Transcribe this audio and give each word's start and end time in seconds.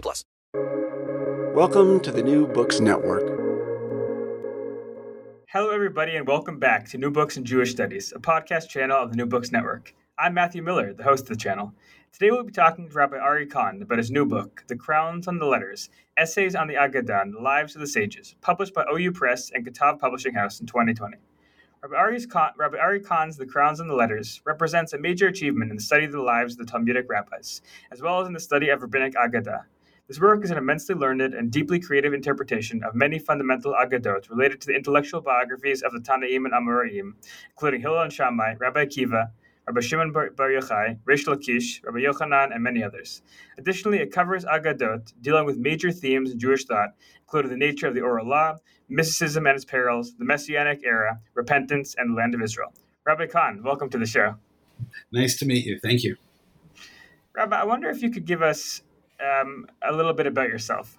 plus. 0.00 0.24
Welcome 1.54 2.00
to 2.00 2.12
the 2.12 2.22
New 2.22 2.46
Books 2.46 2.80
Network. 2.80 3.26
Hello, 5.48 5.70
everybody, 5.70 6.16
and 6.16 6.26
welcome 6.26 6.58
back 6.58 6.88
to 6.90 6.98
New 6.98 7.10
Books 7.10 7.36
in 7.36 7.44
Jewish 7.44 7.70
Studies, 7.70 8.12
a 8.14 8.18
podcast 8.18 8.68
channel 8.68 8.98
of 8.98 9.10
the 9.10 9.16
New 9.16 9.26
Books 9.26 9.52
Network. 9.52 9.94
I'm 10.18 10.34
Matthew 10.34 10.62
Miller, 10.62 10.92
the 10.92 11.02
host 11.02 11.22
of 11.22 11.28
the 11.28 11.36
channel. 11.36 11.72
Today 12.12 12.30
we'll 12.30 12.44
be 12.44 12.52
talking 12.52 12.88
to 12.88 12.94
Rabbi 12.94 13.16
Ari 13.16 13.46
Kahn 13.46 13.80
about 13.82 13.98
his 13.98 14.10
new 14.10 14.26
book, 14.26 14.64
The 14.68 14.76
Crowns 14.76 15.28
on 15.28 15.38
the 15.38 15.46
Letters 15.46 15.90
Essays 16.16 16.54
on 16.54 16.66
the 16.66 16.74
Agadah 16.74 17.22
and 17.22 17.34
the 17.34 17.40
Lives 17.40 17.74
of 17.74 17.80
the 17.80 17.86
Sages, 17.86 18.34
published 18.40 18.72
by 18.72 18.84
OU 18.90 19.12
Press 19.12 19.50
and 19.54 19.66
Ktav 19.66 19.98
Publishing 19.98 20.32
House 20.32 20.60
in 20.60 20.66
2020. 20.66 21.18
Rabbi, 21.82 21.94
Ari's 21.94 22.24
Kahn, 22.24 22.52
Rabbi 22.56 22.78
Ari 22.78 23.00
Kahn's 23.00 23.36
The 23.36 23.44
Crowns 23.44 23.80
on 23.80 23.88
the 23.88 23.94
Letters 23.94 24.40
represents 24.46 24.94
a 24.94 24.98
major 24.98 25.28
achievement 25.28 25.70
in 25.70 25.76
the 25.76 25.82
study 25.82 26.06
of 26.06 26.12
the 26.12 26.22
lives 26.22 26.54
of 26.54 26.58
the 26.58 26.64
Talmudic 26.64 27.06
rabbis, 27.08 27.60
as 27.90 28.00
well 28.00 28.20
as 28.20 28.26
in 28.26 28.32
the 28.32 28.40
study 28.40 28.70
of 28.70 28.80
rabbinic 28.80 29.14
Agadah. 29.14 29.64
This 30.08 30.20
work 30.20 30.44
is 30.44 30.52
an 30.52 30.56
immensely 30.56 30.94
learned 30.94 31.34
and 31.34 31.50
deeply 31.50 31.80
creative 31.80 32.14
interpretation 32.14 32.80
of 32.84 32.94
many 32.94 33.18
fundamental 33.18 33.74
Agadot 33.74 34.30
related 34.30 34.60
to 34.60 34.68
the 34.68 34.74
intellectual 34.74 35.20
biographies 35.20 35.82
of 35.82 35.90
the 35.90 35.98
Tanaim 35.98 36.44
and 36.44 36.52
Amoraim, 36.54 37.14
including 37.50 37.80
Hillel 37.80 38.02
and 38.02 38.12
Shammai, 38.12 38.54
Rabbi 38.60 38.84
Akiva, 38.84 39.30
Rabbi 39.66 39.80
Shimon 39.80 40.12
Bar 40.12 40.30
Yochai, 40.30 41.00
Reish 41.08 41.26
Lakish, 41.26 41.84
Rabbi 41.84 41.98
Yochanan, 41.98 42.54
and 42.54 42.62
many 42.62 42.84
others. 42.84 43.22
Additionally, 43.58 43.98
it 43.98 44.12
covers 44.12 44.44
Agadot, 44.44 45.12
dealing 45.22 45.44
with 45.44 45.56
major 45.56 45.90
themes 45.90 46.30
in 46.30 46.38
Jewish 46.38 46.66
thought, 46.66 46.90
including 47.22 47.50
the 47.50 47.56
nature 47.56 47.88
of 47.88 47.94
the 47.96 48.02
oral 48.02 48.28
law, 48.28 48.54
mysticism 48.88 49.44
and 49.48 49.56
its 49.56 49.64
perils, 49.64 50.14
the 50.14 50.24
Messianic 50.24 50.84
era, 50.84 51.18
repentance, 51.34 51.96
and 51.98 52.10
the 52.10 52.14
land 52.14 52.32
of 52.32 52.40
Israel. 52.42 52.72
Rabbi 53.04 53.26
Kahn, 53.26 53.60
welcome 53.64 53.90
to 53.90 53.98
the 53.98 54.06
show. 54.06 54.36
Nice 55.10 55.36
to 55.40 55.46
meet 55.46 55.66
you. 55.66 55.80
Thank 55.80 56.04
you. 56.04 56.14
Rabbi, 57.34 57.60
I 57.60 57.64
wonder 57.64 57.90
if 57.90 58.02
you 58.02 58.10
could 58.10 58.24
give 58.24 58.40
us 58.40 58.82
um, 59.20 59.66
a 59.82 59.92
little 59.92 60.12
bit 60.12 60.26
about 60.26 60.48
yourself. 60.48 60.98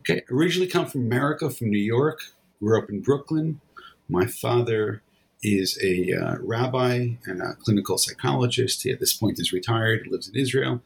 Okay, 0.00 0.22
originally 0.30 0.68
come 0.68 0.86
from 0.86 1.02
America, 1.02 1.48
from 1.50 1.70
New 1.70 1.78
York. 1.78 2.20
Grew 2.60 2.78
up 2.78 2.90
in 2.90 3.00
Brooklyn. 3.00 3.60
My 4.08 4.26
father 4.26 5.02
is 5.42 5.78
a 5.82 6.12
uh, 6.12 6.36
rabbi 6.40 7.16
and 7.26 7.42
a 7.42 7.54
clinical 7.54 7.98
psychologist. 7.98 8.82
He 8.82 8.90
at 8.90 9.00
this 9.00 9.14
point 9.14 9.38
is 9.38 9.52
retired. 9.52 10.06
Lives 10.10 10.28
in 10.28 10.36
Israel. 10.36 10.82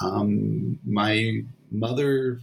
Um, 0.00 0.78
my 0.84 1.44
mother, 1.70 2.40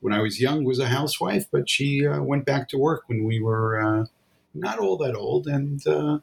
when 0.00 0.12
I 0.12 0.20
was 0.20 0.40
young, 0.40 0.64
was 0.64 0.78
a 0.78 0.88
housewife, 0.88 1.46
but 1.50 1.68
she 1.68 2.06
uh, 2.06 2.22
went 2.22 2.44
back 2.44 2.68
to 2.70 2.78
work 2.78 3.04
when 3.06 3.24
we 3.24 3.40
were 3.40 3.80
uh, 3.80 4.06
not 4.54 4.78
all 4.78 4.96
that 4.98 5.14
old. 5.14 5.46
And 5.46 5.86
uh, 5.86 6.18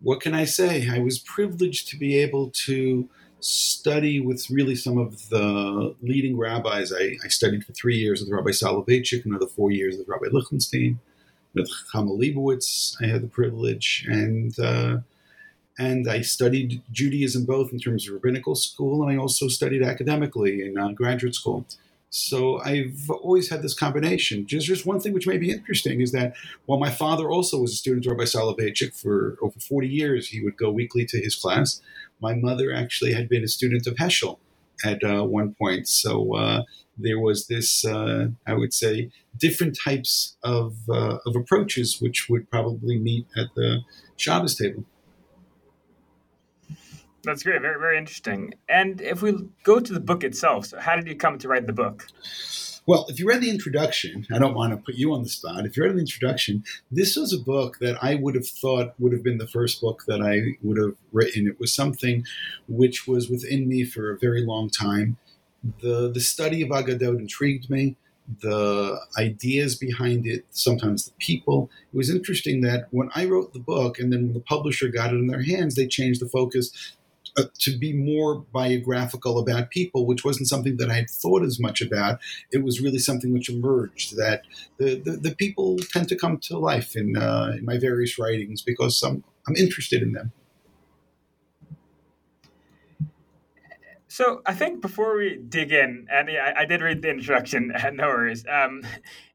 what 0.00 0.20
can 0.20 0.34
I 0.34 0.44
say? 0.44 0.88
I 0.88 0.98
was 0.98 1.18
privileged 1.18 1.88
to 1.88 1.96
be 1.96 2.18
able 2.18 2.50
to 2.66 3.08
study 3.40 4.20
with 4.20 4.48
really 4.50 4.74
some 4.74 4.98
of 4.98 5.28
the 5.28 5.94
leading 6.02 6.36
rabbis. 6.36 6.92
I, 6.92 7.16
I 7.24 7.28
studied 7.28 7.64
for 7.64 7.72
three 7.72 7.96
years 7.96 8.20
with 8.20 8.30
Rabbi 8.30 8.50
Soloveitchik, 8.50 9.24
another 9.24 9.46
four 9.46 9.70
years 9.70 9.96
with 9.96 10.08
Rabbi 10.08 10.26
Lichtenstein, 10.30 10.98
with 11.54 11.70
Chama 11.92 12.16
Leibowitz. 12.18 12.96
I 13.02 13.06
had 13.06 13.22
the 13.22 13.28
privilege, 13.28 14.06
and 14.08 14.58
uh, 14.58 14.98
and 15.78 16.08
I 16.08 16.20
studied 16.20 16.82
Judaism 16.92 17.44
both 17.44 17.72
in 17.72 17.78
terms 17.78 18.06
of 18.06 18.14
rabbinical 18.14 18.54
school, 18.54 19.02
and 19.02 19.12
I 19.12 19.20
also 19.20 19.48
studied 19.48 19.82
academically 19.82 20.62
in 20.62 20.78
uh, 20.78 20.92
graduate 20.92 21.34
school. 21.34 21.66
So 22.10 22.60
I've 22.60 23.08
always 23.08 23.50
had 23.50 23.62
this 23.62 23.72
combination. 23.72 24.44
Just, 24.46 24.84
one 24.84 24.98
thing 24.98 25.12
which 25.12 25.28
may 25.28 25.38
be 25.38 25.52
interesting 25.52 26.00
is 26.00 26.10
that 26.10 26.34
while 26.66 26.80
my 26.80 26.90
father 26.90 27.30
also 27.30 27.60
was 27.60 27.72
a 27.72 27.76
student 27.76 28.04
of 28.04 28.12
Rabbi 28.12 28.24
Soloveitchik 28.24 29.00
for 29.00 29.38
over 29.40 29.58
40 29.60 29.88
years, 29.88 30.28
he 30.28 30.42
would 30.42 30.56
go 30.56 30.70
weekly 30.70 31.06
to 31.06 31.20
his 31.20 31.36
class. 31.36 31.80
My 32.20 32.34
mother 32.34 32.72
actually 32.72 33.12
had 33.12 33.28
been 33.28 33.44
a 33.44 33.48
student 33.48 33.86
of 33.86 33.94
Heschel 33.94 34.38
at 34.84 35.04
uh, 35.04 35.22
one 35.22 35.54
point. 35.54 35.86
So 35.86 36.34
uh, 36.34 36.62
there 36.98 37.20
was 37.20 37.46
this, 37.46 37.84
uh, 37.84 38.28
I 38.44 38.54
would 38.54 38.74
say, 38.74 39.12
different 39.36 39.78
types 39.78 40.36
of, 40.42 40.76
uh, 40.88 41.18
of 41.24 41.36
approaches 41.36 42.00
which 42.00 42.28
would 42.28 42.50
probably 42.50 42.98
meet 42.98 43.26
at 43.36 43.54
the 43.54 43.82
Shabbos 44.16 44.56
table. 44.56 44.84
That's 47.24 47.42
great. 47.42 47.60
Very, 47.60 47.78
very 47.78 47.98
interesting. 47.98 48.54
And 48.68 49.00
if 49.00 49.22
we 49.22 49.48
go 49.62 49.80
to 49.80 49.92
the 49.92 50.00
book 50.00 50.24
itself, 50.24 50.66
so 50.66 50.78
how 50.78 50.96
did 50.96 51.06
you 51.06 51.16
come 51.16 51.38
to 51.38 51.48
write 51.48 51.66
the 51.66 51.72
book? 51.72 52.06
Well, 52.86 53.06
if 53.08 53.20
you 53.20 53.28
read 53.28 53.42
the 53.42 53.50
introduction, 53.50 54.26
I 54.32 54.38
don't 54.38 54.54
want 54.54 54.72
to 54.72 54.78
put 54.78 54.94
you 54.94 55.12
on 55.12 55.22
the 55.22 55.28
spot. 55.28 55.66
If 55.66 55.76
you 55.76 55.84
read 55.84 55.94
the 55.94 56.00
introduction, 56.00 56.64
this 56.90 57.14
was 57.14 57.32
a 57.32 57.38
book 57.38 57.78
that 57.80 58.02
I 58.02 58.14
would 58.14 58.34
have 58.34 58.48
thought 58.48 58.94
would 58.98 59.12
have 59.12 59.22
been 59.22 59.38
the 59.38 59.46
first 59.46 59.80
book 59.80 60.04
that 60.08 60.22
I 60.22 60.56
would 60.62 60.78
have 60.78 60.96
written. 61.12 61.46
It 61.46 61.60
was 61.60 61.72
something 61.72 62.24
which 62.68 63.06
was 63.06 63.28
within 63.28 63.68
me 63.68 63.84
for 63.84 64.10
a 64.10 64.18
very 64.18 64.44
long 64.44 64.70
time. 64.70 65.18
The 65.82 66.10
the 66.12 66.20
study 66.20 66.62
of 66.62 66.70
Agadot 66.70 67.18
intrigued 67.18 67.68
me. 67.68 67.96
The 68.40 68.98
ideas 69.18 69.76
behind 69.76 70.26
it, 70.26 70.46
sometimes 70.50 71.04
the 71.04 71.12
people. 71.18 71.68
It 71.92 71.96
was 71.96 72.10
interesting 72.10 72.60
that 72.62 72.86
when 72.92 73.10
I 73.14 73.26
wrote 73.26 73.52
the 73.52 73.58
book 73.58 73.98
and 73.98 74.12
then 74.12 74.24
when 74.24 74.34
the 74.34 74.40
publisher 74.40 74.88
got 74.88 75.12
it 75.12 75.16
in 75.16 75.26
their 75.26 75.42
hands, 75.42 75.74
they 75.74 75.86
changed 75.86 76.20
the 76.20 76.28
focus 76.28 76.96
uh, 77.36 77.44
to 77.60 77.76
be 77.76 77.92
more 77.92 78.40
biographical 78.52 79.38
about 79.38 79.70
people, 79.70 80.06
which 80.06 80.24
wasn't 80.24 80.48
something 80.48 80.76
that 80.78 80.90
I 80.90 80.94
had 80.94 81.10
thought 81.10 81.42
as 81.42 81.60
much 81.60 81.80
about. 81.80 82.18
It 82.50 82.62
was 82.62 82.80
really 82.80 82.98
something 82.98 83.32
which 83.32 83.48
emerged 83.48 84.16
that 84.16 84.42
the, 84.78 84.96
the, 84.96 85.12
the 85.12 85.34
people 85.34 85.78
tend 85.78 86.08
to 86.08 86.16
come 86.16 86.38
to 86.38 86.58
life 86.58 86.96
in, 86.96 87.16
uh, 87.16 87.54
in 87.56 87.64
my 87.64 87.78
various 87.78 88.18
writings 88.18 88.62
because 88.62 89.02
I'm, 89.02 89.24
I'm 89.48 89.56
interested 89.56 90.02
in 90.02 90.12
them. 90.12 90.32
So 94.08 94.42
I 94.44 94.54
think 94.54 94.82
before 94.82 95.16
we 95.16 95.36
dig 95.36 95.70
in, 95.70 96.08
and 96.10 96.28
I, 96.28 96.62
I 96.62 96.64
did 96.64 96.82
read 96.82 97.00
the 97.00 97.10
introduction, 97.10 97.72
no 97.94 98.08
worries. 98.08 98.44
Um, 98.46 98.82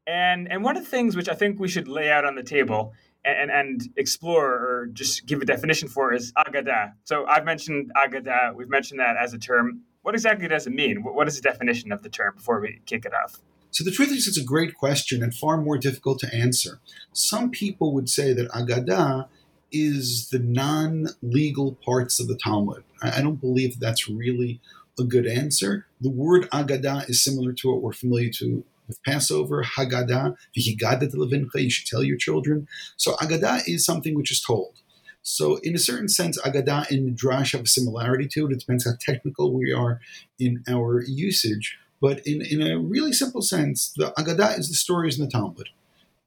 and 0.06 0.50
and 0.52 0.62
one 0.62 0.76
of 0.76 0.84
the 0.84 0.90
things 0.90 1.16
which 1.16 1.28
I 1.28 1.34
think 1.34 1.58
we 1.58 1.66
should 1.66 1.88
lay 1.88 2.10
out 2.10 2.24
on 2.24 2.34
the 2.34 2.42
table 2.42 2.92
and, 3.26 3.50
and 3.50 3.82
explore 3.96 4.46
or 4.46 4.88
just 4.92 5.26
give 5.26 5.42
a 5.42 5.44
definition 5.44 5.88
for 5.88 6.12
is 6.12 6.32
agada. 6.32 6.92
So 7.04 7.26
I've 7.26 7.44
mentioned 7.44 7.90
agada. 7.96 8.54
We've 8.54 8.68
mentioned 8.68 9.00
that 9.00 9.16
as 9.16 9.34
a 9.34 9.38
term. 9.38 9.82
What 10.02 10.14
exactly 10.14 10.46
does 10.46 10.66
it 10.66 10.72
mean? 10.72 11.02
What 11.02 11.26
is 11.26 11.36
the 11.36 11.42
definition 11.42 11.90
of 11.90 12.02
the 12.02 12.08
term 12.08 12.34
before 12.36 12.60
we 12.60 12.80
kick 12.86 13.04
it 13.04 13.12
off? 13.12 13.40
So 13.72 13.84
the 13.84 13.90
truth 13.90 14.12
is, 14.12 14.28
it's 14.28 14.38
a 14.38 14.44
great 14.44 14.74
question 14.74 15.22
and 15.22 15.34
far 15.34 15.60
more 15.60 15.76
difficult 15.76 16.20
to 16.20 16.34
answer. 16.34 16.80
Some 17.12 17.50
people 17.50 17.92
would 17.92 18.08
say 18.08 18.32
that 18.32 18.48
agada 18.52 19.28
is 19.72 20.30
the 20.30 20.38
non-legal 20.38 21.76
parts 21.84 22.20
of 22.20 22.28
the 22.28 22.36
Talmud. 22.36 22.84
I 23.02 23.20
don't 23.20 23.40
believe 23.40 23.80
that's 23.80 24.08
really 24.08 24.60
a 24.98 25.04
good 25.04 25.26
answer. 25.26 25.86
The 26.00 26.10
word 26.10 26.48
agada 26.50 27.08
is 27.10 27.22
similar 27.22 27.52
to 27.52 27.72
what 27.72 27.82
we're 27.82 27.92
familiar 27.92 28.30
to 28.38 28.64
with 28.86 29.02
Passover, 29.02 29.62
Haggadah, 29.62 30.36
you 30.54 31.70
should 31.70 31.86
tell 31.86 32.02
your 32.02 32.16
children. 32.16 32.68
So 32.96 33.14
Agadah 33.16 33.62
is 33.66 33.84
something 33.84 34.14
which 34.14 34.30
is 34.30 34.40
told. 34.40 34.74
So 35.22 35.56
in 35.56 35.74
a 35.74 35.78
certain 35.78 36.08
sense, 36.08 36.40
Agadah 36.42 36.90
and 36.90 37.04
Midrash 37.04 37.52
have 37.52 37.62
a 37.62 37.66
similarity 37.66 38.28
to 38.28 38.46
it. 38.46 38.52
It 38.52 38.60
depends 38.60 38.84
how 38.84 38.92
technical 39.00 39.52
we 39.52 39.72
are 39.72 40.00
in 40.38 40.62
our 40.68 41.02
usage. 41.02 41.78
But 42.00 42.24
in, 42.26 42.42
in 42.42 42.62
a 42.62 42.78
really 42.78 43.12
simple 43.12 43.42
sense, 43.42 43.92
the 43.96 44.12
Agadah 44.18 44.58
is 44.58 44.68
the 44.68 44.74
stories 44.74 45.18
in 45.18 45.24
the 45.24 45.30
Talmud. 45.30 45.70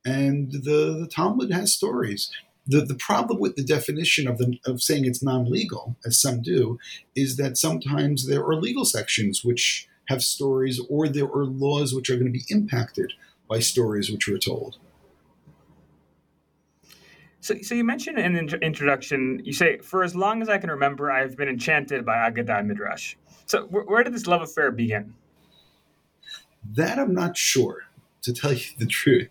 And 0.05 0.51
the, 0.51 0.97
the 0.99 1.09
Talmud 1.09 1.51
has 1.51 1.73
stories. 1.73 2.31
The, 2.67 2.81
the 2.81 2.95
problem 2.95 3.39
with 3.39 3.55
the 3.55 3.63
definition 3.63 4.27
of, 4.27 4.37
the, 4.37 4.57
of 4.65 4.81
saying 4.81 5.05
it's 5.05 5.23
non 5.23 5.49
legal, 5.49 5.95
as 6.05 6.21
some 6.21 6.41
do, 6.41 6.77
is 7.15 7.37
that 7.37 7.57
sometimes 7.57 8.27
there 8.27 8.43
are 8.43 8.55
legal 8.55 8.85
sections 8.85 9.43
which 9.43 9.87
have 10.09 10.23
stories 10.23 10.81
or 10.89 11.07
there 11.07 11.25
are 11.25 11.45
laws 11.45 11.93
which 11.93 12.09
are 12.09 12.15
going 12.15 12.25
to 12.25 12.31
be 12.31 12.43
impacted 12.49 13.13
by 13.47 13.59
stories 13.59 14.11
which 14.11 14.27
were 14.27 14.39
told. 14.39 14.77
So, 17.41 17.55
so 17.61 17.75
you 17.75 17.83
mentioned 17.83 18.17
in 18.17 18.33
the 18.33 18.57
introduction, 18.57 19.41
you 19.43 19.53
say, 19.53 19.77
for 19.77 20.03
as 20.03 20.15
long 20.15 20.41
as 20.41 20.49
I 20.49 20.57
can 20.57 20.71
remember, 20.71 21.11
I've 21.11 21.37
been 21.37 21.47
enchanted 21.47 22.05
by 22.05 22.15
Agadah 22.29 22.65
Midrash. 22.65 23.15
So 23.45 23.65
where, 23.67 23.83
where 23.83 24.03
did 24.03 24.13
this 24.13 24.27
love 24.27 24.41
affair 24.41 24.71
begin? 24.71 25.13
That 26.73 26.99
I'm 26.99 27.13
not 27.13 27.37
sure, 27.37 27.83
to 28.23 28.33
tell 28.33 28.53
you 28.53 28.65
the 28.77 28.87
truth. 28.87 29.29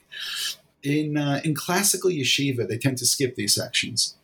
In, 0.83 1.19
uh, 1.19 1.41
in 1.45 1.55
classical 1.55 2.11
yeshiva, 2.11 2.69
they 2.69 2.79
tend 2.79 2.99
to 2.99 3.07
skip 3.07 3.35
these 3.35 3.55
sections. 3.55 4.17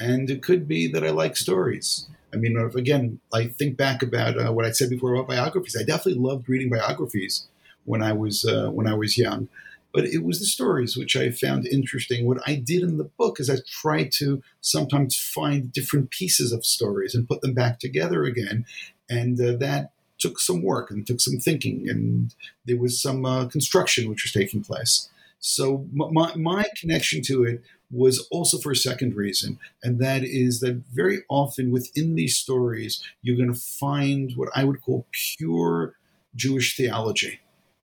And 0.00 0.30
it 0.30 0.42
could 0.42 0.66
be 0.66 0.86
that 0.92 1.04
I 1.04 1.10
like 1.10 1.36
stories. 1.36 2.08
I 2.32 2.36
mean, 2.36 2.56
again, 2.74 3.20
I 3.32 3.46
think 3.46 3.76
back 3.76 4.02
about 4.02 4.38
uh, 4.38 4.52
what 4.52 4.64
I 4.64 4.70
said 4.70 4.90
before 4.90 5.14
about 5.14 5.28
biographies. 5.28 5.76
I 5.78 5.84
definitely 5.84 6.20
loved 6.20 6.48
reading 6.48 6.70
biographies 6.70 7.46
when 7.84 8.02
I 8.02 8.12
was 8.12 8.44
uh, 8.44 8.70
when 8.70 8.86
I 8.86 8.94
was 8.94 9.18
young, 9.18 9.48
but 9.92 10.04
it 10.04 10.24
was 10.24 10.38
the 10.38 10.46
stories 10.46 10.96
which 10.96 11.14
I 11.16 11.30
found 11.30 11.66
interesting. 11.66 12.26
What 12.26 12.40
I 12.46 12.54
did 12.54 12.82
in 12.82 12.96
the 12.96 13.04
book 13.04 13.38
is 13.38 13.50
I 13.50 13.56
tried 13.66 14.12
to 14.12 14.42
sometimes 14.60 15.16
find 15.16 15.72
different 15.72 16.10
pieces 16.10 16.52
of 16.52 16.64
stories 16.64 17.14
and 17.14 17.28
put 17.28 17.42
them 17.42 17.52
back 17.52 17.78
together 17.78 18.24
again, 18.24 18.64
and 19.10 19.38
uh, 19.40 19.56
that 19.58 19.90
took 20.18 20.38
some 20.38 20.62
work 20.62 20.90
and 20.90 21.06
took 21.06 21.20
some 21.20 21.38
thinking, 21.38 21.88
and 21.88 22.34
there 22.64 22.78
was 22.78 23.02
some 23.02 23.26
uh, 23.26 23.46
construction 23.46 24.08
which 24.08 24.22
was 24.24 24.32
taking 24.32 24.62
place. 24.62 25.08
So 25.40 25.86
my, 25.92 26.32
my 26.36 26.66
connection 26.80 27.20
to 27.22 27.42
it 27.42 27.62
was 27.92 28.26
also 28.30 28.58
for 28.58 28.72
a 28.72 28.76
second 28.76 29.14
reason, 29.14 29.58
and 29.82 29.98
that 30.00 30.24
is 30.24 30.60
that 30.60 30.82
very 30.92 31.18
often 31.28 31.70
within 31.70 32.14
these 32.14 32.36
stories, 32.36 33.02
you're 33.20 33.36
going 33.36 33.52
to 33.52 33.60
find 33.60 34.32
what 34.34 34.48
I 34.54 34.64
would 34.64 34.80
call 34.80 35.06
pure 35.12 35.94
Jewish 36.34 36.76
theology, 36.76 37.40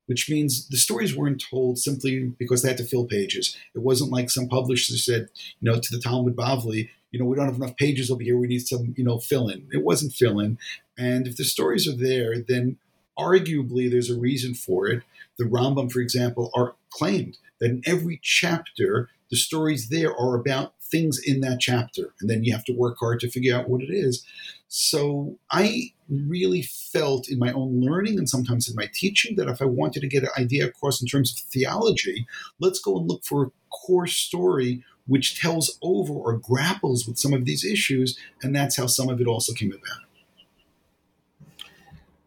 which 0.07 0.29
means 0.29 0.67
the 0.67 0.77
stories 0.77 1.15
weren't 1.15 1.43
told 1.49 1.77
simply 1.77 2.33
because 2.39 2.63
they 2.63 2.69
had 2.69 2.77
to 2.79 2.83
fill 2.83 3.05
pages. 3.05 3.55
It 3.75 3.79
wasn't 3.83 4.11
like 4.11 4.31
some 4.31 4.47
publisher 4.47 4.97
said, 4.97 5.29
you 5.61 5.71
know, 5.71 5.79
to 5.79 5.95
the 5.95 6.01
Talmud 6.01 6.35
Bavli, 6.35 6.89
you 7.11 7.19
know, 7.19 7.25
we 7.25 7.35
don't 7.35 7.45
have 7.45 7.55
enough 7.55 7.77
pages 7.77 8.09
over 8.09 8.23
here, 8.23 8.37
we 8.37 8.47
need 8.47 8.67
some, 8.67 8.93
you 8.97 9.03
know, 9.03 9.19
fill 9.19 9.47
in. 9.47 9.67
It 9.71 9.83
wasn't 9.83 10.13
fill 10.13 10.39
in. 10.39 10.57
And 10.97 11.27
if 11.27 11.37
the 11.37 11.43
stories 11.43 11.87
are 11.87 11.95
there, 11.95 12.35
then 12.39 12.77
arguably 13.17 13.89
there's 13.89 14.09
a 14.09 14.19
reason 14.19 14.53
for 14.53 14.87
it. 14.87 15.03
The 15.37 15.45
Rambam, 15.45 15.91
for 15.91 15.99
example, 15.99 16.51
are 16.55 16.75
claimed 16.91 17.37
that 17.59 17.69
in 17.69 17.83
every 17.85 18.19
chapter 18.23 19.09
the 19.29 19.37
stories 19.37 19.89
there 19.89 20.15
are 20.15 20.35
about 20.35 20.73
things 20.81 21.19
in 21.23 21.41
that 21.41 21.59
chapter. 21.59 22.13
And 22.19 22.29
then 22.29 22.43
you 22.43 22.51
have 22.53 22.65
to 22.65 22.73
work 22.73 22.97
hard 22.99 23.19
to 23.21 23.29
figure 23.29 23.55
out 23.55 23.69
what 23.69 23.81
it 23.81 23.91
is. 23.91 24.25
So 24.67 25.37
I 25.51 25.93
really 26.09 26.61
felt 26.61 27.29
in 27.29 27.39
my 27.39 27.51
own 27.51 27.81
learning 27.81 28.17
and 28.17 28.29
sometimes 28.29 28.69
in 28.69 28.75
my 28.75 28.89
teaching 28.93 29.35
that 29.35 29.47
if 29.47 29.61
I 29.61 29.65
wanted 29.65 30.01
to 30.01 30.07
get 30.07 30.23
an 30.23 30.29
idea 30.37 30.67
across 30.67 31.01
in 31.01 31.07
terms 31.07 31.31
of 31.31 31.39
theology, 31.49 32.27
let's 32.59 32.79
go 32.79 32.97
and 32.97 33.07
look 33.07 33.23
for 33.23 33.45
a 33.45 33.51
core 33.69 34.07
story 34.07 34.83
which 35.07 35.41
tells 35.41 35.79
over 35.81 36.13
or 36.13 36.37
grapples 36.37 37.07
with 37.07 37.17
some 37.17 37.33
of 37.33 37.45
these 37.45 37.65
issues. 37.65 38.17
And 38.43 38.55
that's 38.55 38.77
how 38.77 38.85
some 38.85 39.09
of 39.09 39.19
it 39.19 39.25
also 39.25 39.53
came 39.53 39.71
about. 39.71 40.05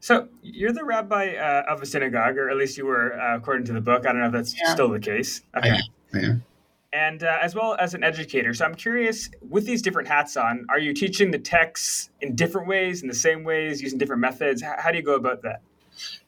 So 0.00 0.28
you're 0.42 0.72
the 0.72 0.82
rabbi 0.82 1.36
uh, 1.36 1.62
of 1.72 1.80
a 1.80 1.86
synagogue, 1.86 2.36
or 2.36 2.50
at 2.50 2.56
least 2.56 2.76
you 2.76 2.86
were, 2.86 3.16
uh, 3.20 3.36
according 3.36 3.66
to 3.66 3.72
the 3.72 3.80
book. 3.80 4.04
I 4.04 4.10
don't 4.10 4.20
know 4.20 4.26
if 4.26 4.32
that's 4.32 4.58
yeah. 4.58 4.74
still 4.74 4.88
the 4.88 4.98
case. 4.98 5.42
Okay. 5.56 5.70
I 5.70 5.74
am. 5.74 5.82
I 6.12 6.18
am 6.18 6.44
and 6.92 7.22
uh, 7.22 7.38
as 7.40 7.54
well 7.54 7.76
as 7.78 7.94
an 7.94 8.04
educator. 8.04 8.52
So 8.54 8.64
I'm 8.64 8.74
curious, 8.74 9.30
with 9.48 9.66
these 9.66 9.82
different 9.82 10.08
hats 10.08 10.36
on, 10.36 10.66
are 10.68 10.78
you 10.78 10.92
teaching 10.92 11.30
the 11.30 11.38
texts 11.38 12.10
in 12.20 12.34
different 12.34 12.68
ways, 12.68 13.02
in 13.02 13.08
the 13.08 13.14
same 13.14 13.44
ways, 13.44 13.80
using 13.80 13.98
different 13.98 14.20
methods? 14.20 14.62
How, 14.62 14.74
how 14.78 14.90
do 14.90 14.98
you 14.98 15.04
go 15.04 15.14
about 15.14 15.42
that? 15.42 15.62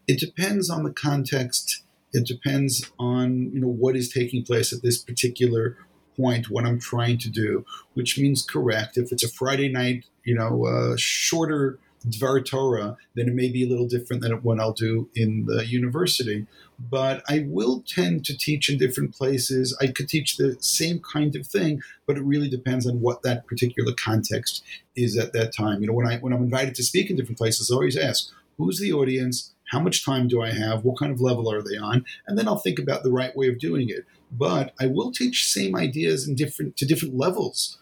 It 0.06 0.18
depends 0.18 0.70
on 0.70 0.82
the 0.82 0.92
context. 0.92 1.84
It 2.12 2.26
depends 2.26 2.90
on 2.98 3.50
you 3.52 3.60
know 3.60 3.68
what 3.68 3.96
is 3.96 4.08
taking 4.08 4.44
place 4.44 4.72
at 4.72 4.82
this 4.82 4.98
particular 4.98 5.76
point, 6.16 6.48
what 6.48 6.64
I'm 6.64 6.78
trying 6.78 7.18
to 7.18 7.28
do, 7.28 7.64
which 7.94 8.18
means 8.18 8.42
correct. 8.42 8.96
If 8.96 9.10
it's 9.10 9.24
a 9.24 9.28
Friday 9.28 9.68
night, 9.68 10.04
you 10.24 10.34
know, 10.34 10.66
uh, 10.66 10.96
shorter 10.96 11.78
Dvar 12.08 12.44
Torah, 12.44 12.96
then 13.14 13.28
it 13.28 13.34
may 13.34 13.48
be 13.48 13.64
a 13.64 13.68
little 13.68 13.86
different 13.86 14.22
than 14.22 14.32
what 14.42 14.60
I'll 14.60 14.72
do 14.72 15.08
in 15.14 15.46
the 15.46 15.66
university. 15.66 16.46
But 16.78 17.22
I 17.28 17.46
will 17.48 17.84
tend 17.86 18.24
to 18.26 18.36
teach 18.36 18.68
in 18.68 18.78
different 18.78 19.14
places. 19.14 19.76
I 19.80 19.86
could 19.86 20.08
teach 20.08 20.36
the 20.36 20.56
same 20.60 21.00
kind 21.00 21.36
of 21.36 21.46
thing, 21.46 21.80
but 22.06 22.16
it 22.16 22.24
really 22.24 22.48
depends 22.48 22.86
on 22.86 23.00
what 23.00 23.22
that 23.22 23.46
particular 23.46 23.92
context 23.92 24.62
is 24.96 25.16
at 25.16 25.32
that 25.32 25.54
time. 25.54 25.80
You 25.80 25.88
know, 25.88 25.94
when 25.94 26.06
I 26.06 26.18
when 26.18 26.32
I'm 26.32 26.42
invited 26.42 26.74
to 26.76 26.82
speak 26.82 27.10
in 27.10 27.16
different 27.16 27.38
places, 27.38 27.70
I 27.70 27.74
always 27.74 27.96
ask, 27.96 28.30
who's 28.58 28.78
the 28.78 28.92
audience? 28.92 29.52
How 29.70 29.80
much 29.80 30.04
time 30.04 30.28
do 30.28 30.42
I 30.42 30.52
have? 30.52 30.84
What 30.84 30.98
kind 30.98 31.10
of 31.10 31.20
level 31.20 31.50
are 31.50 31.62
they 31.62 31.76
on? 31.76 32.04
And 32.26 32.38
then 32.38 32.46
I'll 32.46 32.58
think 32.58 32.78
about 32.78 33.02
the 33.02 33.10
right 33.10 33.34
way 33.34 33.48
of 33.48 33.58
doing 33.58 33.88
it. 33.88 34.04
But 34.30 34.74
I 34.78 34.86
will 34.88 35.10
teach 35.10 35.50
same 35.50 35.74
ideas 35.74 36.28
in 36.28 36.34
different 36.34 36.76
to 36.78 36.86
different 36.86 37.16
levels 37.16 37.78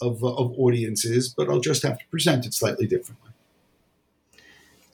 of, 0.00 0.22
of 0.22 0.52
audiences, 0.58 1.28
but 1.28 1.48
I'll 1.48 1.60
just 1.60 1.82
have 1.82 1.98
to 1.98 2.04
present 2.10 2.46
it 2.46 2.54
slightly 2.54 2.86
differently. 2.86 3.30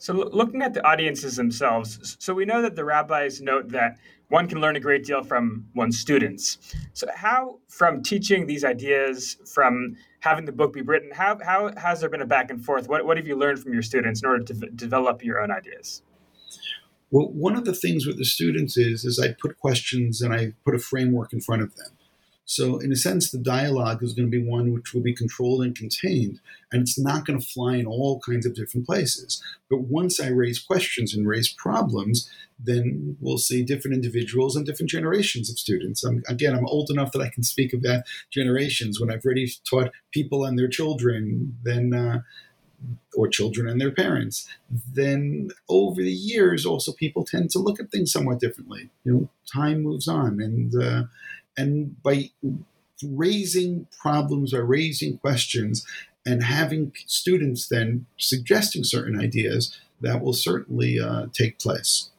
So, 0.01 0.13
looking 0.13 0.63
at 0.63 0.73
the 0.73 0.83
audiences 0.83 1.35
themselves, 1.35 2.17
so 2.17 2.33
we 2.33 2.43
know 2.43 2.63
that 2.63 2.75
the 2.75 2.83
rabbis 2.83 3.39
note 3.39 3.69
that 3.69 3.99
one 4.29 4.47
can 4.47 4.59
learn 4.59 4.75
a 4.75 4.79
great 4.79 5.05
deal 5.05 5.21
from 5.23 5.67
one's 5.75 5.99
students. 5.99 6.57
So, 6.93 7.05
how, 7.15 7.59
from 7.67 8.01
teaching 8.01 8.47
these 8.47 8.65
ideas, 8.65 9.37
from 9.53 9.95
having 10.21 10.45
the 10.45 10.53
book 10.53 10.73
be 10.73 10.81
written, 10.81 11.11
how, 11.13 11.37
how 11.45 11.71
has 11.77 11.99
there 11.99 12.09
been 12.09 12.23
a 12.23 12.25
back 12.25 12.49
and 12.49 12.65
forth? 12.65 12.89
What, 12.89 13.05
what 13.05 13.15
have 13.17 13.27
you 13.27 13.35
learned 13.35 13.59
from 13.59 13.73
your 13.73 13.83
students 13.83 14.23
in 14.23 14.27
order 14.27 14.43
to 14.43 14.53
v- 14.55 14.69
develop 14.73 15.23
your 15.23 15.39
own 15.39 15.51
ideas? 15.51 16.01
Well, 17.11 17.27
one 17.27 17.55
of 17.55 17.65
the 17.65 17.75
things 17.75 18.07
with 18.07 18.17
the 18.17 18.25
students 18.25 18.77
is, 18.77 19.05
is 19.05 19.19
I 19.19 19.35
put 19.39 19.59
questions 19.59 20.19
and 20.19 20.33
I 20.33 20.53
put 20.65 20.73
a 20.73 20.79
framework 20.79 21.31
in 21.31 21.41
front 21.41 21.61
of 21.61 21.75
them. 21.75 21.91
So, 22.51 22.79
in 22.79 22.91
a 22.91 22.97
sense, 22.97 23.31
the 23.31 23.37
dialogue 23.37 24.03
is 24.03 24.11
going 24.11 24.29
to 24.29 24.37
be 24.37 24.45
one 24.45 24.73
which 24.73 24.93
will 24.93 25.01
be 25.01 25.15
controlled 25.15 25.63
and 25.63 25.73
contained, 25.73 26.41
and 26.69 26.81
it's 26.81 26.99
not 26.99 27.25
going 27.25 27.39
to 27.39 27.47
fly 27.47 27.77
in 27.77 27.85
all 27.85 28.19
kinds 28.19 28.45
of 28.45 28.55
different 28.55 28.85
places. 28.85 29.41
But 29.69 29.83
once 29.83 30.19
I 30.19 30.27
raise 30.27 30.59
questions 30.59 31.15
and 31.15 31.25
raise 31.25 31.47
problems, 31.47 32.29
then 32.59 33.15
we'll 33.21 33.37
see 33.37 33.63
different 33.63 33.95
individuals 33.95 34.57
and 34.57 34.65
different 34.65 34.89
generations 34.89 35.49
of 35.49 35.57
students. 35.57 36.03
I'm, 36.03 36.23
again, 36.27 36.53
I'm 36.53 36.67
old 36.67 36.89
enough 36.89 37.13
that 37.13 37.21
I 37.21 37.29
can 37.29 37.43
speak 37.43 37.71
about 37.71 38.03
generations. 38.31 38.99
When 38.99 39.09
I've 39.09 39.23
already 39.23 39.49
taught 39.69 39.93
people 40.11 40.43
and 40.43 40.59
their 40.59 40.69
children, 40.69 41.57
then. 41.63 41.93
Uh, 41.93 42.19
or 43.15 43.27
children 43.27 43.67
and 43.67 43.79
their 43.79 43.91
parents, 43.91 44.49
then 44.91 45.49
over 45.69 46.01
the 46.01 46.11
years, 46.11 46.65
also 46.65 46.91
people 46.91 47.23
tend 47.23 47.51
to 47.51 47.59
look 47.59 47.79
at 47.79 47.91
things 47.91 48.11
somewhat 48.11 48.39
differently. 48.39 48.89
You 49.03 49.13
know, 49.13 49.29
time 49.53 49.83
moves 49.83 50.07
on, 50.07 50.41
and 50.41 50.73
uh, 50.73 51.03
and 51.57 52.01
by 52.01 52.31
raising 53.03 53.87
problems 53.99 54.53
or 54.53 54.63
raising 54.63 55.17
questions 55.17 55.85
and 56.25 56.43
having 56.43 56.93
students 57.07 57.67
then 57.67 58.05
suggesting 58.17 58.83
certain 58.83 59.19
ideas, 59.19 59.79
that 60.01 60.21
will 60.21 60.33
certainly 60.33 60.99
uh, 60.99 61.27
take 61.33 61.59
place. 61.59 62.09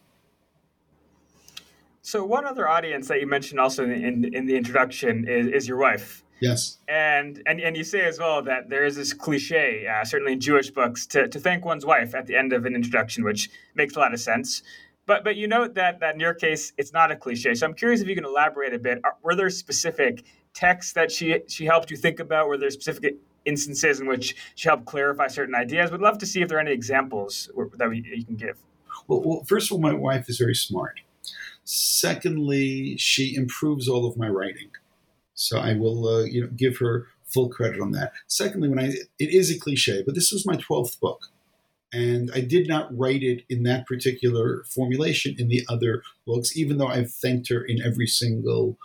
So, 2.03 2.25
one 2.25 2.45
other 2.45 2.69
audience 2.69 3.07
that 3.09 3.21
you 3.21 3.29
mentioned 3.29 3.61
also 3.61 3.85
in, 3.85 3.93
in, 3.93 4.35
in 4.35 4.47
the 4.47 4.57
introduction 4.57 5.27
is, 5.29 5.47
is, 5.47 5.69
your 5.69 5.79
wife. 5.79 6.25
Yes. 6.41 6.79
And, 6.89 7.41
and 7.47 7.61
and 7.61 7.77
you 7.77 7.85
say 7.85 8.01
as 8.01 8.19
well 8.19 8.43
that 8.43 8.69
there 8.69 8.85
is 8.85 8.97
this 8.97 9.13
cliche, 9.13 9.87
uh, 9.87 10.05
certainly 10.05 10.33
in 10.33 10.41
Jewish 10.41 10.71
books, 10.71 11.07
to, 11.07 11.29
to 11.29 11.39
thank 11.39 11.65
one's 11.65 11.87
wife 11.87 12.17
at 12.17 12.27
the 12.27 12.35
end 12.35 12.53
of 12.53 12.67
an 12.67 12.75
introduction, 12.75 13.23
which 13.23 13.49
makes 13.77 13.95
a 13.95 14.01
lot 14.01 14.13
of 14.13 14.19
sense. 14.19 14.63
But 15.07 15.25
but 15.25 15.37
you 15.37 15.49
note 15.49 15.75
that 15.75 16.01
that 16.01 16.15
in 16.15 16.21
your 16.21 16.35
case 16.35 16.73
it's 16.79 16.93
not 16.93 17.11
a 17.11 17.17
cliche. 17.17 17.55
So 17.55 17.67
I'm 17.67 17.75
curious 17.75 18.01
if 18.01 18.09
you 18.09 18.15
can 18.15 18.25
elaborate 18.25 18.73
a 18.73 18.79
bit. 18.79 19.01
Are, 19.05 19.17
were 19.23 19.35
there 19.35 19.51
specific 19.51 20.25
texts 20.55 20.93
that 20.93 21.11
she 21.11 21.41
she 21.49 21.65
helped 21.65 21.91
you 21.91 21.97
think 21.97 22.21
about? 22.21 22.49
Were 22.49 22.59
there 22.59 22.71
specific 22.71 23.17
instances 23.45 24.01
in 24.01 24.07
which 24.07 24.37
she 24.55 24.69
helped 24.69 24.85
clarify 24.85 25.27
certain 25.27 25.55
ideas? 25.55 25.91
We'd 25.91 26.01
love 26.01 26.19
to 26.19 26.27
see 26.27 26.43
if 26.43 26.49
there 26.49 26.59
are 26.59 26.61
any 26.61 26.73
examples 26.73 27.51
that 27.77 27.89
we, 27.89 28.05
you 28.15 28.25
can 28.25 28.37
give. 28.37 28.57
Well, 29.09 29.23
well, 29.25 29.45
first 29.45 29.71
of 29.71 29.73
all, 29.73 29.81
my 29.81 29.95
wife 29.95 30.29
is 30.29 30.39
very 30.39 30.55
smart. 30.55 31.01
Secondly, 31.65 32.97
she 32.99 33.35
improves 33.35 33.89
all 33.89 34.07
of 34.07 34.17
my 34.17 34.29
writing, 34.29 34.71
so 35.35 35.59
I 35.59 35.75
will 35.75 36.07
uh, 36.07 36.23
you 36.25 36.43
know 36.43 36.51
give 36.55 36.79
her 36.79 37.09
full 37.27 37.49
credit 37.49 37.81
on 37.81 37.93
that. 37.93 38.13
Secondly, 38.27 38.69
when 38.69 38.79
I 38.79 38.95
it 39.19 39.31
is 39.31 39.51
a 39.51 39.59
cliche, 39.59 40.03
but 40.05 40.15
this 40.15 40.31
was 40.31 40.47
my 40.47 40.57
twelfth 40.57 41.01
book. 41.01 41.32
And 41.93 42.31
I 42.35 42.41
did 42.41 42.69
not 42.69 42.97
write 42.97 43.23
it 43.23 43.45
in 43.51 43.65
that 43.65 43.87
particular 43.87 44.65
formulation 44.65 45.35
in 45.39 45.49
the 45.49 45.63
other 45.69 46.03
books, 46.27 46.57
even 46.57 46.79
though 46.79 46.87
I've 46.87 47.13
thanked 47.13 47.49
her 47.51 47.63
in 47.63 47.83
every 47.83 48.07
single 48.07 48.79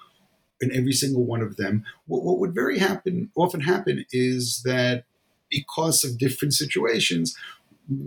in 0.60 0.76
every 0.76 0.92
single 0.92 1.24
one 1.24 1.42
of 1.42 1.56
them. 1.56 1.84
What, 2.08 2.24
what 2.24 2.40
would 2.40 2.56
very 2.56 2.80
happen 2.80 3.32
often 3.36 3.62
happen 3.62 4.06
is 4.12 4.64
that 4.66 5.04
because 5.50 6.04
of 6.04 6.18
different 6.18 6.54
situations, 6.54 7.38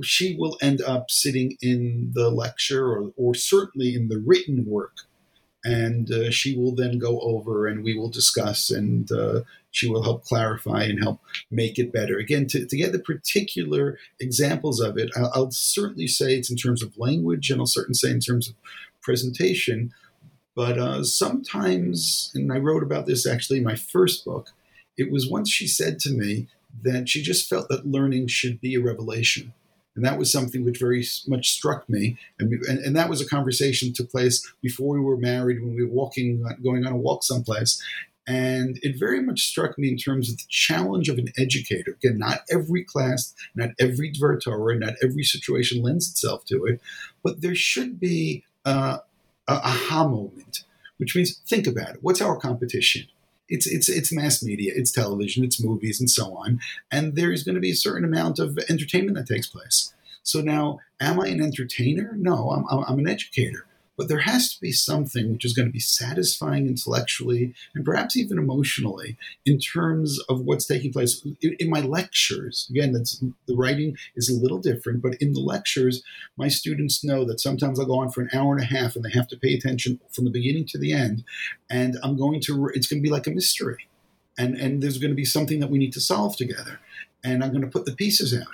she 0.02 0.36
will 0.36 0.58
end 0.60 0.82
up 0.82 1.10
sitting 1.10 1.56
in 1.62 2.10
the 2.14 2.28
lecture 2.28 2.86
or, 2.88 3.12
or 3.16 3.34
certainly 3.34 3.94
in 3.94 4.08
the 4.08 4.22
written 4.24 4.64
work 4.66 4.98
and 5.64 6.10
uh, 6.10 6.30
she 6.30 6.56
will 6.56 6.74
then 6.74 6.98
go 6.98 7.20
over 7.20 7.66
and 7.66 7.84
we 7.84 7.96
will 7.96 8.08
discuss 8.08 8.70
and 8.70 9.12
uh, 9.12 9.40
she 9.70 9.88
will 9.88 10.02
help 10.02 10.24
clarify 10.24 10.84
and 10.84 11.02
help 11.02 11.20
make 11.50 11.78
it 11.78 11.92
better. 11.92 12.18
Again 12.18 12.46
to, 12.48 12.66
to 12.66 12.76
get 12.76 12.92
the 12.92 12.98
particular 12.98 13.98
examples 14.20 14.80
of 14.80 14.98
it 14.98 15.10
I'll, 15.16 15.30
I'll, 15.34 15.50
certainly 15.50 16.06
say 16.06 16.34
it's 16.34 16.50
in 16.50 16.56
terms 16.56 16.82
of 16.82 16.96
language 16.98 17.50
and 17.50 17.60
i'll 17.60 17.66
certainly 17.66 17.94
say 17.94 18.10
in 18.10 18.20
terms 18.20 18.48
of 18.48 18.54
presentation 19.02 19.92
but 20.54 20.78
uh, 20.78 21.02
sometimes 21.04 22.30
and 22.34 22.52
i 22.52 22.58
wrote 22.58 22.82
about 22.82 23.06
this 23.06 23.26
actually 23.26 23.58
in 23.58 23.64
my 23.64 23.76
first 23.76 24.24
book 24.24 24.50
it 24.96 25.10
was 25.10 25.28
once 25.28 25.50
she 25.50 25.66
said 25.66 25.98
to 26.00 26.10
me 26.10 26.48
that 26.82 27.08
she 27.08 27.22
just 27.22 27.48
felt 27.48 27.68
that 27.68 27.86
learning 27.86 28.26
should 28.26 28.60
be 28.60 28.74
a 28.74 28.80
revelation 28.80 29.52
and 29.96 30.04
that 30.04 30.18
was 30.18 30.32
something 30.32 30.64
which 30.64 30.78
very 30.78 31.04
much 31.26 31.50
struck 31.50 31.88
me. 31.88 32.16
And, 32.38 32.52
and, 32.64 32.78
and, 32.78 32.96
that 32.96 33.10
was 33.10 33.20
a 33.20 33.28
conversation 33.28 33.88
that 33.88 33.96
took 33.96 34.10
place 34.10 34.50
before 34.62 34.94
we 34.94 35.00
were 35.00 35.16
married, 35.16 35.60
when 35.60 35.74
we 35.74 35.84
were 35.84 35.90
walking, 35.90 36.44
going 36.62 36.86
on 36.86 36.92
a 36.92 36.96
walk 36.96 37.24
someplace. 37.24 37.82
And 38.26 38.78
it 38.82 38.98
very 38.98 39.20
much 39.20 39.40
struck 39.40 39.76
me 39.76 39.88
in 39.88 39.96
terms 39.96 40.30
of 40.30 40.36
the 40.36 40.44
challenge 40.48 41.08
of 41.08 41.18
an 41.18 41.32
educator. 41.36 41.96
Again, 42.02 42.18
not 42.18 42.42
every 42.50 42.84
class, 42.84 43.34
not 43.56 43.70
every 43.80 44.12
Torah, 44.12 44.78
not 44.78 44.94
every 45.02 45.24
situation 45.24 45.82
lends 45.82 46.08
itself 46.08 46.44
to 46.46 46.64
it, 46.66 46.80
but 47.24 47.40
there 47.40 47.56
should 47.56 47.98
be 47.98 48.44
uh, 48.64 48.98
a 49.48 49.52
aha 49.52 50.06
moment, 50.06 50.64
which 50.98 51.16
means 51.16 51.38
think 51.48 51.66
about 51.66 51.96
it. 51.96 51.98
What's 52.02 52.20
our 52.20 52.36
competition? 52.36 53.08
It's 53.50 53.66
it's 53.66 53.88
it's 53.88 54.12
mass 54.12 54.42
media, 54.42 54.72
it's 54.74 54.92
television, 54.92 55.44
it's 55.44 55.62
movies, 55.62 56.00
and 56.00 56.08
so 56.08 56.34
on. 56.36 56.60
And 56.90 57.16
there's 57.16 57.42
going 57.42 57.56
to 57.56 57.60
be 57.60 57.72
a 57.72 57.76
certain 57.76 58.04
amount 58.04 58.38
of 58.38 58.58
entertainment 58.68 59.16
that 59.16 59.26
takes 59.26 59.48
place. 59.48 59.92
So 60.22 60.40
now, 60.40 60.80
am 61.00 61.20
I 61.20 61.28
an 61.28 61.42
entertainer? 61.42 62.14
No, 62.16 62.50
I'm, 62.50 62.64
I'm 62.84 62.98
an 62.98 63.08
educator. 63.08 63.66
But 64.00 64.08
there 64.08 64.20
has 64.20 64.54
to 64.54 64.60
be 64.62 64.72
something 64.72 65.30
which 65.30 65.44
is 65.44 65.52
going 65.52 65.68
to 65.68 65.72
be 65.72 65.78
satisfying 65.78 66.66
intellectually 66.66 67.52
and 67.74 67.84
perhaps 67.84 68.16
even 68.16 68.38
emotionally 68.38 69.18
in 69.44 69.58
terms 69.58 70.18
of 70.26 70.40
what's 70.40 70.64
taking 70.64 70.90
place. 70.90 71.22
In, 71.42 71.54
in 71.60 71.68
my 71.68 71.82
lectures, 71.82 72.66
again, 72.70 72.94
that's, 72.94 73.22
the 73.46 73.54
writing 73.54 73.98
is 74.16 74.30
a 74.30 74.40
little 74.40 74.56
different, 74.56 75.02
but 75.02 75.16
in 75.20 75.34
the 75.34 75.40
lectures, 75.40 76.02
my 76.38 76.48
students 76.48 77.04
know 77.04 77.26
that 77.26 77.40
sometimes 77.40 77.78
I'll 77.78 77.84
go 77.84 77.98
on 77.98 78.08
for 78.10 78.22
an 78.22 78.30
hour 78.32 78.54
and 78.54 78.62
a 78.62 78.74
half 78.74 78.96
and 78.96 79.04
they 79.04 79.10
have 79.10 79.28
to 79.28 79.36
pay 79.36 79.52
attention 79.52 80.00
from 80.10 80.24
the 80.24 80.30
beginning 80.30 80.64
to 80.68 80.78
the 80.78 80.94
end. 80.94 81.22
And 81.68 81.98
I'm 82.02 82.16
going 82.16 82.40
to, 82.46 82.70
it's 82.72 82.86
going 82.86 83.02
to 83.02 83.06
be 83.06 83.12
like 83.12 83.26
a 83.26 83.32
mystery. 83.32 83.86
And, 84.38 84.54
and 84.54 84.82
there's 84.82 84.96
going 84.96 85.10
to 85.10 85.14
be 85.14 85.26
something 85.26 85.60
that 85.60 85.68
we 85.68 85.76
need 85.76 85.92
to 85.92 86.00
solve 86.00 86.38
together. 86.38 86.80
And 87.22 87.44
I'm 87.44 87.50
going 87.50 87.60
to 87.60 87.68
put 87.68 87.84
the 87.84 87.92
pieces 87.92 88.34
out 88.34 88.46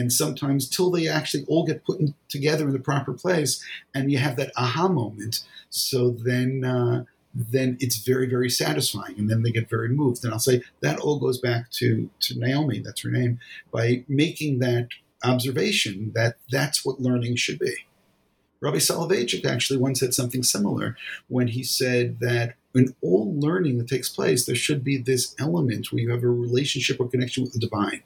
and 0.00 0.10
sometimes 0.10 0.66
till 0.66 0.90
they 0.90 1.06
actually 1.06 1.44
all 1.46 1.66
get 1.66 1.84
put 1.84 2.00
in, 2.00 2.14
together 2.30 2.66
in 2.66 2.72
the 2.72 2.78
proper 2.78 3.12
place 3.12 3.62
and 3.94 4.10
you 4.10 4.16
have 4.16 4.36
that 4.36 4.50
aha 4.56 4.88
moment 4.88 5.44
so 5.68 6.10
then 6.10 6.64
uh, 6.64 7.04
then 7.34 7.76
it's 7.80 7.98
very 7.98 8.26
very 8.28 8.48
satisfying 8.48 9.16
and 9.18 9.30
then 9.30 9.42
they 9.42 9.52
get 9.52 9.68
very 9.68 9.90
moved. 9.90 10.24
And 10.24 10.32
i'll 10.32 10.40
say 10.40 10.62
that 10.80 10.98
all 10.98 11.18
goes 11.20 11.38
back 11.38 11.70
to 11.72 12.08
to 12.20 12.38
naomi 12.38 12.80
that's 12.80 13.02
her 13.02 13.10
name 13.10 13.38
by 13.70 14.04
making 14.08 14.58
that 14.60 14.88
observation 15.22 16.12
that 16.14 16.36
that's 16.50 16.84
what 16.84 17.00
learning 17.00 17.36
should 17.36 17.58
be. 17.58 17.74
Rabbi 18.62 18.78
soloveitchik 18.78 19.44
actually 19.44 19.78
once 19.78 20.00
said 20.00 20.14
something 20.14 20.42
similar 20.42 20.96
when 21.28 21.48
he 21.48 21.62
said 21.62 22.20
that 22.20 22.54
in 22.74 22.94
all 23.02 23.38
learning 23.38 23.78
that 23.78 23.88
takes 23.88 24.08
place 24.08 24.46
there 24.46 24.54
should 24.64 24.82
be 24.82 24.96
this 24.96 25.34
element 25.38 25.92
where 25.92 26.02
you 26.02 26.10
have 26.10 26.24
a 26.24 26.28
relationship 26.28 26.98
or 27.00 27.08
connection 27.08 27.42
with 27.42 27.52
the 27.52 27.58
divine 27.58 28.02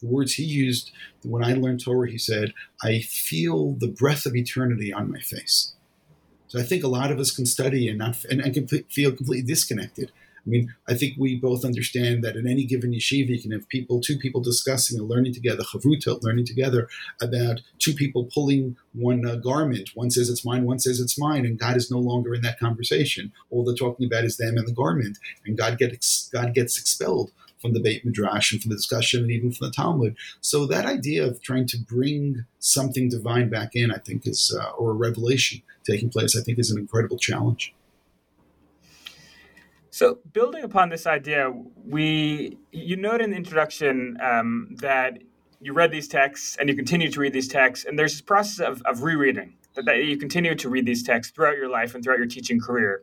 the 0.00 0.06
words 0.06 0.34
he 0.34 0.44
used 0.44 0.92
when 1.22 1.44
I 1.44 1.54
learned 1.54 1.82
Torah, 1.84 2.10
he 2.10 2.18
said, 2.18 2.52
I 2.82 3.00
feel 3.00 3.72
the 3.72 3.88
breath 3.88 4.26
of 4.26 4.36
eternity 4.36 4.92
on 4.92 5.10
my 5.10 5.20
face. 5.20 5.74
So 6.48 6.60
I 6.60 6.62
think 6.62 6.84
a 6.84 6.88
lot 6.88 7.10
of 7.10 7.18
us 7.18 7.34
can 7.34 7.46
study 7.46 7.88
and 7.88 7.98
not 7.98 8.24
and, 8.24 8.40
and 8.40 8.70
feel 8.88 9.12
completely 9.12 9.46
disconnected. 9.46 10.12
I 10.46 10.48
mean, 10.48 10.72
I 10.88 10.94
think 10.94 11.14
we 11.18 11.34
both 11.34 11.64
understand 11.64 12.22
that 12.22 12.36
in 12.36 12.46
any 12.46 12.64
given 12.64 12.92
yeshiva, 12.92 13.30
you 13.30 13.42
can 13.42 13.50
have 13.50 13.68
people, 13.68 14.00
two 14.00 14.16
people 14.16 14.40
discussing 14.40 14.96
and 14.96 15.08
learning 15.08 15.34
together, 15.34 15.64
chavruta, 15.64 16.22
learning 16.22 16.46
together 16.46 16.88
about 17.20 17.62
two 17.80 17.92
people 17.92 18.28
pulling 18.32 18.76
one 18.94 19.26
uh, 19.26 19.36
garment. 19.36 19.90
One 19.94 20.10
says 20.10 20.30
it's 20.30 20.44
mine, 20.44 20.64
one 20.64 20.78
says 20.78 21.00
it's 21.00 21.18
mine, 21.18 21.44
and 21.44 21.58
God 21.58 21.76
is 21.76 21.90
no 21.90 21.98
longer 21.98 22.32
in 22.32 22.42
that 22.42 22.60
conversation. 22.60 23.32
All 23.50 23.64
they're 23.64 23.74
talking 23.74 24.06
about 24.06 24.24
is 24.24 24.36
them 24.36 24.56
and 24.56 24.68
the 24.68 24.72
garment, 24.72 25.18
and 25.44 25.58
God 25.58 25.78
gets 25.78 26.28
God 26.32 26.54
gets 26.54 26.78
expelled 26.78 27.32
from 27.60 27.72
the 27.72 27.80
Beit 27.80 28.04
Midrash 28.04 28.52
and 28.52 28.60
from 28.60 28.70
the 28.70 28.76
discussion 28.76 29.22
and 29.22 29.30
even 29.30 29.52
from 29.52 29.68
the 29.68 29.72
Talmud. 29.72 30.16
So 30.40 30.66
that 30.66 30.86
idea 30.86 31.26
of 31.26 31.42
trying 31.42 31.66
to 31.68 31.78
bring 31.78 32.44
something 32.58 33.08
divine 33.08 33.48
back 33.48 33.74
in, 33.74 33.90
I 33.90 33.98
think, 33.98 34.26
is 34.26 34.56
uh, 34.58 34.70
or 34.70 34.90
a 34.90 34.94
revelation 34.94 35.62
taking 35.84 36.10
place, 36.10 36.36
I 36.36 36.42
think, 36.42 36.58
is 36.58 36.70
an 36.70 36.78
incredible 36.78 37.18
challenge. 37.18 37.74
So, 39.90 40.18
building 40.34 40.62
upon 40.62 40.90
this 40.90 41.06
idea, 41.06 41.50
we 41.86 42.58
you 42.70 42.96
note 42.96 43.22
in 43.22 43.30
the 43.30 43.36
introduction 43.36 44.18
um, 44.20 44.76
that 44.80 45.22
you 45.58 45.72
read 45.72 45.90
these 45.90 46.06
texts 46.06 46.56
and 46.60 46.68
you 46.68 46.76
continue 46.76 47.10
to 47.10 47.18
read 47.18 47.32
these 47.32 47.48
texts, 47.48 47.86
and 47.86 47.98
there's 47.98 48.12
this 48.12 48.20
process 48.20 48.60
of, 48.60 48.82
of 48.82 49.02
rereading 49.02 49.54
that, 49.74 49.86
that 49.86 50.04
you 50.04 50.18
continue 50.18 50.54
to 50.54 50.68
read 50.68 50.84
these 50.84 51.02
texts 51.02 51.32
throughout 51.34 51.56
your 51.56 51.70
life 51.70 51.94
and 51.94 52.04
throughout 52.04 52.18
your 52.18 52.26
teaching 52.26 52.60
career. 52.60 53.02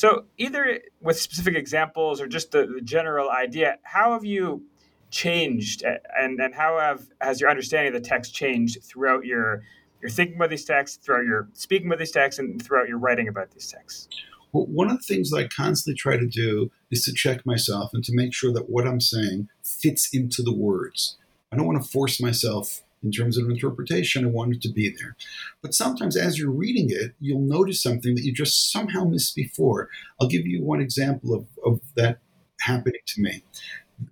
So, 0.00 0.24
either 0.38 0.80
with 1.02 1.20
specific 1.20 1.54
examples 1.54 2.22
or 2.22 2.26
just 2.26 2.52
the, 2.52 2.66
the 2.66 2.80
general 2.80 3.28
idea, 3.28 3.76
how 3.82 4.14
have 4.14 4.24
you 4.24 4.64
changed 5.10 5.82
and, 5.82 6.40
and 6.40 6.54
how 6.54 6.78
have 6.78 7.08
has 7.20 7.38
your 7.38 7.50
understanding 7.50 7.94
of 7.94 8.02
the 8.02 8.08
text 8.08 8.34
changed 8.34 8.82
throughout 8.82 9.26
your 9.26 9.62
your 10.00 10.08
thinking 10.08 10.36
about 10.36 10.48
these 10.48 10.64
texts, 10.64 11.04
throughout 11.04 11.26
your 11.26 11.50
speaking 11.52 11.88
about 11.88 11.98
these 11.98 12.12
texts, 12.12 12.38
and 12.38 12.64
throughout 12.64 12.88
your 12.88 12.96
writing 12.96 13.28
about 13.28 13.50
these 13.50 13.70
texts? 13.70 14.08
Well, 14.52 14.64
one 14.68 14.90
of 14.90 14.96
the 14.96 15.02
things 15.02 15.28
that 15.32 15.36
I 15.36 15.48
constantly 15.48 15.98
try 15.98 16.16
to 16.16 16.26
do 16.26 16.70
is 16.90 17.04
to 17.04 17.12
check 17.12 17.44
myself 17.44 17.90
and 17.92 18.02
to 18.04 18.12
make 18.14 18.32
sure 18.32 18.54
that 18.54 18.70
what 18.70 18.86
I'm 18.86 19.02
saying 19.02 19.50
fits 19.62 20.08
into 20.14 20.42
the 20.42 20.54
words. 20.54 21.18
I 21.52 21.56
don't 21.56 21.66
want 21.66 21.82
to 21.82 21.86
force 21.86 22.22
myself 22.22 22.80
in 23.02 23.10
terms 23.10 23.38
of 23.38 23.48
interpretation. 23.48 24.24
I 24.24 24.28
wanted 24.28 24.62
to 24.62 24.72
be 24.72 24.94
there. 24.98 25.16
But 25.62 25.74
sometimes 25.74 26.16
as 26.16 26.38
you're 26.38 26.50
reading 26.50 26.88
it, 26.90 27.12
you'll 27.20 27.40
notice 27.40 27.82
something 27.82 28.14
that 28.14 28.24
you 28.24 28.32
just 28.32 28.70
somehow 28.70 29.04
missed 29.04 29.34
before. 29.34 29.88
I'll 30.20 30.28
give 30.28 30.46
you 30.46 30.62
one 30.62 30.80
example 30.80 31.34
of, 31.34 31.46
of 31.64 31.80
that 31.96 32.18
happening 32.60 33.00
to 33.06 33.22
me. 33.22 33.42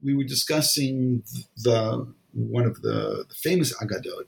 We 0.03 0.15
were 0.15 0.25
discussing 0.25 1.23
the 1.57 2.13
one 2.33 2.65
of 2.65 2.83
the, 2.83 3.25
the 3.29 3.35
famous 3.35 3.75
Agadot 3.83 4.25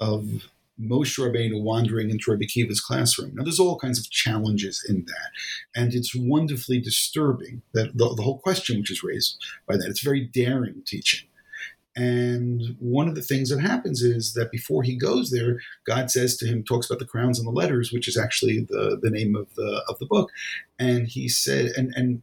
of 0.00 0.48
Moshe 0.80 1.18
Rabbeinu 1.18 1.62
wandering 1.62 2.10
into 2.10 2.30
Rabbi 2.30 2.46
Kiva's 2.46 2.80
classroom. 2.80 3.32
Now, 3.34 3.44
there's 3.44 3.60
all 3.60 3.78
kinds 3.78 3.98
of 3.98 4.10
challenges 4.10 4.84
in 4.88 5.04
that, 5.04 5.30
and 5.76 5.94
it's 5.94 6.14
wonderfully 6.14 6.80
disturbing 6.80 7.62
that 7.72 7.96
the, 7.96 8.14
the 8.14 8.22
whole 8.22 8.38
question 8.38 8.78
which 8.78 8.90
is 8.90 9.02
raised 9.02 9.36
by 9.68 9.76
that. 9.76 9.88
It's 9.88 10.02
very 10.02 10.24
daring 10.24 10.82
teaching. 10.86 11.28
And 11.94 12.76
one 12.78 13.06
of 13.06 13.14
the 13.14 13.22
things 13.22 13.50
that 13.50 13.60
happens 13.60 14.02
is 14.02 14.32
that 14.32 14.50
before 14.50 14.82
he 14.82 14.96
goes 14.96 15.30
there, 15.30 15.60
God 15.84 16.10
says 16.10 16.36
to 16.38 16.46
him, 16.46 16.64
talks 16.64 16.86
about 16.86 16.98
the 17.00 17.04
crowns 17.04 17.38
and 17.38 17.46
the 17.46 17.52
letters, 17.52 17.92
which 17.92 18.08
is 18.08 18.16
actually 18.16 18.60
the, 18.60 18.98
the 19.00 19.10
name 19.10 19.36
of 19.36 19.54
the 19.54 19.84
of 19.88 19.98
the 19.98 20.06
book. 20.06 20.30
And 20.78 21.06
he 21.06 21.28
said, 21.28 21.72
and 21.76 21.92
and 21.94 22.22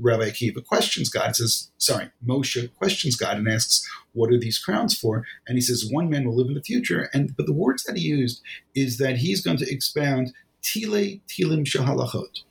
Rabbi 0.00 0.30
Akiva 0.30 0.64
questions 0.64 1.08
God, 1.10 1.34
says, 1.36 1.70
sorry, 1.76 2.10
Moshe 2.24 2.72
questions 2.76 3.16
God 3.16 3.36
and 3.36 3.48
asks, 3.48 3.86
what 4.12 4.32
are 4.32 4.38
these 4.38 4.58
crowns 4.58 4.96
for? 4.96 5.24
And 5.46 5.56
he 5.56 5.60
says, 5.60 5.88
one 5.90 6.08
man 6.08 6.24
will 6.24 6.36
live 6.36 6.48
in 6.48 6.54
the 6.54 6.62
future. 6.62 7.10
And 7.12 7.36
but 7.36 7.46
the 7.46 7.52
words 7.52 7.82
that 7.84 7.96
he 7.96 8.02
used 8.02 8.40
is 8.74 8.98
that 8.98 9.18
he's 9.18 9.42
going 9.42 9.58
to 9.58 9.70
expound 9.70 10.32
Tile 10.62 11.18
Tilim 11.28 11.64
Shahalachot. 11.64 12.42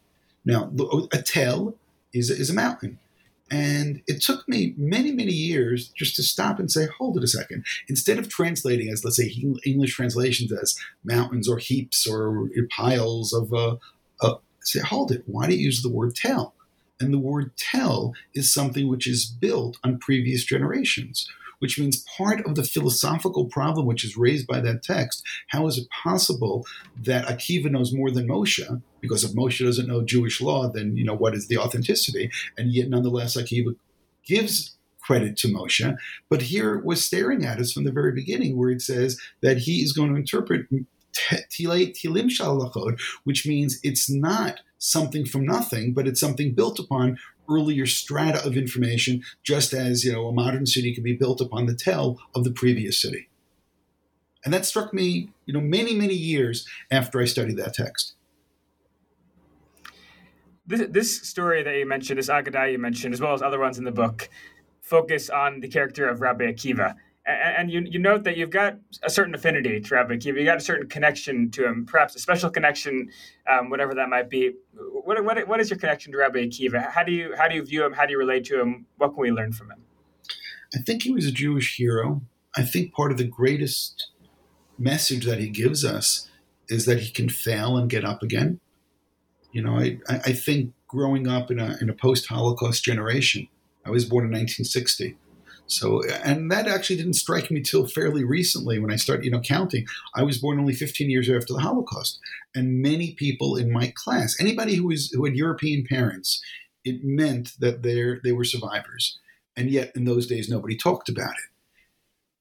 Now, 0.46 0.72
a 1.12 1.22
tel 1.22 1.76
is, 2.14 2.30
is 2.30 2.50
a 2.50 2.54
mountain. 2.54 3.00
And 3.50 4.02
it 4.08 4.22
took 4.22 4.48
me 4.48 4.74
many, 4.78 5.12
many 5.12 5.32
years 5.32 5.90
just 5.90 6.16
to 6.18 6.24
stop 6.24 6.60
and 6.60 6.70
say, 6.70 6.88
hold 6.98 7.18
it 7.18 7.24
a 7.24 7.28
second. 7.28 7.66
Instead 7.88 8.20
of 8.20 8.30
translating 8.30 8.90
as, 8.90 9.06
let's 9.06 9.18
say, 9.18 9.34
English 9.66 9.96
translations 9.96 10.52
as 10.52 10.78
mountains 11.04 11.48
or 11.48 11.58
heaps 11.58 12.06
or 12.06 12.50
piles 12.70 13.34
of, 13.34 13.54
uh, 13.54 13.78
uh, 14.22 14.36
say, 14.62 14.80
hold 14.80 15.12
it. 15.12 15.24
Why 15.28 15.48
do 15.48 15.56
you 15.56 15.66
use 15.66 15.82
the 15.82 15.92
word 15.92 16.16
tell? 16.16 16.56
And 17.00 17.14
the 17.14 17.20
word 17.20 17.56
tell 17.58 18.14
is 18.34 18.52
something 18.52 18.88
which 18.90 19.08
is 19.08 19.26
built 19.26 19.78
on 19.84 20.00
previous 20.00 20.44
generations 20.44 21.30
which 21.60 21.80
means 21.80 22.06
part 22.18 22.46
of 22.46 22.56
the 22.56 22.64
philosophical 22.64 23.46
problem 23.46 23.86
which 23.86 24.04
is 24.04 24.18
raised 24.18 24.48
by 24.48 24.60
that 24.60 24.84
text 24.84 25.24
how 25.48 25.68
is 25.68 25.78
it 25.78 25.88
possible 26.04 26.66
that 26.96 27.26
Akiva 27.26 27.70
knows 27.70 27.94
more 27.94 28.12
than 28.12 28.28
Moshe? 28.28 28.82
Because 29.02 29.24
if 29.24 29.32
Moshe 29.32 29.64
doesn't 29.64 29.88
know 29.88 30.04
Jewish 30.04 30.42
law, 30.42 30.70
then 30.70 30.96
you 30.96 31.04
know 31.04 31.16
what 31.16 31.36
is 31.36 31.48
the 31.48 31.58
authenticity? 31.58 32.32
And 32.58 32.74
yet, 32.74 32.90
nonetheless, 32.90 33.38
Akiva 33.38 33.76
gives 34.26 34.76
credit 35.02 35.38
to 35.38 35.48
Moshe. 35.48 35.96
But 36.30 36.44
here 36.44 36.80
was 36.80 37.06
staring 37.06 37.46
at 37.46 37.60
us 37.60 37.72
from 37.72 37.86
the 37.86 37.92
very 37.92 38.12
beginning, 38.12 38.58
where 38.58 38.70
it 38.70 38.82
says 38.82 39.20
that 39.42 39.60
he 39.60 39.82
is 39.82 39.94
going 39.94 40.10
to 40.10 40.20
interpret 40.20 40.68
which 43.24 43.48
means 43.48 43.80
it's 43.84 44.10
not 44.10 44.60
something 44.78 45.26
from 45.26 45.46
nothing, 45.46 45.94
but 45.94 46.08
it's 46.08 46.20
something 46.20 46.54
built 46.54 46.78
upon 46.80 47.18
earlier 47.50 47.86
strata 47.86 48.46
of 48.46 48.58
information, 48.58 49.24
just 49.44 49.74
as 49.74 50.04
you 50.04 50.12
know 50.12 50.28
a 50.28 50.32
modern 50.32 50.66
city 50.66 50.94
can 50.94 51.04
be 51.04 51.14
built 51.14 51.42
upon 51.42 51.66
the 51.66 51.76
tell 51.76 52.20
of 52.36 52.44
the 52.44 52.52
previous 52.52 53.02
city. 53.02 53.30
And 54.46 54.54
that 54.54 54.66
struck 54.66 54.94
me, 54.94 55.30
you 55.46 55.54
know, 55.54 55.60
many, 55.60 55.94
many 55.94 56.14
years 56.14 56.66
after 56.90 57.20
I 57.20 57.26
studied 57.26 57.58
that 57.58 57.74
text. 57.74 58.14
This, 60.66 60.88
this 60.90 61.22
story 61.28 61.64
that 61.64 61.76
you 61.76 61.86
mentioned, 61.86 62.20
this 62.20 62.30
Agadah 62.30 62.72
you 62.72 62.78
mentioned, 62.78 63.14
as 63.14 63.22
well 63.22 63.34
as 63.34 63.42
other 63.42 63.60
ones 63.60 63.78
in 63.78 63.84
the 63.84 63.92
book, 63.92 64.30
focus 64.82 65.30
on 65.30 65.60
the 65.60 65.68
character 65.68 66.08
of 66.08 66.22
Rabbi 66.22 66.46
Akiva. 66.46 66.96
And, 67.28 67.70
you, 67.70 67.86
you 67.86 68.00
note 68.00 68.24
that 68.24 68.38
you've 68.38 68.52
got 68.52 68.78
a 69.04 69.10
certain 69.10 69.36
affinity 69.36 69.82
to 69.82 69.96
Rabbi 69.96 70.14
Akiva. 70.14 70.40
You 70.40 70.46
got 70.46 70.58
a 70.58 70.62
certain 70.62 70.88
connection 70.88 71.52
to 71.52 71.66
him, 71.66 71.86
perhaps 71.86 72.16
a 72.16 72.20
special 72.20 72.50
connection, 72.50 73.10
um, 73.52 73.70
whatever 73.70 73.94
that 73.96 74.08
might 74.08 74.30
be. 74.30 74.54
What, 74.74 75.22
what, 75.26 75.46
what 75.46 75.60
is 75.60 75.70
your 75.70 75.78
connection 75.78 76.14
to 76.14 76.20
Rabbi 76.20 76.40
Akiva? 76.40 76.90
How 76.90 77.04
do 77.04 77.12
you 77.12 77.36
how 77.38 77.50
do 77.50 77.56
you 77.56 77.66
view 77.66 77.86
him? 77.86 77.92
How 77.92 78.06
do 78.06 78.14
you 78.14 78.18
relate 78.18 78.46
to 78.46 78.62
him? 78.62 78.86
What 78.96 79.10
can 79.10 79.18
we 79.18 79.32
learn 79.32 79.52
from 79.52 79.72
him? 79.72 79.84
I 80.74 80.80
think 80.80 81.04
he 81.04 81.12
was 81.12 81.26
a 81.26 81.32
Jewish 81.32 81.76
hero. 81.76 82.22
I 82.56 82.64
think 82.64 82.94
part 82.94 83.12
of 83.12 83.18
the 83.18 83.26
greatest 83.26 84.10
message 84.78 85.26
that 85.26 85.40
he 85.40 85.50
gives 85.50 85.84
us 85.84 86.30
is 86.70 86.86
that 86.86 87.00
he 87.00 87.12
can 87.12 87.30
fail 87.30 87.78
and 87.78 87.90
get 87.90 88.06
up 88.06 88.24
again. 88.24 88.60
You 89.52 89.64
know, 89.64 89.80
I, 89.80 90.00
I 90.10 90.34
think 90.34 90.74
growing 90.88 91.28
up 91.28 91.52
in 91.52 91.60
a, 91.60 91.78
in 91.82 91.90
a 91.90 91.94
post 91.94 92.28
Holocaust 92.28 92.84
generation, 92.84 93.48
I 93.86 93.90
was 93.90 94.06
born 94.06 94.26
in 94.26 94.32
1960. 94.32 95.18
So, 95.68 96.02
and 96.24 96.50
that 96.50 96.68
actually 96.68 96.96
didn't 96.96 97.14
strike 97.14 97.52
me 97.52 97.62
till 97.62 97.88
fairly 97.88 98.24
recently 98.24 98.80
when 98.80 98.92
I 98.92 98.96
started, 98.96 99.26
you 99.26 99.32
know, 99.32 99.42
counting. 99.42 99.86
I 100.16 100.24
was 100.24 100.38
born 100.38 100.60
only 100.60 100.74
15 100.74 101.10
years 101.10 101.30
after 101.30 101.54
the 101.54 101.60
Holocaust, 101.60 102.20
and 102.56 102.82
many 102.82 103.14
people 103.14 103.58
in 103.58 103.72
my 103.72 103.94
class, 103.96 104.40
anybody 104.40 104.76
who 104.76 104.88
was 104.88 105.12
who 105.12 105.26
had 105.26 105.36
European 105.36 105.86
parents, 105.86 106.42
it 106.86 107.04
meant 107.04 107.52
that 107.60 107.84
they 107.84 108.14
they 108.24 108.32
were 108.32 108.46
survivors, 108.46 109.20
and 109.58 109.70
yet 109.70 109.92
in 109.96 110.06
those 110.06 110.26
days 110.26 110.50
nobody 110.50 110.78
talked 110.78 111.10
about 111.10 111.32
it. 111.32 111.52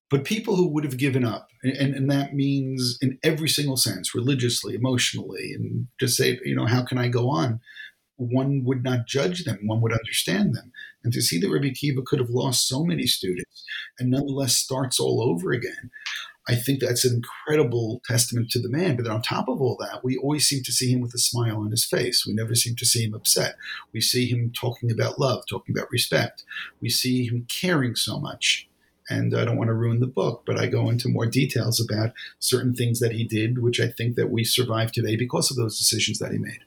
But 0.08 0.24
people 0.24 0.54
who 0.54 0.68
would 0.68 0.84
have 0.84 0.98
given 0.98 1.24
up, 1.24 1.48
and, 1.64 1.94
and 1.94 2.10
that 2.10 2.32
means 2.32 2.96
in 3.02 3.18
every 3.24 3.48
single 3.48 3.76
sense, 3.76 4.14
religiously, 4.14 4.74
emotionally, 4.76 5.52
and 5.52 5.88
just 5.98 6.16
say, 6.16 6.38
you 6.44 6.54
know, 6.54 6.66
how 6.66 6.84
can 6.84 6.96
I 6.96 7.08
go 7.08 7.28
on? 7.28 7.60
One 8.14 8.62
would 8.64 8.84
not 8.84 9.08
judge 9.08 9.44
them, 9.44 9.66
one 9.66 9.80
would 9.80 9.92
understand 9.92 10.54
them. 10.54 10.72
And 11.06 11.12
to 11.12 11.22
see 11.22 11.38
that 11.38 11.48
Rabbi 11.48 11.70
Kiva 11.70 12.02
could 12.02 12.18
have 12.18 12.30
lost 12.30 12.66
so 12.66 12.82
many 12.82 13.06
students 13.06 13.64
and 13.96 14.10
nonetheless 14.10 14.56
starts 14.56 14.98
all 14.98 15.22
over 15.22 15.52
again, 15.52 15.92
I 16.48 16.56
think 16.56 16.80
that's 16.80 17.04
an 17.04 17.14
incredible 17.14 18.02
testament 18.04 18.50
to 18.50 18.60
the 18.60 18.68
man. 18.68 18.96
But 18.96 19.04
then 19.04 19.12
on 19.12 19.22
top 19.22 19.48
of 19.48 19.60
all 19.60 19.76
that, 19.78 20.02
we 20.02 20.16
always 20.16 20.48
seem 20.48 20.64
to 20.64 20.72
see 20.72 20.90
him 20.90 21.00
with 21.00 21.14
a 21.14 21.18
smile 21.18 21.58
on 21.58 21.70
his 21.70 21.84
face. 21.84 22.24
We 22.26 22.34
never 22.34 22.56
seem 22.56 22.74
to 22.74 22.84
see 22.84 23.04
him 23.04 23.14
upset. 23.14 23.54
We 23.92 24.00
see 24.00 24.26
him 24.26 24.50
talking 24.52 24.90
about 24.90 25.20
love, 25.20 25.44
talking 25.48 25.78
about 25.78 25.92
respect. 25.92 26.42
We 26.80 26.88
see 26.88 27.28
him 27.28 27.46
caring 27.48 27.94
so 27.94 28.18
much 28.18 28.68
and 29.08 29.32
I 29.32 29.44
don't 29.44 29.58
want 29.58 29.68
to 29.68 29.74
ruin 29.74 30.00
the 30.00 30.08
book, 30.08 30.42
but 30.44 30.58
I 30.58 30.66
go 30.66 30.90
into 30.90 31.08
more 31.08 31.26
details 31.26 31.80
about 31.80 32.14
certain 32.40 32.74
things 32.74 32.98
that 32.98 33.12
he 33.12 33.22
did, 33.22 33.62
which 33.62 33.78
I 33.78 33.86
think 33.86 34.16
that 34.16 34.32
we 34.32 34.42
survive 34.42 34.90
today 34.90 35.14
because 35.14 35.52
of 35.52 35.56
those 35.56 35.78
decisions 35.78 36.18
that 36.18 36.32
he 36.32 36.38
made. 36.38 36.64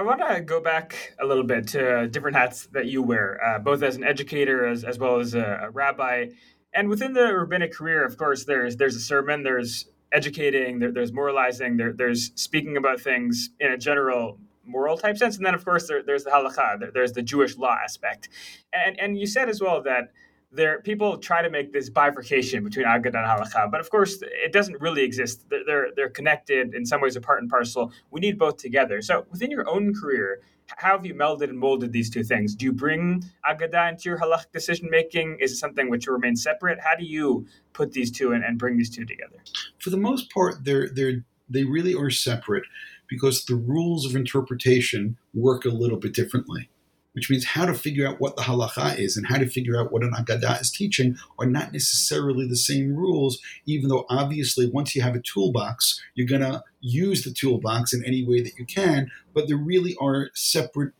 I 0.00 0.02
want 0.02 0.26
to 0.26 0.40
go 0.40 0.62
back 0.62 1.14
a 1.20 1.26
little 1.26 1.44
bit 1.44 1.66
to 1.68 2.08
different 2.08 2.34
hats 2.34 2.68
that 2.72 2.86
you 2.86 3.02
wear, 3.02 3.38
uh, 3.44 3.58
both 3.58 3.82
as 3.82 3.96
an 3.96 4.02
educator 4.02 4.66
as, 4.66 4.82
as 4.82 4.98
well 4.98 5.20
as 5.20 5.34
a, 5.34 5.60
a, 5.64 5.70
rabbi. 5.70 6.28
And 6.72 6.88
within 6.88 7.12
the 7.12 7.34
rabbinic 7.34 7.74
career, 7.74 8.02
of 8.06 8.16
course, 8.16 8.44
there's 8.44 8.76
there's 8.76 8.96
a 8.96 9.00
sermon, 9.00 9.42
there's 9.42 9.90
educating, 10.10 10.78
there, 10.78 10.90
there's 10.90 11.12
moralizing, 11.12 11.76
there, 11.76 11.92
there's 11.92 12.32
speaking 12.34 12.78
about 12.78 12.98
things 12.98 13.50
in 13.60 13.72
a 13.72 13.76
general 13.76 14.38
moral 14.64 14.96
type 14.96 15.18
sense. 15.18 15.36
And 15.36 15.44
then, 15.44 15.52
of 15.52 15.66
course, 15.66 15.86
there, 15.86 16.02
there's 16.02 16.24
the 16.24 16.30
halakha, 16.30 16.80
there, 16.80 16.90
there's 16.90 17.12
the 17.12 17.22
Jewish 17.22 17.58
law 17.58 17.76
aspect. 17.84 18.30
And, 18.72 18.98
and 18.98 19.18
you 19.18 19.26
said 19.26 19.50
as 19.50 19.60
well 19.60 19.82
that 19.82 20.12
there 20.52 20.80
people 20.80 21.16
try 21.18 21.42
to 21.42 21.50
make 21.50 21.72
this 21.72 21.88
bifurcation 21.88 22.64
between 22.64 22.86
Agadah 22.86 23.06
and 23.06 23.14
Halakha, 23.14 23.70
but 23.70 23.80
of 23.80 23.90
course 23.90 24.18
it 24.22 24.52
doesn't 24.52 24.80
really 24.80 25.02
exist. 25.02 25.44
They're, 25.48 25.64
they're, 25.64 25.88
they're 25.94 26.10
connected 26.10 26.74
in 26.74 26.84
some 26.84 27.00
ways, 27.00 27.16
are 27.16 27.20
part 27.20 27.40
and 27.40 27.50
parcel. 27.50 27.92
We 28.10 28.20
need 28.20 28.38
both 28.38 28.56
together. 28.56 29.00
So 29.02 29.26
within 29.30 29.50
your 29.50 29.68
own 29.68 29.94
career, 29.94 30.40
how 30.76 30.96
have 30.96 31.06
you 31.06 31.14
melded 31.14 31.50
and 31.50 31.58
molded 31.58 31.92
these 31.92 32.10
two 32.10 32.22
things? 32.24 32.54
Do 32.54 32.64
you 32.64 32.72
bring 32.72 33.24
Agadah 33.48 33.90
into 33.90 34.08
your 34.08 34.18
halach 34.18 34.50
decision 34.52 34.88
making? 34.90 35.38
Is 35.40 35.52
it 35.52 35.56
something 35.56 35.90
which 35.90 36.06
remains 36.06 36.42
separate? 36.42 36.78
How 36.80 36.96
do 36.96 37.04
you 37.04 37.46
put 37.72 37.92
these 37.92 38.10
two 38.10 38.32
and 38.32 38.58
bring 38.58 38.76
these 38.76 38.90
two 38.90 39.04
together? 39.04 39.36
For 39.78 39.90
the 39.90 39.96
most 39.96 40.32
part, 40.32 40.64
they're 40.64 40.88
they're 40.88 41.24
they 41.48 41.64
really 41.64 41.94
are 41.94 42.10
separate 42.10 42.64
because 43.08 43.44
the 43.44 43.56
rules 43.56 44.06
of 44.06 44.14
interpretation 44.14 45.16
work 45.34 45.64
a 45.64 45.68
little 45.68 45.98
bit 45.98 46.14
differently, 46.14 46.70
which 47.12 47.28
means 47.28 47.44
how 47.44 47.66
to 47.66 47.74
figure 47.74 48.06
out 48.06 48.20
what 48.20 48.36
the 48.36 48.42
halacha 48.42 48.98
is 48.98 49.16
and 49.16 49.26
how 49.26 49.36
to 49.36 49.48
figure 49.48 49.78
out 49.78 49.92
what 49.92 50.02
an 50.02 50.12
agadah 50.12 50.60
is 50.60 50.70
teaching 50.70 51.16
are 51.38 51.46
not 51.46 51.72
necessarily 51.72 52.46
the 52.46 52.56
same 52.56 52.94
rules, 52.94 53.40
even 53.66 53.88
though 53.88 54.06
obviously 54.08 54.68
once 54.70 54.94
you 54.94 55.02
have 55.02 55.16
a 55.16 55.20
toolbox, 55.20 56.00
you're 56.14 56.26
going 56.26 56.40
to 56.40 56.62
use 56.80 57.24
the 57.24 57.32
toolbox 57.32 57.92
in 57.92 58.04
any 58.04 58.24
way 58.24 58.40
that 58.40 58.56
you 58.58 58.64
can, 58.64 59.10
but 59.34 59.48
there 59.48 59.56
really 59.56 59.96
are 60.00 60.30
separate. 60.34 60.92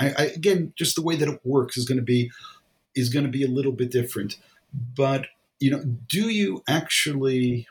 I, 0.00 0.14
I, 0.16 0.22
again, 0.26 0.72
just 0.76 0.94
the 0.94 1.02
way 1.02 1.16
that 1.16 1.28
it 1.28 1.40
works 1.44 1.76
is 1.76 1.84
going 1.84 1.98
to 1.98 2.04
be 2.04 2.30
is 2.94 3.08
going 3.08 3.24
to 3.24 3.30
be 3.30 3.44
a 3.44 3.48
little 3.48 3.72
bit 3.72 3.90
different. 3.90 4.36
But 4.96 5.26
you 5.58 5.70
know, 5.70 5.82
do 5.82 6.28
you 6.28 6.62
actually 6.68 7.66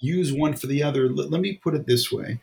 use 0.00 0.32
one 0.32 0.54
for 0.54 0.66
the 0.66 0.82
other? 0.82 1.08
Let, 1.08 1.30
let 1.30 1.40
me 1.40 1.54
put 1.62 1.74
it 1.74 1.86
this 1.86 2.10
way: 2.10 2.40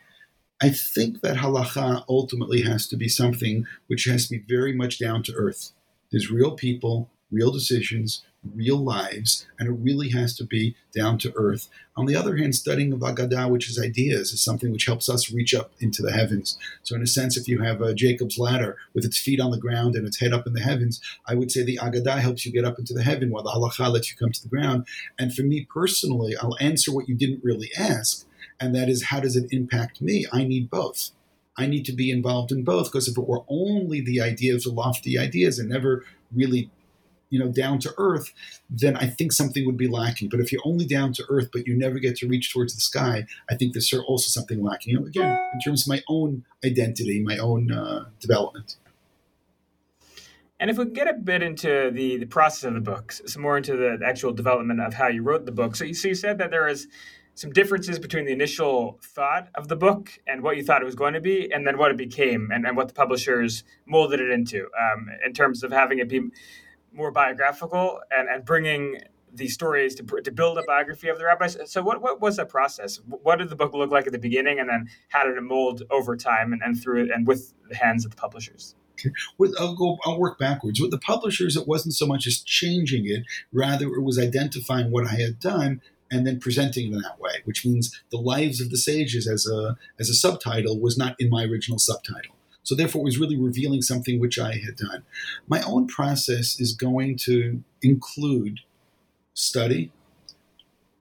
I 0.60 0.70
think 0.70 1.20
that 1.20 1.36
halacha 1.36 2.04
ultimately 2.08 2.62
has 2.62 2.86
to 2.88 2.96
be 2.96 3.08
something 3.08 3.66
which 3.88 4.04
has 4.04 4.28
to 4.28 4.38
be 4.38 4.44
very 4.48 4.72
much 4.72 4.98
down 4.98 5.22
to 5.24 5.34
earth. 5.34 5.72
There's 6.10 6.30
real 6.30 6.52
people, 6.52 7.10
real 7.30 7.50
decisions, 7.50 8.22
real 8.54 8.78
lives, 8.78 9.46
and 9.58 9.68
it 9.68 9.72
really 9.72 10.10
has 10.10 10.34
to 10.36 10.44
be 10.44 10.74
down 10.94 11.18
to 11.18 11.32
earth. 11.36 11.68
On 11.96 12.06
the 12.06 12.16
other 12.16 12.36
hand, 12.36 12.54
studying 12.54 12.92
of 12.92 13.00
Agadah, 13.00 13.50
which 13.50 13.68
is 13.68 13.78
ideas, 13.78 14.32
is 14.32 14.42
something 14.42 14.72
which 14.72 14.86
helps 14.86 15.10
us 15.10 15.32
reach 15.32 15.54
up 15.54 15.72
into 15.80 16.00
the 16.00 16.12
heavens. 16.12 16.56
So, 16.82 16.94
in 16.94 17.02
a 17.02 17.06
sense, 17.06 17.36
if 17.36 17.48
you 17.48 17.60
have 17.62 17.82
a 17.82 17.92
Jacob's 17.92 18.38
ladder 18.38 18.76
with 18.94 19.04
its 19.04 19.18
feet 19.18 19.40
on 19.40 19.50
the 19.50 19.58
ground 19.58 19.94
and 19.94 20.06
its 20.06 20.20
head 20.20 20.32
up 20.32 20.46
in 20.46 20.54
the 20.54 20.60
heavens, 20.60 21.00
I 21.26 21.34
would 21.34 21.50
say 21.50 21.64
the 21.64 21.80
Agadah 21.82 22.20
helps 22.20 22.46
you 22.46 22.52
get 22.52 22.64
up 22.64 22.78
into 22.78 22.94
the 22.94 23.02
heaven 23.02 23.30
while 23.30 23.42
the 23.42 23.50
halacha 23.50 23.92
lets 23.92 24.10
you 24.10 24.16
come 24.16 24.32
to 24.32 24.42
the 24.42 24.48
ground. 24.48 24.86
And 25.18 25.34
for 25.34 25.42
me 25.42 25.66
personally, 25.70 26.34
I'll 26.40 26.56
answer 26.60 26.92
what 26.92 27.08
you 27.08 27.14
didn't 27.14 27.44
really 27.44 27.70
ask 27.76 28.26
and 28.60 28.74
that 28.74 28.88
is 28.88 29.04
how 29.04 29.20
does 29.20 29.36
it 29.36 29.52
impact 29.52 30.00
me? 30.00 30.26
I 30.32 30.44
need 30.44 30.70
both. 30.70 31.10
I 31.58 31.66
need 31.66 31.84
to 31.86 31.92
be 31.92 32.10
involved 32.10 32.52
in 32.52 32.64
both 32.64 32.92
because 32.92 33.08
if 33.08 33.16
it 33.16 33.26
were 33.26 33.42
only 33.48 34.00
the 34.00 34.20
ideas, 34.20 34.64
the 34.64 34.70
lofty 34.70 35.18
ideas, 35.18 35.58
and 35.58 35.68
never 35.68 36.04
really, 36.34 36.70
you 37.30 37.38
know, 37.38 37.48
down 37.48 37.78
to 37.80 37.94
earth, 37.96 38.32
then 38.68 38.96
I 38.96 39.06
think 39.06 39.32
something 39.32 39.64
would 39.64 39.76
be 39.76 39.88
lacking. 39.88 40.28
But 40.28 40.40
if 40.40 40.52
you're 40.52 40.62
only 40.66 40.84
down 40.84 41.12
to 41.14 41.24
earth, 41.28 41.48
but 41.52 41.66
you 41.66 41.74
never 41.74 41.98
get 41.98 42.16
to 42.16 42.28
reach 42.28 42.52
towards 42.52 42.74
the 42.74 42.80
sky, 42.80 43.26
I 43.50 43.54
think 43.54 43.72
there's 43.72 43.92
also 43.92 44.28
something 44.28 44.62
lacking. 44.62 44.92
You 44.92 45.00
know, 45.00 45.06
again, 45.06 45.38
in 45.54 45.60
terms 45.60 45.82
of 45.82 45.88
my 45.88 46.02
own 46.08 46.44
identity, 46.64 47.22
my 47.22 47.38
own 47.38 47.72
uh, 47.72 48.06
development. 48.20 48.76
And 50.58 50.70
if 50.70 50.78
we 50.78 50.86
get 50.86 51.06
a 51.06 51.12
bit 51.12 51.42
into 51.42 51.90
the, 51.92 52.16
the 52.16 52.26
process 52.26 52.64
of 52.64 52.74
the 52.74 52.80
book, 52.80 53.12
some 53.12 53.42
more 53.42 53.58
into 53.58 53.76
the, 53.76 53.98
actual 54.04 54.32
development 54.32 54.80
of 54.80 54.94
how 54.94 55.08
you 55.08 55.22
wrote 55.22 55.44
the 55.44 55.52
book. 55.52 55.76
So 55.76 55.84
you, 55.84 55.94
so 55.94 56.08
you 56.08 56.14
said 56.14 56.38
that 56.38 56.50
there 56.50 56.66
is 56.66 56.88
some 57.36 57.52
differences 57.52 57.98
between 57.98 58.24
the 58.24 58.32
initial 58.32 58.98
thought 59.02 59.48
of 59.54 59.68
the 59.68 59.76
book 59.76 60.10
and 60.26 60.42
what 60.42 60.56
you 60.56 60.64
thought 60.64 60.80
it 60.80 60.86
was 60.86 60.94
going 60.94 61.12
to 61.12 61.20
be, 61.20 61.52
and 61.52 61.66
then 61.66 61.76
what 61.76 61.90
it 61.90 61.96
became, 61.98 62.50
and, 62.50 62.66
and 62.66 62.76
what 62.76 62.88
the 62.88 62.94
publishers 62.94 63.62
molded 63.84 64.20
it 64.20 64.30
into, 64.30 64.62
um, 64.80 65.08
in 65.24 65.34
terms 65.34 65.62
of 65.62 65.70
having 65.70 65.98
it 65.98 66.08
be 66.08 66.22
more 66.94 67.10
biographical 67.10 68.00
and, 68.10 68.28
and 68.30 68.46
bringing 68.46 68.98
the 69.34 69.48
stories 69.48 69.94
to, 69.94 70.02
to 70.02 70.32
build 70.32 70.56
a 70.56 70.62
biography 70.66 71.08
of 71.08 71.18
the 71.18 71.26
rabbis. 71.26 71.58
So, 71.66 71.82
what, 71.82 72.00
what 72.00 72.22
was 72.22 72.36
that 72.36 72.48
process? 72.48 73.00
What 73.06 73.36
did 73.36 73.50
the 73.50 73.56
book 73.56 73.74
look 73.74 73.90
like 73.90 74.06
at 74.06 74.12
the 74.12 74.18
beginning, 74.18 74.58
and 74.58 74.70
then 74.70 74.88
how 75.08 75.24
did 75.24 75.36
it 75.36 75.42
mold 75.42 75.82
over 75.90 76.16
time 76.16 76.54
and, 76.54 76.62
and 76.62 76.80
through 76.82 77.04
it 77.04 77.10
and 77.10 77.26
with 77.26 77.52
the 77.68 77.76
hands 77.76 78.06
of 78.06 78.12
the 78.12 78.16
publishers? 78.16 78.76
Okay. 78.98 79.12
With, 79.36 79.54
I'll 79.60 79.74
go. 79.74 79.98
I'll 80.06 80.18
work 80.18 80.38
backwards. 80.38 80.80
With 80.80 80.90
the 80.90 80.98
publishers, 80.98 81.54
it 81.54 81.68
wasn't 81.68 81.94
so 81.94 82.06
much 82.06 82.26
as 82.26 82.40
changing 82.40 83.04
it; 83.06 83.24
rather, 83.52 83.88
it 83.88 84.00
was 84.00 84.18
identifying 84.18 84.90
what 84.90 85.06
I 85.06 85.16
had 85.16 85.38
done 85.38 85.82
and 86.10 86.26
then 86.26 86.38
presenting 86.38 86.92
it 86.92 86.94
in 86.94 87.02
that 87.02 87.20
way, 87.20 87.42
which 87.44 87.64
means 87.64 88.00
the 88.10 88.18
lives 88.18 88.60
of 88.60 88.70
the 88.70 88.78
sages 88.78 89.26
as 89.26 89.46
a 89.46 89.76
as 89.98 90.08
a 90.08 90.14
subtitle 90.14 90.78
was 90.78 90.96
not 90.96 91.16
in 91.18 91.30
my 91.30 91.44
original 91.44 91.78
subtitle. 91.78 92.34
So 92.62 92.74
therefore, 92.74 93.02
it 93.02 93.04
was 93.04 93.18
really 93.18 93.36
revealing 93.36 93.80
something 93.82 94.18
which 94.18 94.38
I 94.40 94.54
had 94.54 94.76
done. 94.76 95.04
My 95.46 95.62
own 95.62 95.86
process 95.86 96.58
is 96.58 96.72
going 96.74 97.16
to 97.18 97.62
include 97.80 98.60
study, 99.34 99.92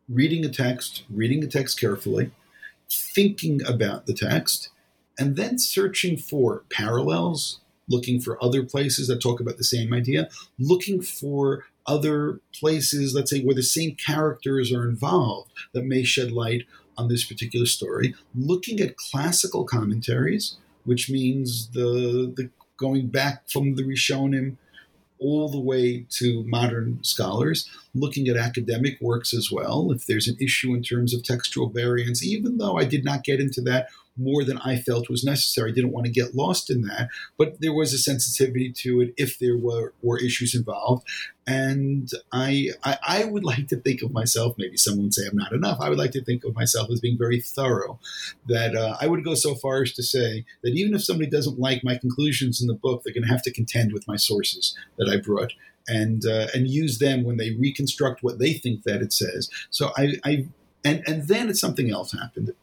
reading 0.07 0.45
a 0.45 0.49
text, 0.49 1.05
reading 1.09 1.39
the 1.39 1.47
text 1.47 1.79
carefully, 1.79 2.29
thinking 2.87 3.65
about 3.65 4.05
the 4.05 4.13
text, 4.13 4.69
and 5.17 5.35
then 5.35 5.57
searching 5.57 6.17
for 6.17 6.63
parallels, 6.69 7.61
looking 7.89 8.19
for 8.21 8.43
other 8.43 8.63
places 8.63 9.07
that 9.07 9.21
talk 9.21 9.39
about 9.39 9.57
the 9.57 9.63
same 9.63 9.91
idea, 9.91 10.29
looking 10.59 11.01
for 11.01 11.65
other 11.87 12.39
places, 12.53 13.13
let's 13.13 13.31
say, 13.31 13.41
where 13.41 13.55
the 13.55 13.63
same 13.63 13.95
characters 13.95 14.71
are 14.71 14.87
involved 14.87 15.51
that 15.73 15.85
may 15.85 16.03
shed 16.03 16.31
light 16.31 16.63
on 16.97 17.07
this 17.07 17.25
particular 17.25 17.65
story, 17.65 18.15
looking 18.33 18.79
at 18.79 18.97
classical 18.97 19.65
commentaries, 19.65 20.57
which 20.85 21.09
means 21.09 21.69
the, 21.71 22.33
the 22.35 22.49
going 22.77 23.07
back 23.07 23.49
from 23.49 23.75
the 23.75 23.83
Rishonim 23.83 24.57
all 25.17 25.49
the 25.49 25.59
way 25.59 26.05
to 26.09 26.43
modern 26.45 27.01
scholars, 27.03 27.69
looking 27.93 28.27
at 28.27 28.35
academic 28.35 28.99
works 28.99 29.33
as 29.33 29.49
well. 29.51 29.91
If 29.91 30.05
there's 30.05 30.27
an 30.27 30.37
issue 30.39 30.73
in 30.73 30.83
terms 30.83 31.13
of 31.13 31.23
textual 31.23 31.69
variants, 31.69 32.23
even 32.23 32.57
though 32.57 32.77
I 32.77 32.83
did 32.85 33.05
not 33.05 33.23
get 33.23 33.39
into 33.39 33.61
that 33.61 33.87
more 34.17 34.43
than 34.43 34.57
I 34.59 34.77
felt 34.77 35.09
was 35.09 35.23
necessary. 35.23 35.71
I 35.71 35.73
didn't 35.73 35.91
want 35.91 36.05
to 36.05 36.11
get 36.11 36.35
lost 36.35 36.69
in 36.69 36.81
that, 36.83 37.09
but 37.37 37.59
there 37.61 37.73
was 37.73 37.93
a 37.93 37.97
sensitivity 37.97 38.71
to 38.71 39.01
it 39.01 39.13
if 39.17 39.39
there 39.39 39.57
were, 39.57 39.93
were 40.01 40.19
issues 40.19 40.55
involved. 40.55 41.05
And 41.47 42.09
I, 42.31 42.71
I, 42.83 42.97
I 43.07 43.23
would 43.25 43.43
like 43.43 43.67
to 43.67 43.75
think 43.75 44.01
of 44.01 44.11
myself, 44.11 44.55
maybe 44.57 44.77
someone 44.77 45.05
would 45.05 45.13
say 45.13 45.27
I'm 45.29 45.37
not 45.37 45.51
enough. 45.51 45.79
I 45.79 45.89
would 45.89 45.97
like 45.97 46.11
to 46.11 46.23
think 46.23 46.43
of 46.43 46.55
myself 46.55 46.89
as 46.89 46.99
being 46.99 47.17
very 47.17 47.39
thorough. 47.39 47.99
That 48.47 48.75
uh, 48.75 48.97
I 48.99 49.07
would 49.07 49.23
go 49.23 49.35
so 49.35 49.53
far 49.53 49.83
as 49.83 49.93
to 49.93 50.03
say 50.03 50.45
that 50.63 50.73
even 50.73 50.95
if 50.95 51.03
somebody 51.03 51.29
doesn't 51.29 51.59
like 51.59 51.83
my 51.83 51.97
conclusions 51.97 52.61
in 52.61 52.67
the 52.67 52.73
book, 52.73 53.03
they're 53.03 53.13
going 53.13 53.27
to 53.27 53.29
have 53.29 53.43
to 53.43 53.53
contend 53.53 53.93
with 53.93 54.07
my 54.07 54.15
sources 54.15 54.75
that 54.97 55.09
I 55.09 55.17
brought 55.17 55.53
and 55.87 56.25
uh, 56.25 56.47
and 56.53 56.67
use 56.67 56.97
them 56.97 57.23
when 57.23 57.37
they 57.37 57.51
reconstruct 57.51 58.23
what 58.23 58.39
they 58.39 58.53
think 58.53 58.83
that 58.83 59.01
it 59.01 59.13
says. 59.13 59.49
So 59.69 59.91
I, 59.97 60.13
I 60.23 60.47
and 60.83 61.03
and 61.07 61.27
then 61.27 61.53
something 61.53 61.91
else 61.91 62.11
happened 62.11 62.53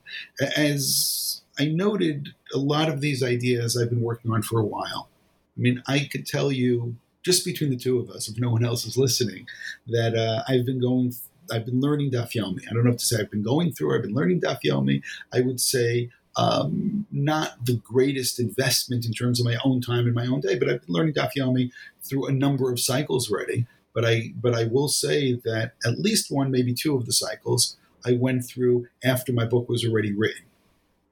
as 0.57 1.42
I 1.59 1.67
noted 1.67 2.31
a 2.55 2.59
lot 2.59 2.89
of 2.89 3.01
these 3.01 3.23
ideas 3.23 3.77
I've 3.77 3.91
been 3.91 4.01
working 4.01 4.31
on 4.31 4.43
for 4.43 4.59
a 4.59 4.65
while. 4.65 5.09
I 5.57 5.61
mean, 5.61 5.83
I 5.87 6.09
could 6.11 6.27
tell 6.27 6.51
you 6.51 6.97
just 7.23 7.45
between 7.45 7.71
the 7.71 7.77
two 7.77 7.99
of 7.99 8.11
us, 8.11 8.29
if 8.29 8.39
no 8.39 8.51
one 8.51 8.65
else 8.65 8.87
is 8.87 8.97
listening, 8.97 9.47
that 9.87 10.17
uh, 10.17 10.43
I've 10.49 10.65
been 10.65 10.81
going, 10.81 11.15
I've 11.53 11.67
been 11.67 11.81
learning 11.81 12.11
Daf 12.11 12.33
Yomi. 12.33 12.63
I 12.69 12.75
don't 12.75 12.85
know 12.85 12.91
if 12.91 12.99
to 12.99 13.05
say 13.05 13.21
I've 13.21 13.31
been 13.31 13.43
going 13.43 13.73
through. 13.73 13.95
I've 13.95 14.03
been 14.03 14.15
learning 14.15 14.41
Daf 14.41 14.59
Yomi. 14.65 15.03
I 15.33 15.43
would 15.43 15.61
say 15.61 16.11
um, 16.37 17.07
not 17.13 17.65
the 17.67 17.75
greatest 17.75 18.41
investment 18.41 19.05
in 19.05 19.13
terms 19.13 19.39
of 19.39 19.47
my 19.47 19.57
own 19.65 19.81
time 19.83 20.07
and 20.07 20.15
my 20.15 20.27
own 20.27 20.41
day, 20.41 20.59
but 20.59 20.69
I've 20.69 20.85
been 20.85 20.95
learning 20.95 21.15
Daf 21.15 21.31
Yomi 21.37 21.71
through 22.03 22.27
a 22.27 22.33
number 22.33 22.73
of 22.73 22.81
cycles 22.81 23.31
already. 23.31 23.67
But 23.95 24.07
I, 24.07 24.33
but 24.41 24.55
I 24.55 24.65
will 24.65 24.89
say 24.89 25.35
that 25.45 25.73
at 25.85 25.99
least 25.99 26.31
one, 26.31 26.51
maybe 26.51 26.73
two 26.73 26.97
of 26.97 27.05
the 27.05 27.13
cycles 27.13 27.77
I 28.07 28.13
went 28.13 28.47
through 28.47 28.87
after 29.05 29.33
my 29.33 29.45
book 29.45 29.69
was 29.69 29.85
already 29.85 30.13
written 30.13 30.45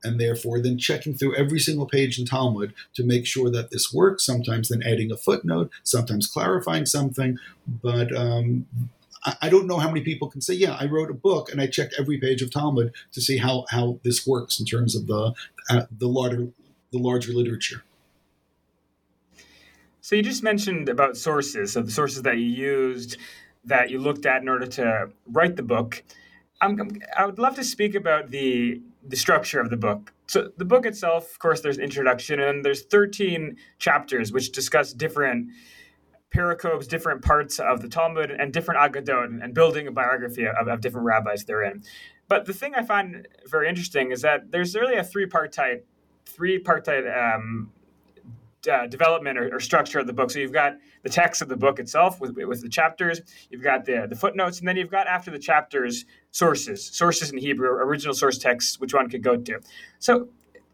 and 0.03 0.21
therefore 0.21 0.61
then 0.61 0.79
checking 0.79 1.15
through 1.15 1.37
every 1.37 1.59
single 1.59 1.87
page 1.87 2.19
in 2.19 2.27
Talmud 2.27 2.75
to 2.95 3.05
make 3.05 3.27
sure 3.27 3.51
that 3.51 3.71
this 3.71 3.93
works. 3.93 4.25
Sometimes 4.25 4.69
then 4.69 4.83
adding 4.83 5.13
a 5.13 5.17
footnote, 5.17 5.71
sometimes 5.83 6.27
clarifying 6.27 6.87
something. 6.87 7.39
But 7.67 8.15
um, 8.17 8.67
I, 9.25 9.37
I, 9.43 9.49
don't 9.49 9.67
know 9.67 9.79
how 9.79 9.89
many 9.89 10.03
people 10.03 10.31
can 10.31 10.41
say, 10.41 10.55
"Yeah, 10.55 10.77
I 10.79 10.87
wrote 10.87 11.11
a 11.11 11.15
book 11.15 11.51
and 11.53 11.61
I 11.61 11.67
checked 11.67 11.95
every 11.99 12.19
page 12.19 12.43
of 12.43 12.51
Talmud 12.51 12.93
to 13.13 13.21
see 13.21 13.39
how 13.39 13.67
how 13.71 13.99
this 14.03 14.27
works 14.27 14.59
in 14.59 14.67
terms 14.67 14.97
of 14.97 15.07
the 15.07 15.35
uh, 15.69 15.83
the 15.97 16.09
larger 16.09 16.49
the 16.93 16.99
larger 16.99 17.33
literature." 17.33 17.83
So 20.01 20.17
you 20.17 20.23
just 20.23 20.43
mentioned 20.43 20.89
about 20.89 21.17
sources, 21.17 21.75
so 21.75 21.83
the 21.83 21.91
sources 21.91 22.23
that 22.23 22.39
you 22.39 22.47
used, 22.47 23.19
that 23.65 23.91
you 23.91 23.99
looked 23.99 24.27
at 24.27 24.41
in 24.43 24.49
order 24.49 24.67
to 24.67 25.11
write 25.31 25.57
the 25.57 25.63
book. 25.63 26.03
I'm, 26.63 27.01
I 27.17 27.27
would 27.27 27.39
love 27.39 27.55
to 27.57 27.65
speak 27.65 27.95
about 27.95 28.31
the 28.31 28.81
the 29.03 29.17
structure 29.17 29.61
of 29.61 29.71
the 29.71 29.77
book. 29.77 30.13
So 30.27 30.51
the 30.57 30.65
book 30.65 30.87
itself, 30.87 31.33
of 31.33 31.39
course, 31.39 31.61
there's 31.61 31.79
introduction 31.79 32.39
and 32.39 32.65
there's 32.65 32.83
13 32.83 33.57
chapters 33.79 34.33
which 34.33 34.53
discuss 34.53 34.93
different 34.93 35.49
pericopes, 36.35 36.87
different 36.87 37.23
parts 37.23 37.59
of 37.59 37.83
the 37.83 37.89
Talmud, 37.89 38.31
and 38.31 38.53
different 38.53 38.81
Aggadot, 38.81 39.43
and 39.43 39.53
building 39.53 39.89
a 39.89 39.91
biography 39.91 40.47
of, 40.47 40.69
of 40.69 40.81
different 40.81 41.07
rabbis 41.07 41.45
therein. 41.45 41.83
But 42.29 42.45
the 42.45 42.53
thing 42.53 42.75
I 42.77 42.83
find 42.83 43.27
very 43.47 43.69
interesting 43.69 44.13
is 44.13 44.23
that 44.23 44.53
there's 44.53 44.77
really 44.77 44.95
a 44.95 45.03
three-partite, 45.03 45.83
three-partite 46.27 47.35
um, 47.35 47.73
uh, 48.71 48.87
development 48.87 49.39
or, 49.39 49.55
or, 49.55 49.61
structure 49.61 49.99
of 49.99 50.07
the 50.07 50.13
book. 50.13 50.31
So 50.31 50.39
you've 50.39 50.53
got 50.53 50.77
the 51.03 51.09
text 51.09 51.41
of 51.41 51.49
the 51.49 51.57
book 51.57 51.79
itself 51.79 52.21
with, 52.21 52.37
with 52.37 52.61
the 52.61 52.69
chapters, 52.69 53.21
you've 53.49 53.63
got 53.63 53.87
the, 53.87 54.07
the 54.09 54.17
footnotes, 54.17 54.59
and 54.59 54.69
then 54.69 54.77
you've 54.77 54.91
got 54.91 55.07
after 55.07 55.31
the 55.31 55.39
chapters 55.39 56.05
sources, 56.31 56.85
sources 56.85 57.31
in 57.31 57.39
Hebrew, 57.39 57.69
original 57.71 58.15
source 58.15 58.37
texts, 58.37 58.79
which 58.79 58.93
one 58.93 59.09
could 59.09 59.23
go 59.23 59.37
to. 59.37 59.61
So 59.99 60.29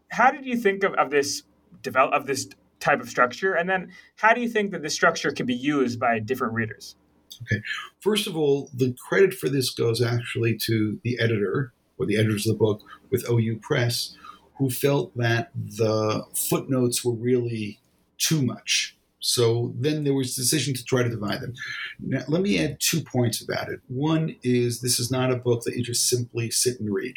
how 0.09 0.31
did 0.31 0.45
you 0.45 0.57
think 0.57 0.83
of, 0.83 0.93
of 0.95 1.11
this 1.11 1.43
develop 1.81 2.13
of 2.13 2.25
this 2.25 2.49
type 2.79 3.01
of 3.01 3.09
structure, 3.09 3.53
and 3.53 3.69
then 3.69 3.91
how 4.17 4.33
do 4.33 4.41
you 4.41 4.49
think 4.49 4.71
that 4.71 4.81
this 4.81 4.93
structure 4.93 5.31
can 5.31 5.45
be 5.45 5.55
used 5.55 5.99
by 5.99 6.19
different 6.19 6.53
readers? 6.53 6.95
Okay, 7.43 7.61
first 7.99 8.27
of 8.27 8.35
all, 8.35 8.69
the 8.73 8.95
credit 9.07 9.33
for 9.33 9.49
this 9.49 9.69
goes 9.69 10.01
actually 10.01 10.57
to 10.65 10.99
the 11.03 11.19
editor 11.19 11.73
or 11.97 12.05
the 12.05 12.17
editors 12.17 12.47
of 12.47 12.53
the 12.53 12.57
book 12.57 12.81
with 13.09 13.29
OU 13.29 13.59
Press 13.61 14.15
who 14.57 14.69
felt 14.69 15.15
that 15.15 15.51
the 15.55 16.25
footnotes 16.33 17.05
were 17.05 17.13
really 17.13 17.79
too 18.17 18.41
much. 18.41 18.97
So 19.19 19.73
then 19.77 20.03
there 20.03 20.13
was 20.13 20.33
a 20.33 20.41
decision 20.41 20.73
to 20.75 20.83
try 20.83 21.03
to 21.03 21.09
divide 21.09 21.41
them. 21.41 21.53
Now, 21.99 22.21
let 22.27 22.41
me 22.41 22.63
add 22.63 22.79
two 22.79 23.01
points 23.01 23.41
about 23.41 23.69
it. 23.69 23.81
One 23.87 24.35
is 24.43 24.81
this 24.81 24.99
is 24.99 25.11
not 25.11 25.31
a 25.31 25.35
book 25.35 25.63
that 25.63 25.75
you 25.75 25.83
just 25.83 26.09
simply 26.09 26.49
sit 26.49 26.79
and 26.79 26.93
read. 26.93 27.15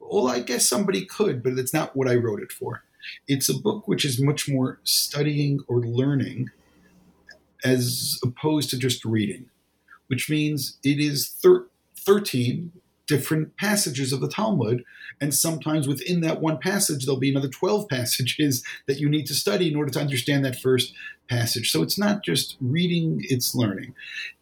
Well, 0.00 0.28
I 0.28 0.40
guess 0.40 0.66
somebody 0.66 1.04
could, 1.04 1.42
but 1.42 1.58
it's 1.58 1.74
not 1.74 1.94
what 1.94 2.08
I 2.08 2.14
wrote 2.14 2.42
it 2.42 2.52
for. 2.52 2.82
It's 3.26 3.48
a 3.48 3.58
book 3.58 3.86
which 3.86 4.04
is 4.04 4.20
much 4.20 4.48
more 4.48 4.80
studying 4.84 5.60
or 5.68 5.80
learning 5.80 6.50
as 7.64 8.18
opposed 8.24 8.70
to 8.70 8.78
just 8.78 9.04
reading, 9.04 9.46
which 10.06 10.30
means 10.30 10.78
it 10.82 10.98
is 10.98 11.28
thir- 11.28 11.66
13 11.96 12.72
different 13.08 13.56
passages 13.56 14.12
of 14.12 14.20
the 14.20 14.28
Talmud. 14.28 14.84
And 15.20 15.34
sometimes 15.34 15.88
within 15.88 16.20
that 16.20 16.40
one 16.40 16.58
passage, 16.58 17.04
there'll 17.04 17.18
be 17.18 17.30
another 17.30 17.48
12 17.48 17.88
passages 17.90 18.62
that 18.86 19.00
you 19.00 19.08
need 19.08 19.26
to 19.26 19.34
study 19.34 19.68
in 19.68 19.76
order 19.76 19.90
to 19.90 20.00
understand 20.00 20.44
that 20.44 20.60
first 20.60 20.94
passage. 21.28 21.72
So 21.72 21.82
it's 21.82 21.98
not 21.98 22.22
just 22.22 22.56
reading, 22.60 23.22
it's 23.24 23.54
learning. 23.54 23.94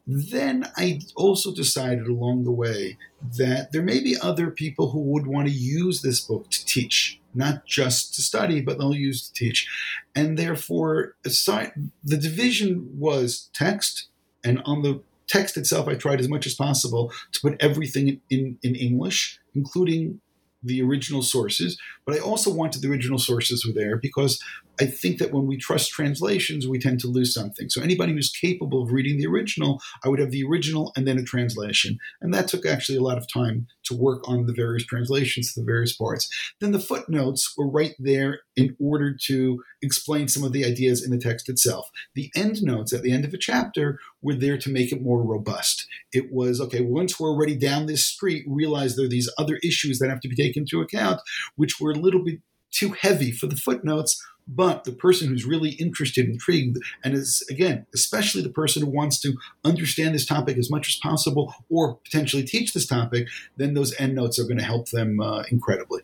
Then 0.07 0.70
I 0.76 1.00
also 1.16 1.52
decided 1.52 2.07
along 2.07 2.44
the 2.44 2.52
way 2.52 2.96
that 3.38 3.72
there 3.72 3.83
may 3.83 4.00
be 4.00 4.16
other 4.20 4.50
people 4.50 4.90
who 4.90 5.00
would 5.00 5.26
want 5.26 5.48
to 5.48 5.52
use 5.52 6.02
this 6.02 6.20
book 6.20 6.48
to 6.50 6.64
teach, 6.64 7.20
not 7.35 7.66
just 7.66 8.14
to 8.14 8.22
study, 8.22 8.61
but 8.61 8.79
they'll 8.79 8.94
use 8.94 9.29
to 9.29 9.33
teach. 9.33 9.68
And 10.14 10.38
therefore, 10.38 11.16
aside, 11.24 11.72
the 12.05 12.16
division 12.16 12.88
was 12.96 13.50
text, 13.52 14.07
and 14.44 14.62
on 14.64 14.83
the 14.83 15.02
text 15.28 15.56
itself, 15.56 15.88
I 15.88 15.94
tried 15.94 16.20
as 16.20 16.28
much 16.28 16.46
as 16.46 16.54
possible 16.54 17.12
to 17.32 17.40
put 17.40 17.56
everything 17.60 18.20
in, 18.30 18.58
in 18.62 18.74
English, 18.74 19.38
including 19.54 20.20
the 20.62 20.82
original 20.82 21.22
sources. 21.22 21.78
But 22.04 22.16
I 22.16 22.18
also 22.18 22.52
wanted 22.52 22.82
the 22.82 22.90
original 22.90 23.18
sources 23.18 23.64
were 23.64 23.72
there 23.72 23.96
because 23.96 24.42
I 24.80 24.86
think 24.86 25.18
that 25.18 25.32
when 25.32 25.46
we 25.46 25.56
trust 25.56 25.90
translations, 25.90 26.66
we 26.66 26.78
tend 26.78 27.00
to 27.00 27.08
lose 27.08 27.32
something. 27.32 27.68
So 27.68 27.82
anybody 27.82 28.12
who's 28.12 28.30
capable 28.30 28.82
of 28.82 28.92
reading 28.92 29.18
the 29.18 29.26
original, 29.26 29.80
I 30.04 30.08
would 30.08 30.18
have 30.18 30.30
the 30.30 30.44
original 30.44 30.92
and 30.96 31.06
then 31.06 31.18
a 31.18 31.22
translation. 31.22 31.98
And 32.20 32.32
that 32.34 32.48
took 32.48 32.66
actually 32.66 32.98
a 32.98 33.02
lot 33.02 33.18
of 33.18 33.30
time 33.32 33.66
to 33.84 33.96
work 33.96 34.28
on 34.28 34.46
the 34.46 34.52
various 34.52 34.84
translations 34.84 35.54
the 35.54 35.62
various 35.62 35.94
parts. 35.94 36.28
Then 36.60 36.72
the 36.72 36.78
footnotes 36.78 37.54
were 37.56 37.68
right 37.68 37.94
there 37.98 38.40
in 38.56 38.76
order 38.78 39.16
to 39.26 39.62
explain 39.82 40.28
some 40.28 40.44
of 40.44 40.52
the 40.52 40.64
ideas 40.64 41.04
in 41.04 41.10
the 41.10 41.18
text 41.18 41.48
itself. 41.48 41.90
The 42.14 42.30
end 42.36 42.62
notes 42.62 42.92
at 42.92 43.02
the 43.02 43.12
end 43.12 43.24
of 43.24 43.34
a 43.34 43.38
chapter 43.38 43.98
were 44.22 44.34
there 44.34 44.58
to 44.58 44.70
make 44.70 44.92
it 44.92 45.02
more 45.02 45.22
robust. 45.22 45.86
It 46.12 46.32
was 46.32 46.60
okay, 46.60 46.82
once 46.82 47.18
we're 47.18 47.30
already 47.30 47.56
down 47.56 47.86
this 47.86 48.04
street, 48.04 48.44
realize 48.46 48.96
there 48.96 49.06
are 49.06 49.08
these 49.08 49.32
other 49.38 49.58
issues 49.62 49.98
that 49.98 50.10
have 50.10 50.20
to 50.20 50.28
be 50.28 50.36
taken 50.36 50.62
into 50.62 50.80
account, 50.80 51.20
which 51.56 51.80
were 51.80 51.90
a 51.90 51.98
little 51.98 52.24
bit 52.24 52.40
too 52.70 52.90
heavy 52.90 53.32
for 53.32 53.46
the 53.46 53.56
footnotes 53.56 54.22
but 54.48 54.85
the 54.85 54.92
person 54.92 55.28
who's 55.28 55.44
really 55.44 55.70
interested, 55.70 56.28
intrigued, 56.28 56.78
and 57.02 57.14
is, 57.14 57.44
again, 57.50 57.87
especially 57.94 58.42
the 58.42 58.48
person 58.48 58.82
who 58.82 58.90
wants 58.90 59.20
to 59.20 59.35
understand 59.64 60.14
this 60.14 60.26
topic 60.26 60.56
as 60.56 60.70
much 60.70 60.88
as 60.88 60.96
possible 60.96 61.54
or 61.68 61.96
potentially 61.96 62.44
teach 62.44 62.72
this 62.72 62.87
topic, 62.87 63.28
then 63.56 63.74
those 63.74 63.98
endnotes 64.00 64.38
are 64.38 64.44
going 64.44 64.59
to 64.59 64.64
help 64.64 64.90
them 64.90 65.20
uh, 65.20 65.42
incredibly. 65.50 66.02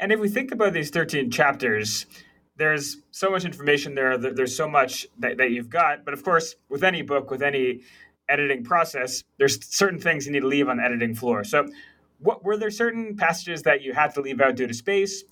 And 0.00 0.12
if 0.12 0.20
we 0.20 0.28
think 0.28 0.52
about 0.52 0.72
these 0.72 0.90
13 0.90 1.30
chapters, 1.30 2.06
there's 2.56 2.98
so 3.10 3.30
much 3.30 3.44
information 3.44 3.94
there, 3.94 4.16
there's 4.16 4.56
so 4.56 4.68
much 4.68 5.06
that, 5.18 5.38
that 5.38 5.50
you've 5.50 5.70
got. 5.70 6.04
But 6.04 6.14
of 6.14 6.22
course, 6.22 6.54
with 6.68 6.84
any 6.84 7.02
book, 7.02 7.30
with 7.30 7.42
any 7.42 7.80
editing 8.28 8.62
process, 8.62 9.24
there's 9.38 9.64
certain 9.64 9.98
things 9.98 10.26
you 10.26 10.32
need 10.32 10.40
to 10.40 10.46
leave 10.46 10.68
on 10.68 10.76
the 10.76 10.84
editing 10.84 11.14
floor. 11.14 11.44
So, 11.44 11.68
what 12.20 12.44
were 12.44 12.56
there 12.56 12.70
certain 12.70 13.16
passages 13.16 13.62
that 13.62 13.82
you 13.82 13.92
had 13.92 14.12
to 14.14 14.20
leave 14.20 14.40
out 14.40 14.56
due 14.56 14.66
to 14.66 14.74
space? 14.74 15.22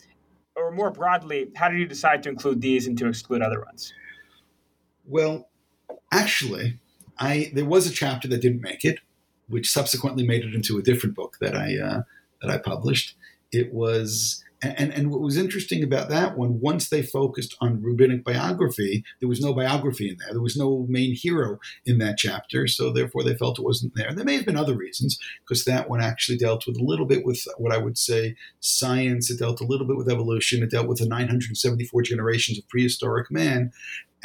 Or 0.57 0.71
more 0.71 0.91
broadly, 0.91 1.51
how 1.55 1.69
did 1.69 1.79
you 1.79 1.87
decide 1.87 2.23
to 2.25 2.29
include 2.29 2.61
these 2.61 2.87
and 2.87 2.97
to 2.99 3.09
exclude 3.09 3.43
other 3.43 3.63
ones? 3.65 3.93
Well, 5.05 5.49
actually, 6.13 6.79
I 7.19 7.51
there 7.55 7.65
was 7.65 7.87
a 7.87 7.93
chapter 7.93 8.29
that 8.29 8.43
didn't 8.43 8.63
make 8.63 8.85
it, 8.85 8.99
which 9.49 9.71
subsequently 9.71 10.27
made 10.27 10.45
it 10.45 10.55
into 10.55 10.79
a 10.79 10.83
different 10.83 11.15
book 11.15 11.37
that 11.41 11.57
I 11.57 11.79
uh, 11.79 12.03
that 12.43 12.51
I 12.51 12.59
published. 12.59 13.17
It 13.53 13.73
was 13.73 14.43
And, 14.63 14.93
and 14.93 15.11
what 15.11 15.21
was 15.21 15.37
interesting 15.37 15.83
about 15.83 16.09
that 16.09 16.37
one, 16.39 16.61
once 16.61 16.89
they 16.89 17.03
focused 17.03 17.55
on 17.61 17.83
rabbinic 17.83 18.25
biography, 18.25 19.05
there 19.21 19.29
was 19.29 19.41
no 19.41 19.53
biography 19.53 20.09
in 20.09 20.17
there. 20.19 20.33
There 20.33 20.43
was 20.43 20.57
no 20.57 20.87
main 20.89 21.15
hero 21.15 21.59
in 21.85 21.99
that 21.99 22.17
chapter, 22.17 22.67
so 22.67 22.91
therefore 22.91 23.23
they 23.23 23.37
felt 23.37 23.59
it 23.59 23.65
wasn't 23.65 23.95
there. 23.95 24.15
There 24.15 24.25
may 24.25 24.37
have 24.37 24.47
been 24.47 24.57
other 24.57 24.75
reasons, 24.75 25.19
because 25.41 25.65
that 25.65 25.91
one 25.91 26.01
actually 26.01 26.39
dealt 26.39 26.67
with 26.67 26.79
a 26.79 26.85
little 26.85 27.05
bit 27.05 27.25
with 27.25 27.47
what 27.59 27.73
I 27.73 27.79
would 27.79 27.99
say 27.99 28.35
science. 28.61 29.31
It 29.31 29.41
dealt 29.41 29.61
a 29.61 29.67
little 29.67 29.87
bit 29.87 29.99
with 29.99 30.09
evolution. 30.09 30.63
It 30.63 30.71
dealt 30.71 30.89
with 30.89 30.99
the 30.99 31.09
974 31.09 32.03
generations 32.03 32.59
of 32.59 32.69
prehistoric 32.69 33.31
man, 33.31 33.73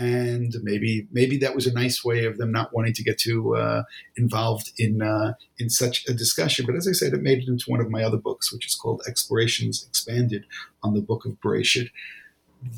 and 0.02 0.56
maybe 0.64 1.08
maybe 1.12 1.38
that 1.38 1.54
was 1.54 1.68
a 1.68 1.74
nice 1.74 2.04
way 2.04 2.26
of 2.26 2.40
them 2.40 2.52
not 2.52 2.74
wanting 2.74 2.94
to 2.94 3.04
get 3.04 3.20
too 3.20 3.56
uh, 3.56 3.84
involved 4.18 4.72
in 4.78 5.04
uh, 5.04 5.34
in 5.60 5.70
such 5.70 6.08
a 6.08 6.14
discussion. 6.14 6.66
But 6.66 6.76
as 6.76 6.88
I 6.88 6.92
said, 6.94 7.14
it 7.14 7.22
made 7.22 7.44
it 7.44 7.48
into 7.48 7.70
one 7.70 7.80
of 7.80 7.92
my 7.92 8.04
other 8.04 8.18
books, 8.18 8.52
which 8.52 8.66
is 8.66 8.74
called 8.74 9.04
Explorations 9.08 9.86
Expanded 9.88 10.46
on 10.82 10.96
the 10.96 11.02
Book 11.02 11.26
of 11.26 11.40
Bereshit. 11.40 11.92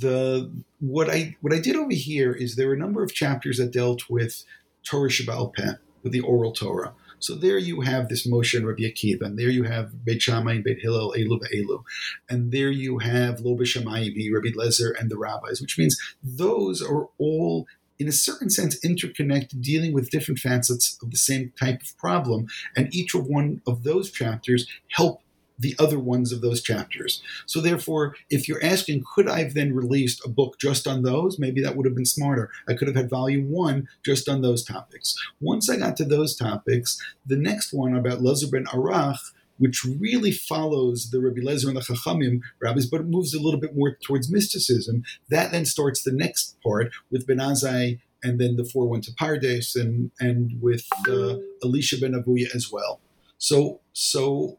The 0.02 0.52
what 0.82 1.10
I 1.10 1.38
what 1.40 1.54
I 1.54 1.60
did 1.60 1.78
over 1.78 1.94
here 1.94 2.34
is 2.34 2.56
there 2.56 2.68
were 2.68 2.74
a 2.74 2.86
number 2.86 3.04
of 3.04 3.14
chapters 3.14 3.58
that 3.58 3.72
dealt 3.72 4.10
with 4.10 4.44
Torah 4.84 5.10
Sheba'al 5.10 5.54
Peh, 5.54 5.76
with 6.04 6.12
the 6.12 6.22
oral 6.22 6.52
Torah. 6.52 6.94
So 7.24 7.36
there 7.36 7.58
you 7.58 7.80
have 7.80 8.10
this 8.10 8.28
Moshe 8.28 8.54
and 8.54 8.68
Rabbi 8.68 8.84
Akiva, 8.84 9.22
and 9.22 9.40
there 9.40 9.50
you 9.50 9.64
have 9.64 10.04
Beit 10.04 10.22
Shammai 10.22 10.56
and 10.56 10.64
Beit 10.64 10.82
Hillel, 10.82 11.14
Elu 11.18 11.40
Elu, 11.56 11.82
and 12.30 12.52
there 12.52 12.70
you 12.70 12.98
have 12.98 13.40
Lo 13.40 13.56
B'Shamayim, 13.56 14.34
Rabbi 14.34 14.50
Lezer, 14.50 14.92
and 15.00 15.10
the 15.10 15.18
rabbis, 15.18 15.62
which 15.62 15.78
means 15.78 15.98
those 16.22 16.82
are 16.82 17.08
all 17.18 17.66
in 17.98 18.10
a 18.10 18.12
certain 18.12 18.50
sense 18.50 18.84
interconnected, 18.84 19.62
dealing 19.62 19.94
with 19.94 20.10
different 20.10 20.40
facets 20.40 20.98
of 21.02 21.12
the 21.12 21.18
same 21.18 21.54
type 21.58 21.82
of 21.82 21.98
problem, 21.98 22.48
and 22.76 22.94
each 22.94 23.16
of 23.16 23.26
one 23.26 23.62
of 23.66 23.84
those 23.84 24.12
chapters 24.12 24.68
help 24.90 25.23
the 25.58 25.76
other 25.80 26.00
ones 26.00 26.32
of 26.32 26.42
those 26.42 26.62
chapters. 26.62 27.22
So 27.46 27.62
therefore, 27.62 28.16
if 28.30 28.48
you're 28.48 28.64
asking, 28.64 29.04
could 29.16 29.28
I 29.28 29.40
have 29.44 29.54
then 29.54 29.76
released 29.76 30.26
a 30.26 30.30
book 30.30 30.60
just 30.60 30.88
on 30.88 31.04
those? 31.04 31.40
Maybe 31.40 31.62
that 31.62 31.76
would 31.76 31.86
have 31.86 31.96
been 31.96 32.06
smarter. 32.06 32.50
I 32.68 32.74
could 32.74 32.88
have 32.88 32.98
had 32.98 33.10
volume 33.10 33.50
one 33.50 33.88
just 34.04 34.28
on 34.28 34.42
those 34.42 34.64
topics. 34.64 35.16
Once 35.40 35.70
I 35.70 35.78
got 35.78 35.96
to 35.98 36.06
those 36.06 36.36
topics, 36.36 37.02
the 37.26 37.38
next 37.38 37.74
one 37.74 37.96
about 37.96 38.20
Lezer 38.20 38.52
ben 38.52 38.66
Arach, 38.66 39.20
which 39.58 39.86
really 39.86 40.32
follows 40.32 41.12
the 41.12 41.22
Rabbi 41.22 41.42
Lezer 41.42 41.68
and 41.68 41.78
the 41.78 41.82
Chachamim 41.82 42.42
rabbis, 42.60 42.88
but 42.88 43.02
it 43.02 43.08
moves 43.08 43.34
a 43.34 43.40
little 43.40 43.60
bit 43.60 43.76
more 43.76 43.96
towards 44.04 44.32
mysticism. 44.32 45.04
That 45.30 45.52
then 45.52 45.66
starts 45.66 46.02
the 46.02 46.12
next 46.12 46.58
part 46.62 46.92
with 47.12 47.28
Ben 47.28 47.38
Azai 47.38 48.00
and 48.24 48.40
then 48.40 48.56
the 48.56 48.64
four 48.64 48.88
went 48.88 49.04
to 49.04 49.12
Pardes 49.12 49.76
and 49.76 50.12
and 50.20 50.62
with 50.62 50.88
uh, 51.08 51.36
Elisha 51.64 52.00
ben 52.00 52.14
Avuya 52.14 52.54
as 52.56 52.72
well. 52.72 53.00
So 53.38 53.82
so 53.92 54.58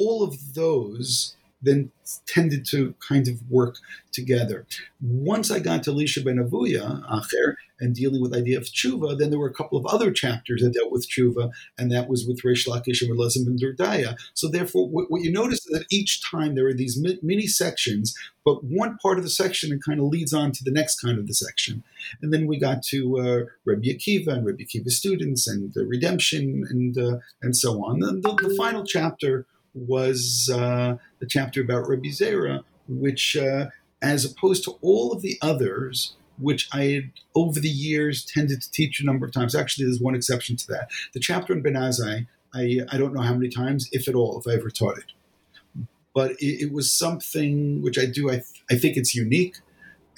all 0.00 0.22
of 0.22 0.54
those 0.54 1.36
then 1.62 1.90
tended 2.26 2.64
to 2.66 2.94
kind 3.06 3.28
of 3.28 3.38
work 3.50 3.76
together. 4.12 4.66
Once 5.00 5.50
I 5.50 5.58
got 5.58 5.82
to 5.84 5.90
Elisha 5.90 6.22
ben 6.22 6.36
Avuya, 6.36 7.06
Acher, 7.08 7.54
and 7.78 7.94
dealing 7.94 8.20
with 8.20 8.32
the 8.32 8.38
idea 8.38 8.58
of 8.58 8.64
tshuva, 8.64 9.18
then 9.18 9.30
there 9.30 9.38
were 9.38 9.48
a 9.48 9.54
couple 9.54 9.78
of 9.78 9.86
other 9.86 10.10
chapters 10.10 10.62
that 10.62 10.74
dealt 10.74 10.90
with 10.90 11.08
tshuva, 11.08 11.50
and 11.78 11.90
that 11.92 12.08
was 12.08 12.26
with 12.26 12.42
Reish 12.42 12.66
Lakish 12.66 13.02
and 13.02 13.10
Relazim 13.10 13.44
ben 13.44 13.58
Durdaya. 13.58 14.16
So 14.34 14.48
therefore, 14.48 14.88
what, 14.88 15.10
what, 15.10 15.22
you 15.22 15.32
notice 15.32 15.66
is 15.66 15.78
that 15.78 15.86
each 15.90 16.22
time 16.30 16.54
there 16.54 16.66
are 16.66 16.74
these 16.74 17.02
mini 17.22 17.46
sections, 17.46 18.14
but 18.44 18.64
one 18.64 18.98
part 18.98 19.18
of 19.18 19.24
the 19.24 19.30
section 19.30 19.70
and 19.70 19.84
kind 19.84 20.00
of 20.00 20.06
leads 20.06 20.32
on 20.32 20.52
to 20.52 20.64
the 20.64 20.72
next 20.72 21.00
kind 21.00 21.18
of 21.18 21.26
the 21.26 21.34
section. 21.34 21.82
And 22.22 22.32
then 22.32 22.46
we 22.46 22.58
got 22.58 22.82
to 22.84 23.18
uh, 23.18 23.40
Rabbi 23.64 23.88
Akiva 23.88 24.28
and 24.28 24.46
Rabbi 24.46 24.64
Akiva 24.64 24.90
students 24.90 25.46
and 25.46 25.72
redemption 25.76 26.64
and 26.68 26.98
uh, 26.98 27.18
and 27.42 27.56
so 27.56 27.84
on. 27.84 28.00
The, 28.00 28.12
the, 28.12 28.48
the 28.48 28.54
final 28.56 28.84
chapter 28.84 29.46
was 29.74 30.50
uh, 30.52 30.96
the 31.18 31.26
chapter 31.26 31.60
about 31.60 31.88
Rabbi 31.88 32.08
Zera, 32.08 32.64
which, 32.88 33.36
uh, 33.36 33.66
as 34.02 34.24
opposed 34.24 34.64
to 34.64 34.78
all 34.82 35.12
of 35.12 35.22
the 35.22 35.38
others, 35.42 36.14
which 36.38 36.68
I 36.72 36.84
had 36.84 37.10
over 37.34 37.60
the 37.60 37.68
years 37.68 38.24
tended 38.24 38.62
to 38.62 38.70
teach 38.70 39.00
a 39.00 39.04
number 39.04 39.26
of 39.26 39.32
times. 39.32 39.54
Actually, 39.54 39.86
there's 39.86 40.00
one 40.00 40.14
exception 40.14 40.56
to 40.56 40.66
that. 40.68 40.90
The 41.12 41.20
chapter 41.20 41.52
in 41.52 41.62
Ben 41.62 41.74
Azai, 41.74 42.26
I, 42.54 42.80
I 42.90 42.98
don't 42.98 43.14
know 43.14 43.20
how 43.20 43.34
many 43.34 43.48
times, 43.48 43.88
if 43.92 44.08
at 44.08 44.14
all, 44.14 44.40
if 44.40 44.50
I 44.50 44.56
ever 44.56 44.70
taught 44.70 44.98
it. 44.98 45.86
But 46.14 46.32
it, 46.32 46.62
it 46.64 46.72
was 46.72 46.90
something 46.90 47.82
which 47.82 47.98
I 47.98 48.06
do, 48.06 48.30
I, 48.30 48.36
th- 48.36 48.62
I 48.70 48.76
think 48.76 48.96
it's 48.96 49.14
unique, 49.14 49.56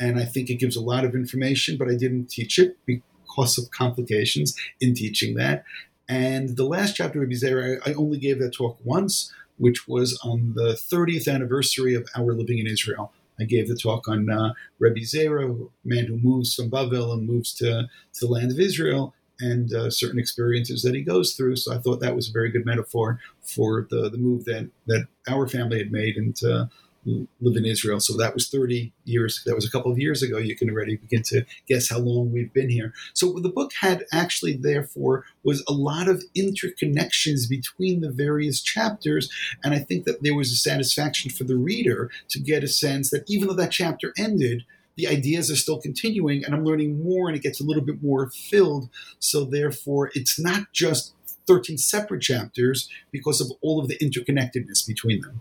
and 0.01 0.19
I 0.19 0.25
think 0.25 0.49
it 0.49 0.55
gives 0.55 0.77
a 0.77 0.81
lot 0.81 1.05
of 1.05 1.15
information, 1.15 1.77
but 1.77 1.89
I 1.89 1.97
didn't 1.97 2.27
teach 2.31 2.59
it 2.59 2.79
because 2.87 3.59
of 3.59 3.71
complications 3.71 4.57
in 4.81 4.95
teaching 4.95 5.35
that. 5.35 5.65
And 6.09 6.57
the 6.57 6.65
last 6.65 6.97
chapter 6.97 7.23
of 7.23 7.29
Bizera, 7.29 7.81
I 7.87 7.93
only 7.95 8.19
gave 8.19 8.39
that 8.41 8.53
talk 8.53 8.79
once 8.85 9.33
which 9.59 9.87
was 9.87 10.19
on 10.25 10.55
the 10.55 10.73
30th 10.73 11.33
anniversary 11.33 11.95
of 11.95 12.09
our 12.17 12.33
living 12.35 12.59
in 12.59 12.67
Israel. 12.67 13.13
I 13.41 13.45
gave 13.45 13.69
the 13.69 13.77
talk 13.77 14.09
on 14.09 14.31
uh, 14.31 14.53
Rebbe 14.79 15.01
Zera, 15.01 15.69
man 15.85 16.07
who 16.07 16.19
moves 16.19 16.55
from 16.55 16.71
Bavel 16.71 17.13
and 17.13 17.27
moves 17.27 17.55
to, 17.55 17.89
to 18.15 18.27
the 18.27 18.33
land 18.33 18.53
of 18.53 18.61
Israel, 18.61 19.15
and 19.41 19.73
uh, 19.73 19.91
certain 19.91 20.19
experiences 20.19 20.83
that 20.83 20.95
he 20.95 21.03
goes 21.03 21.35
through. 21.35 21.57
So 21.57 21.75
I 21.75 21.79
thought 21.79 22.01
that 22.01 22.15
was 22.15 22.29
a 22.29 22.33
very 22.33 22.51
good 22.51 22.65
metaphor 22.65 23.19
for 23.41 23.87
the, 23.91 24.09
the 24.09 24.19
move 24.19 24.45
that, 24.45 24.71
that 24.87 25.07
our 25.29 25.49
family 25.49 25.79
had 25.79 25.91
made 25.91 26.17
into 26.17 26.69
live 27.05 27.57
in 27.57 27.65
Israel. 27.65 28.01
So 28.01 28.17
that 28.17 28.35
was 28.35 28.49
30 28.49 28.93
years. 29.05 29.43
That 29.45 29.55
was 29.55 29.67
a 29.67 29.71
couple 29.71 29.91
of 29.91 29.99
years 29.99 30.23
ago. 30.23 30.39
You 30.39 30.57
can 30.57 30.71
already 30.71 30.97
begin 30.97 31.23
to 31.25 31.45
guess 31.67 31.89
how 31.89 31.99
long 31.99 32.33
we've 32.33 32.53
been 32.53 32.71
here. 32.71 32.93
So 33.15 33.33
the 33.41 33.49
book 33.49 33.73
had 33.81 34.05
actually, 34.13 34.57
therefore, 34.57 35.25
was 35.43 35.65
a 35.69 35.73
lot 35.73 36.09
of 36.09 36.23
interconnections 36.37 37.49
between 37.49 38.01
the 38.01 38.11
various 38.11 38.61
chapters. 38.61 39.29
And 39.65 39.75
I 39.75 39.81
think 39.81 40.05
that 40.05 40.23
there 40.23 40.35
was 40.35 40.53
a 40.53 40.57
satisfaction 40.57 41.31
for 41.31 41.45
the 41.45 41.57
reader 41.57 42.11
to 42.29 42.39
get 42.39 42.65
a 42.65 42.69
sense 42.69 43.11
that 43.11 43.25
even 43.29 43.49
though 43.49 43.55
that 43.55 43.73
chapter 43.73 44.13
ended, 44.17 44.65
the 44.97 45.09
ideas 45.09 45.51
are 45.51 45.57
still 45.57 45.81
continuing 45.81 46.45
and 46.45 46.55
I'm 46.55 46.65
learning 46.65 47.03
more 47.03 47.29
and 47.29 47.37
it 47.37 47.43
gets 47.43 47.61
a 47.61 47.65
little 47.65 47.83
bit 47.83 48.03
more 48.03 48.29
filled. 48.31 48.91
So 49.19 49.45
therefore, 49.45 50.11
it's 50.15 50.39
not 50.39 50.73
just 50.73 51.15
13 51.47 51.79
separate 51.79 52.23
chapters 52.23 52.89
because 53.11 53.41
of 53.41 53.51
all 53.63 53.81
of 53.81 53.89
the 53.89 53.99
interconnectedness 53.99 54.87
between 54.87 55.23
them. 55.23 55.41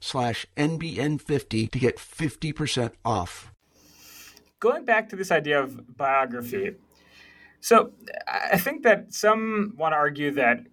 slash 0.00 0.46
NBN50 0.56 1.70
to 1.70 1.78
get 1.78 1.96
50% 1.96 2.92
off. 3.04 3.52
Going 4.58 4.84
back 4.84 5.08
to 5.10 5.16
this 5.16 5.30
idea 5.30 5.62
of 5.62 5.96
biography, 5.96 6.76
so 7.60 7.92
I 8.26 8.58
think 8.58 8.82
that 8.82 9.12
some 9.12 9.74
want 9.76 9.92
to 9.92 9.96
argue 9.96 10.30
that 10.32 10.66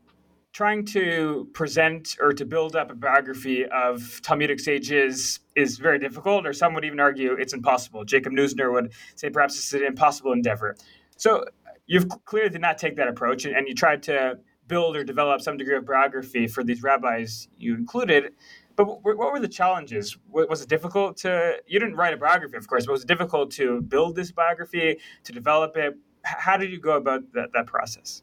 trying 0.53 0.83
to 0.83 1.47
present 1.53 2.17
or 2.19 2.33
to 2.33 2.43
build 2.43 2.75
up 2.75 2.89
a 2.89 2.95
biography 2.95 3.63
of 3.65 4.19
Talmudic 4.23 4.59
sages 4.59 5.39
is 5.55 5.77
very 5.77 5.99
difficult, 5.99 6.47
or 6.47 6.53
some 6.53 6.73
would 6.73 6.83
even 6.83 6.99
argue 6.99 7.33
it's 7.33 7.53
impossible. 7.53 8.03
Jacob 8.03 8.33
Neusner 8.33 8.73
would 8.73 8.91
say 9.15 9.29
perhaps 9.29 9.55
it's 9.55 9.71
an 9.73 9.83
impossible 9.83 10.31
endeavor. 10.31 10.75
So 11.17 11.45
you've 11.85 12.09
clearly 12.25 12.49
did 12.49 12.61
not 12.61 12.77
take 12.77 12.95
that 12.95 13.07
approach, 13.07 13.45
and 13.45 13.67
you 13.67 13.75
tried 13.75 14.01
to 14.03 14.39
build 14.67 14.97
or 14.97 15.03
develop 15.03 15.41
some 15.41 15.57
degree 15.57 15.77
of 15.77 15.85
biography 15.85 16.47
for 16.47 16.63
these 16.63 16.81
rabbis 16.81 17.47
you 17.57 17.75
included. 17.75 18.33
But 18.77 19.03
what 19.03 19.17
were 19.17 19.39
the 19.39 19.47
challenges? 19.47 20.15
Was 20.29 20.61
it 20.61 20.69
difficult 20.69 21.17
to? 21.17 21.57
You 21.67 21.79
didn't 21.79 21.95
write 21.95 22.13
a 22.13 22.17
biography, 22.17 22.55
of 22.55 22.67
course. 22.67 22.85
But 22.85 22.93
was 22.93 23.03
it 23.03 23.07
difficult 23.07 23.51
to 23.53 23.81
build 23.81 24.15
this 24.15 24.31
biography, 24.31 24.99
to 25.25 25.31
develop 25.33 25.75
it? 25.75 25.95
How 26.23 26.55
did 26.57 26.71
you 26.71 26.79
go 26.79 26.95
about 26.95 27.33
that, 27.33 27.49
that 27.53 27.65
process? 27.65 28.21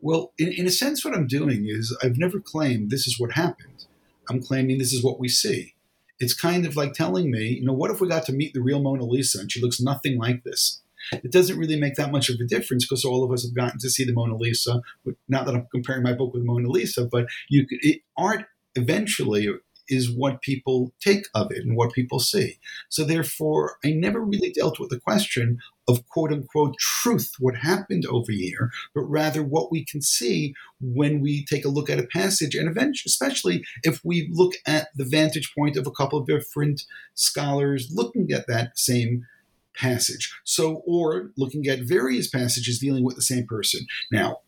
Well, 0.00 0.32
in, 0.38 0.52
in 0.52 0.66
a 0.66 0.70
sense, 0.70 1.04
what 1.04 1.14
I'm 1.14 1.26
doing 1.26 1.66
is 1.68 1.96
I've 2.02 2.16
never 2.18 2.40
claimed 2.40 2.90
this 2.90 3.06
is 3.06 3.20
what 3.20 3.32
happened. 3.32 3.84
I'm 4.30 4.42
claiming 4.42 4.78
this 4.78 4.92
is 4.92 5.04
what 5.04 5.20
we 5.20 5.28
see. 5.28 5.74
it's 6.20 6.34
kind 6.34 6.66
of 6.66 6.76
like 6.76 6.92
telling 6.92 7.30
me, 7.30 7.48
you 7.60 7.64
know, 7.64 7.72
what 7.72 7.90
if 7.90 8.00
we 8.00 8.08
got 8.08 8.26
to 8.26 8.32
meet 8.32 8.52
the 8.54 8.60
real 8.60 8.80
Mona 8.80 9.04
Lisa 9.04 9.38
and 9.38 9.50
she 9.50 9.60
looks 9.60 9.80
nothing 9.80 10.18
like 10.18 10.44
this? 10.44 10.82
It 11.12 11.30
doesn't 11.30 11.58
really 11.58 11.78
make 11.78 11.94
that 11.94 12.10
much 12.10 12.28
of 12.28 12.40
a 12.40 12.44
difference 12.44 12.84
because 12.84 13.04
all 13.04 13.24
of 13.24 13.32
us 13.32 13.44
have 13.44 13.54
gotten 13.54 13.78
to 13.78 13.88
see 13.88 14.04
the 14.04 14.12
Mona 14.12 14.36
Lisa. 14.36 14.82
Not 15.28 15.46
that 15.46 15.54
I'm 15.54 15.66
comparing 15.70 16.02
my 16.02 16.12
book 16.12 16.34
with 16.34 16.42
Mona 16.44 16.68
Lisa, 16.68 17.06
but 17.06 17.26
you 17.48 17.66
it, 17.70 18.00
art 18.16 18.46
eventually 18.74 19.48
is 19.88 20.10
what 20.10 20.42
people 20.42 20.92
take 21.00 21.26
of 21.34 21.50
it 21.50 21.64
and 21.64 21.76
what 21.76 21.92
people 21.92 22.20
see. 22.20 22.58
So 22.88 23.04
therefore, 23.04 23.78
I 23.84 23.92
never 23.92 24.20
really 24.20 24.52
dealt 24.52 24.78
with 24.78 24.90
the 24.90 25.00
question 25.00 25.58
of 25.88 26.06
quote 26.08 26.30
unquote 26.30 26.76
truth, 26.78 27.32
what 27.38 27.56
happened 27.56 28.04
over 28.06 28.30
here, 28.30 28.70
but 28.94 29.02
rather 29.02 29.42
what 29.42 29.72
we 29.72 29.84
can 29.84 30.02
see 30.02 30.54
when 30.80 31.20
we 31.20 31.44
take 31.46 31.64
a 31.64 31.70
look 31.70 31.88
at 31.88 31.98
a 31.98 32.06
passage, 32.06 32.54
and 32.54 32.68
eventually, 32.68 33.08
especially 33.08 33.64
if 33.82 34.04
we 34.04 34.28
look 34.30 34.52
at 34.66 34.88
the 34.94 35.06
vantage 35.06 35.52
point 35.56 35.76
of 35.76 35.86
a 35.86 35.92
couple 35.92 36.18
of 36.18 36.26
different 36.26 36.82
scholars 37.14 37.90
looking 37.90 38.30
at 38.30 38.46
that 38.46 38.78
same 38.78 39.26
passage. 39.74 40.34
So, 40.44 40.82
or 40.86 41.30
looking 41.36 41.66
at 41.68 41.80
various 41.80 42.28
passages 42.28 42.78
dealing 42.78 43.04
with 43.04 43.16
the 43.16 43.22
same 43.22 43.46
person. 43.46 43.86
Now, 44.10 44.40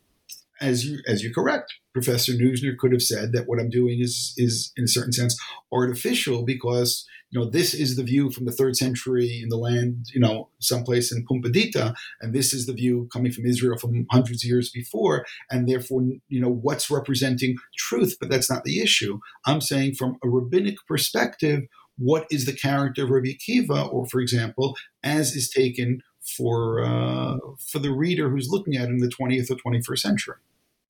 as 0.61 0.85
you 0.85 0.99
as 1.07 1.23
you're 1.23 1.33
correct, 1.33 1.73
Professor 1.93 2.33
Neusner 2.33 2.77
could 2.77 2.91
have 2.91 3.01
said 3.01 3.33
that 3.33 3.47
what 3.47 3.59
I'm 3.59 3.69
doing 3.69 3.99
is 3.99 4.33
is 4.37 4.71
in 4.77 4.85
a 4.85 4.87
certain 4.87 5.11
sense 5.11 5.39
artificial 5.71 6.43
because 6.43 7.05
you 7.31 7.39
know 7.39 7.49
this 7.49 7.73
is 7.73 7.95
the 7.95 8.03
view 8.03 8.31
from 8.31 8.45
the 8.45 8.51
third 8.51 8.77
century 8.77 9.41
in 9.41 9.49
the 9.49 9.57
land 9.57 10.05
you 10.13 10.19
know 10.19 10.49
someplace 10.59 11.11
in 11.11 11.25
Pumbedita, 11.25 11.95
and 12.21 12.33
this 12.33 12.53
is 12.53 12.67
the 12.67 12.73
view 12.73 13.09
coming 13.11 13.31
from 13.31 13.45
Israel 13.45 13.77
from 13.77 14.05
hundreds 14.11 14.43
of 14.43 14.49
years 14.49 14.69
before, 14.69 15.25
and 15.49 15.67
therefore 15.67 16.03
you 16.29 16.39
know 16.39 16.51
what's 16.51 16.91
representing 16.91 17.57
truth, 17.77 18.17
but 18.19 18.29
that's 18.29 18.49
not 18.49 18.63
the 18.63 18.79
issue. 18.81 19.19
I'm 19.45 19.61
saying 19.61 19.95
from 19.95 20.17
a 20.23 20.29
rabbinic 20.29 20.75
perspective, 20.87 21.63
what 21.97 22.27
is 22.29 22.45
the 22.45 22.53
character 22.53 23.03
of 23.03 23.09
Rabbi 23.09 23.33
Akiva, 23.33 23.91
or 23.91 24.05
for 24.05 24.21
example, 24.21 24.77
as 25.03 25.35
is 25.35 25.49
taken 25.49 26.03
for 26.21 26.83
uh, 26.83 27.37
for 27.67 27.79
the 27.79 27.91
reader 27.91 28.29
who's 28.29 28.49
looking 28.49 28.75
at 28.75 28.89
it 28.89 28.91
in 28.91 28.97
the 28.97 29.07
20th 29.07 29.49
or 29.49 29.55
21st 29.55 29.99
century. 29.99 30.35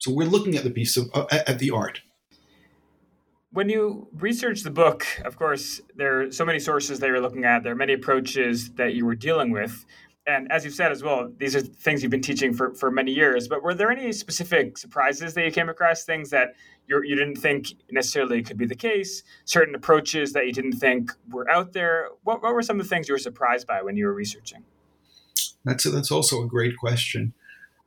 So 0.02 0.12
we're 0.12 0.28
looking 0.28 0.56
at 0.56 0.64
the 0.64 0.72
piece 0.72 0.98
of 0.98 1.12
uh, 1.14 1.26
at 1.30 1.60
the 1.60 1.70
art. 1.70 2.02
When 3.54 3.70
you 3.70 4.08
research 4.14 4.64
the 4.64 4.72
book, 4.72 5.06
of 5.24 5.38
course, 5.38 5.80
there 5.96 6.22
are 6.22 6.32
so 6.32 6.44
many 6.44 6.60
sources 6.60 7.00
that 7.00 7.08
you're 7.08 7.22
looking 7.22 7.46
at. 7.46 7.62
There 7.62 7.72
are 7.72 7.76
many 7.76 7.94
approaches 7.94 8.72
that 8.72 8.96
you 8.96 9.06
were 9.06 9.14
dealing 9.14 9.52
with. 9.52 9.86
And 10.26 10.52
as 10.52 10.66
you've 10.66 10.74
said 10.74 10.92
as 10.92 11.04
well, 11.04 11.32
these 11.38 11.56
are 11.56 11.62
things 11.62 12.02
you've 12.02 12.12
been 12.12 12.22
teaching 12.22 12.54
for, 12.54 12.74
for 12.74 12.90
many 12.90 13.12
years. 13.12 13.48
But 13.48 13.62
were 13.62 13.76
there 13.76 13.92
any 13.92 14.12
specific 14.12 14.78
surprises 14.78 15.36
that 15.36 15.46
you 15.46 15.52
came 15.52 15.70
across? 15.70 16.04
Things 16.04 16.32
that 16.32 16.56
you 16.88 17.04
you 17.04 17.16
didn't 17.16 17.36
think 17.36 17.68
necessarily 17.92 18.42
could 18.42 18.58
be 18.58 18.66
the 18.66 18.76
case? 18.76 19.22
Certain 19.46 19.76
approaches 19.76 20.34
that 20.34 20.48
you 20.48 20.54
didn't 20.54 20.80
think 20.80 21.12
were 21.30 21.48
out 21.48 21.74
there? 21.74 22.10
What, 22.24 22.42
what 22.42 22.56
were 22.56 22.64
some 22.64 22.80
of 22.80 22.88
the 22.88 22.90
things 22.90 23.08
you 23.08 23.14
were 23.14 23.20
surprised 23.20 23.68
by 23.68 23.84
when 23.84 23.96
you 23.98 24.08
were 24.08 24.16
researching? 24.16 24.64
That's 25.64 25.86
a, 25.86 25.92
that's 25.92 26.12
also 26.12 26.42
a 26.42 26.48
great 26.48 26.76
question. 26.78 27.34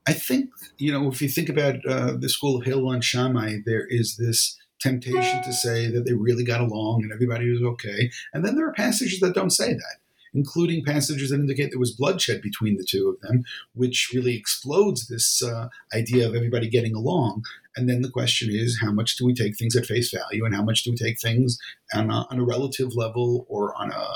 I 0.07 0.13
think, 0.13 0.51
you 0.79 0.93
know, 0.93 1.11
if 1.11 1.23
you 1.23 1.29
think 1.29 1.49
about 1.49 1.77
uh, 1.87 2.13
the 2.19 2.29
school 2.29 2.57
of 2.57 2.65
Hillel 2.65 2.93
and 2.93 3.03
Shammai, 3.03 3.59
there 3.65 3.87
is 3.89 4.17
this 4.17 4.59
temptation 4.81 5.43
to 5.43 5.53
say 5.53 5.87
that 5.91 6.05
they 6.05 6.13
really 6.13 6.45
got 6.45 6.61
along 6.61 7.03
and 7.03 7.13
everybody 7.13 7.51
was 7.51 7.63
okay. 7.63 8.11
And 8.35 8.45
then 8.45 8.55
there 8.55 8.69
are 8.69 8.73
passages 8.75 9.21
that 9.21 9.35
don't 9.35 9.51
say 9.51 9.73
that, 9.73 9.97
including 10.35 10.85
passages 10.85 11.31
that 11.31 11.41
indicate 11.41 11.71
there 11.71 11.79
was 11.79 11.97
bloodshed 11.97 12.43
between 12.43 12.77
the 12.77 12.87
two 12.89 13.09
of 13.09 13.21
them, 13.21 13.45
which 13.75 14.11
really 14.13 14.37
explodes 14.37 15.07
this 15.07 15.43
uh, 15.43 15.69
idea 15.95 16.29
of 16.29 16.35
everybody 16.35 16.69
getting 16.69 16.95
along. 16.95 17.43
And 17.77 17.89
then 17.89 18.03
the 18.03 18.11
question 18.11 18.51
is, 18.53 18.79
how 18.81 18.93
much 18.93 19.17
do 19.17 19.25
we 19.25 19.35
take 19.35 19.57
things 19.57 19.75
at 19.75 19.87
face 19.87 20.13
value, 20.15 20.45
and 20.45 20.55
how 20.55 20.63
much 20.63 20.85
do 20.85 20.91
we 20.91 20.97
take 20.97 21.21
things 21.21 21.59
on 21.93 22.11
a, 22.11 22.27
on 22.31 22.39
a 22.39 22.45
relative 22.45 22.95
level 22.95 23.47
or 23.49 23.75
on 23.77 23.91
a 23.91 24.07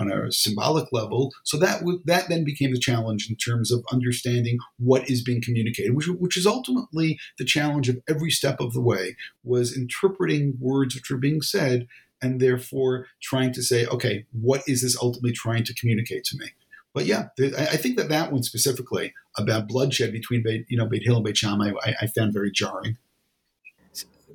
on 0.00 0.12
a 0.12 0.30
symbolic 0.30 0.92
level? 0.92 1.32
So 1.44 1.58
that 1.58 1.80
w- 1.80 2.00
that 2.04 2.28
then 2.28 2.44
became 2.44 2.72
the 2.72 2.78
challenge 2.78 3.28
in 3.28 3.36
terms 3.36 3.72
of 3.72 3.84
understanding 3.92 4.58
what 4.78 5.10
is 5.10 5.22
being 5.22 5.42
communicated, 5.42 5.96
which 5.96 6.06
which 6.06 6.36
is 6.36 6.46
ultimately 6.46 7.18
the 7.38 7.44
challenge 7.44 7.88
of 7.88 8.00
every 8.08 8.30
step 8.30 8.60
of 8.60 8.72
the 8.72 8.80
way 8.82 9.16
was 9.42 9.76
interpreting 9.76 10.56
words 10.60 10.94
which 10.94 11.10
are 11.10 11.16
being 11.16 11.42
said, 11.42 11.88
and 12.22 12.40
therefore 12.40 13.06
trying 13.22 13.52
to 13.52 13.62
say, 13.62 13.86
okay, 13.86 14.26
what 14.32 14.62
is 14.66 14.82
this 14.82 14.96
ultimately 15.00 15.32
trying 15.32 15.64
to 15.64 15.74
communicate 15.74 16.24
to 16.24 16.36
me? 16.38 16.46
But 16.94 17.06
yeah, 17.06 17.28
I 17.38 17.76
think 17.76 17.96
that 17.96 18.08
that 18.08 18.32
one 18.32 18.42
specifically 18.42 19.14
about 19.36 19.68
bloodshed 19.68 20.12
between 20.12 20.42
you 20.68 20.76
know 20.76 20.86
Beit 20.86 21.04
Hillel 21.04 21.18
and 21.18 21.24
Beit 21.24 21.36
Shammai, 21.36 21.72
I, 21.84 21.94
I 22.02 22.06
found 22.06 22.32
very 22.32 22.50
jarring 22.50 22.96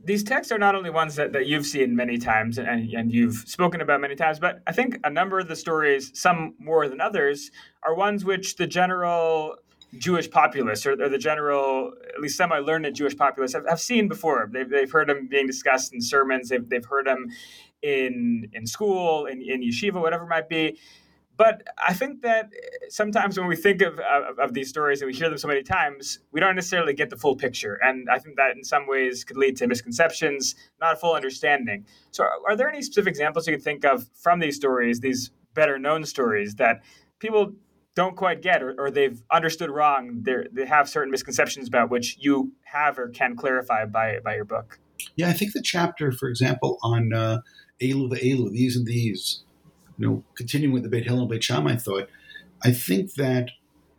these 0.05 0.23
texts 0.23 0.51
are 0.51 0.57
not 0.57 0.75
only 0.75 0.89
ones 0.89 1.15
that, 1.15 1.31
that 1.33 1.47
you've 1.47 1.65
seen 1.65 1.95
many 1.95 2.17
times 2.17 2.57
and, 2.57 2.67
and 2.93 3.11
you've 3.11 3.35
spoken 3.47 3.81
about 3.81 4.01
many 4.01 4.15
times, 4.15 4.39
but 4.39 4.61
I 4.67 4.71
think 4.71 4.99
a 5.03 5.09
number 5.09 5.39
of 5.39 5.47
the 5.47 5.55
stories, 5.55 6.11
some 6.13 6.55
more 6.59 6.87
than 6.89 6.99
others, 6.99 7.51
are 7.83 7.95
ones 7.95 8.25
which 8.25 8.57
the 8.57 8.67
general 8.67 9.55
Jewish 9.97 10.29
populace 10.29 10.85
or, 10.85 10.93
or 10.93 11.07
the 11.07 11.17
general, 11.17 11.93
at 12.13 12.19
least 12.19 12.35
semi 12.35 12.57
learned 12.59 12.93
Jewish 12.95 13.15
populace 13.15 13.53
have, 13.53 13.65
have, 13.67 13.79
seen 13.79 14.07
before. 14.07 14.49
They've, 14.51 14.69
they've 14.69 14.91
heard 14.91 15.07
them 15.07 15.27
being 15.29 15.47
discussed 15.47 15.93
in 15.93 16.01
sermons, 16.01 16.49
they've, 16.49 16.67
they've 16.67 16.85
heard 16.85 17.07
them 17.07 17.27
in, 17.83 18.49
in 18.53 18.65
school, 18.65 19.25
in, 19.25 19.41
in 19.41 19.61
yeshiva, 19.61 20.01
whatever 20.01 20.23
it 20.23 20.29
might 20.29 20.49
be. 20.49 20.79
But 21.35 21.63
I 21.77 21.93
think 21.93 22.21
that 22.21 22.51
sometimes 22.89 23.39
when 23.39 23.47
we 23.47 23.55
think 23.55 23.81
of, 23.81 23.99
of, 23.99 24.37
of, 24.37 24.53
these 24.53 24.69
stories 24.69 25.01
and 25.01 25.11
we 25.11 25.17
hear 25.17 25.29
them 25.29 25.37
so 25.39 25.47
many 25.47 25.63
times, 25.63 26.19
we 26.31 26.39
don't 26.39 26.55
necessarily 26.55 26.93
get 26.93 27.09
the 27.09 27.17
full 27.17 27.35
picture. 27.35 27.79
And 27.81 28.07
I 28.09 28.19
think 28.19 28.35
that 28.35 28.55
in 28.55 28.63
some 28.63 28.87
ways 28.87 29.23
could 29.23 29.37
lead 29.37 29.57
to 29.57 29.67
misconceptions, 29.67 30.53
not 30.79 30.93
a 30.93 30.95
full 30.95 31.15
understanding. 31.15 31.85
So, 32.11 32.23
are, 32.23 32.37
are 32.49 32.55
there 32.55 32.69
any 32.69 32.83
specific 32.83 33.11
examples 33.11 33.47
you 33.47 33.53
can 33.53 33.63
think 33.63 33.83
of 33.83 34.07
from 34.13 34.39
these 34.39 34.55
stories, 34.55 34.99
these 34.99 35.31
better 35.55 35.79
known 35.79 36.05
stories, 36.05 36.55
that 36.55 36.83
people 37.17 37.53
don't 37.95 38.15
quite 38.15 38.41
get 38.43 38.61
or, 38.61 38.75
or 38.77 38.91
they've 38.91 39.23
understood 39.31 39.71
wrong? 39.71 40.19
They're, 40.21 40.45
they 40.51 40.67
have 40.67 40.87
certain 40.87 41.09
misconceptions 41.09 41.67
about 41.67 41.89
which 41.89 42.15
you 42.19 42.53
have 42.65 42.99
or 42.99 43.09
can 43.09 43.35
clarify 43.35 43.85
by, 43.85 44.19
by 44.23 44.35
your 44.35 44.45
book? 44.45 44.79
Yeah, 45.15 45.29
I 45.29 45.33
think 45.33 45.53
the 45.53 45.61
chapter, 45.61 46.11
for 46.11 46.29
example, 46.29 46.77
on 46.83 47.13
uh, 47.13 47.39
Elu 47.83 48.09
v'Elu, 48.11 48.51
these 48.51 48.75
and 48.75 48.85
these 48.85 49.43
you 49.97 50.07
know, 50.07 50.23
continuing 50.35 50.73
with 50.73 50.83
the 50.83 50.89
Beit 50.89 51.05
Hillel 51.05 51.21
and 51.21 51.29
Beit 51.29 51.43
Shammai 51.43 51.75
thought, 51.75 52.09
I 52.63 52.71
think 52.71 53.13
that 53.15 53.51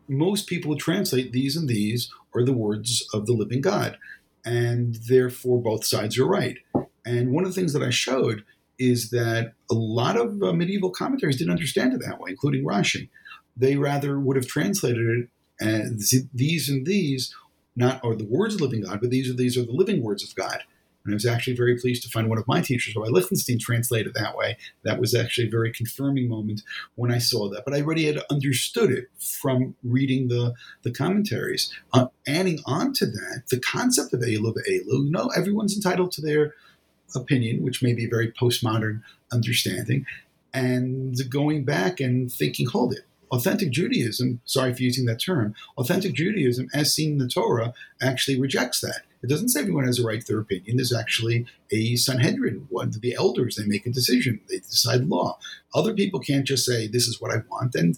most 0.07 0.47
people 0.47 0.77
translate 0.77 1.31
these 1.31 1.55
and 1.55 1.67
these 1.67 2.11
are 2.33 2.43
the 2.43 2.53
words 2.53 3.07
of 3.13 3.25
the 3.25 3.33
living 3.33 3.61
God, 3.61 3.97
and 4.45 4.95
therefore 5.07 5.61
both 5.61 5.85
sides 5.85 6.17
are 6.17 6.27
right. 6.27 6.57
And 7.05 7.31
one 7.31 7.43
of 7.43 7.53
the 7.53 7.59
things 7.59 7.73
that 7.73 7.83
I 7.83 7.89
showed 7.89 8.43
is 8.77 9.09
that 9.11 9.53
a 9.71 9.73
lot 9.73 10.17
of 10.17 10.41
uh, 10.43 10.51
medieval 10.51 10.89
commentaries 10.89 11.37
didn't 11.37 11.51
understand 11.51 11.93
it 11.93 12.01
that 12.05 12.19
way, 12.19 12.31
including 12.31 12.65
Rashi. 12.65 13.09
They 13.55 13.77
rather 13.77 14.19
would 14.19 14.35
have 14.35 14.47
translated 14.47 15.07
it 15.07 15.29
as 15.61 16.13
these 16.33 16.67
and 16.67 16.85
these, 16.85 17.33
not 17.75 18.03
are 18.03 18.15
the 18.15 18.25
words 18.25 18.55
of 18.55 18.59
the 18.59 18.65
living 18.65 18.81
God, 18.81 18.99
but 18.99 19.11
these 19.11 19.29
are 19.29 19.33
these 19.33 19.57
are 19.57 19.63
the 19.65 19.71
living 19.71 20.03
words 20.03 20.23
of 20.23 20.35
God. 20.35 20.59
And 21.05 21.13
I 21.13 21.15
was 21.15 21.25
actually 21.25 21.55
very 21.55 21.77
pleased 21.77 22.03
to 22.03 22.09
find 22.09 22.27
one 22.29 22.39
of 22.39 22.47
my 22.47 22.61
teachers, 22.61 22.95
Rabbi 22.95 23.09
Lichtenstein, 23.09 23.59
translated 23.59 24.13
that 24.15 24.35
way. 24.35 24.57
That 24.83 24.99
was 24.99 25.13
actually 25.13 25.47
a 25.47 25.51
very 25.51 25.71
confirming 25.71 26.27
moment 26.27 26.63
when 26.95 27.11
I 27.11 27.19
saw 27.19 27.47
that. 27.49 27.63
But 27.63 27.75
I 27.75 27.81
already 27.81 28.05
had 28.05 28.23
understood 28.31 28.91
it 28.91 29.05
from 29.19 29.75
reading 29.83 30.27
the, 30.27 30.53
the 30.81 30.91
commentaries. 30.91 31.71
Uh, 31.93 32.07
adding 32.27 32.59
on 32.65 32.93
to 32.93 33.05
that, 33.05 33.43
the 33.51 33.59
concept 33.59 34.13
of 34.13 34.21
Elu 34.21 34.53
Elu, 34.53 35.05
you 35.05 35.11
know, 35.11 35.29
everyone's 35.37 35.75
entitled 35.75 36.11
to 36.13 36.21
their 36.21 36.55
opinion, 37.15 37.63
which 37.63 37.83
may 37.83 37.93
be 37.93 38.05
a 38.05 38.09
very 38.09 38.31
postmodern 38.31 39.01
understanding. 39.31 40.05
And 40.53 41.17
going 41.29 41.65
back 41.65 41.99
and 41.99 42.31
thinking, 42.31 42.67
hold 42.67 42.93
it, 42.93 43.05
authentic 43.31 43.71
Judaism, 43.71 44.41
sorry 44.45 44.73
for 44.73 44.83
using 44.83 45.05
that 45.05 45.21
term, 45.21 45.53
authentic 45.77 46.13
Judaism, 46.13 46.69
as 46.73 46.93
seen 46.93 47.13
in 47.13 47.17
the 47.17 47.27
Torah, 47.27 47.73
actually 48.01 48.39
rejects 48.39 48.81
that. 48.81 49.01
It 49.25 49.29
doesn't 49.29 49.49
say 49.49 49.61
everyone 49.61 49.85
has 49.85 49.99
a 49.99 50.05
right 50.05 50.21
to 50.21 50.27
their 50.27 50.39
opinion. 50.39 50.77
There's 50.77 50.93
actually 50.93 51.47
a 51.71 51.95
Sanhedrin, 51.95 52.67
one 52.69 52.89
of 52.89 53.01
the 53.01 53.15
elders. 53.15 53.55
They 53.55 53.65
make 53.65 53.87
a 53.87 53.89
decision. 53.89 54.39
They 54.47 54.59
decide 54.59 55.05
law. 55.05 55.39
Other 55.73 55.95
people 55.95 56.19
can't 56.19 56.45
just 56.45 56.63
say, 56.63 56.87
this 56.87 57.07
is 57.07 57.19
what 57.19 57.31
I 57.31 57.41
want. 57.49 57.73
And 57.73 57.97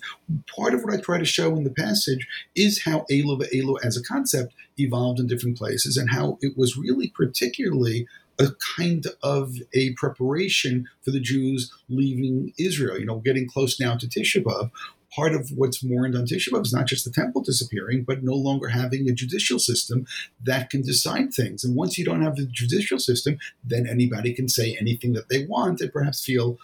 part 0.56 0.74
of 0.74 0.84
what 0.84 0.94
I 0.94 1.02
try 1.02 1.18
to 1.18 1.26
show 1.26 1.56
in 1.58 1.66
the 1.66 1.70
passage 1.70 2.26
is 2.56 2.84
how 2.84 3.06
Elu 3.12 3.42
Elu 3.54 3.75
as 3.84 3.98
a 3.98 4.04
concept 4.04 4.54
evolved 4.80 5.19
in 5.19 5.28
different 5.28 5.58
places 5.58 5.98
and 5.98 6.10
how 6.10 6.38
it 6.42 6.58
was 6.58 6.78
really 6.78 7.10
particularly 7.10 8.08
a 8.40 8.50
kind 8.78 9.06
of 9.23 9.56
a 9.73 9.94
preparation 9.94 10.88
for 11.02 11.12
the 11.12 11.19
Jews 11.19 11.73
leaving 11.90 12.54
Israel, 12.58 12.98
you 12.98 13.06
know, 13.06 13.17
getting 13.17 13.50
close 13.50 13.80
now 13.80 13.98
to 13.98 14.08
Tisha 14.08 14.44
B'Av, 14.44 14.71
part 15.18 15.34
of 15.34 15.50
what's 15.56 15.84
mourned 15.84 16.15
on 16.15 16.26
Tisha 16.26 16.50
B'Av 16.50 16.62
is 16.62 16.74
not 16.74 16.86
just 16.86 17.04
the 17.04 17.12
temple 17.12 17.42
disappearing, 17.42 18.04
but 18.04 18.24
no 18.24 18.34
longer 18.34 18.68
having 18.68 19.10
a 19.10 19.13
judicial 19.13 19.58
system 19.58 20.06
that 20.44 20.70
can 20.70 20.84
decide 20.84 21.34
things. 21.34 21.63
And 21.63 21.76
once 21.76 21.98
you 21.98 22.06
don't 22.06 22.22
have 22.22 22.36
the 22.36 22.46
judicial 22.46 23.00
system, 23.00 23.40
then 23.63 23.88
anybody 23.88 24.32
can 24.32 24.48
say 24.48 24.78
anything 24.80 25.13
that 25.13 25.28
they 25.28 25.46
want 25.46 25.82
and 25.82 25.92
perhaps 25.92 26.24
feel 26.24 26.60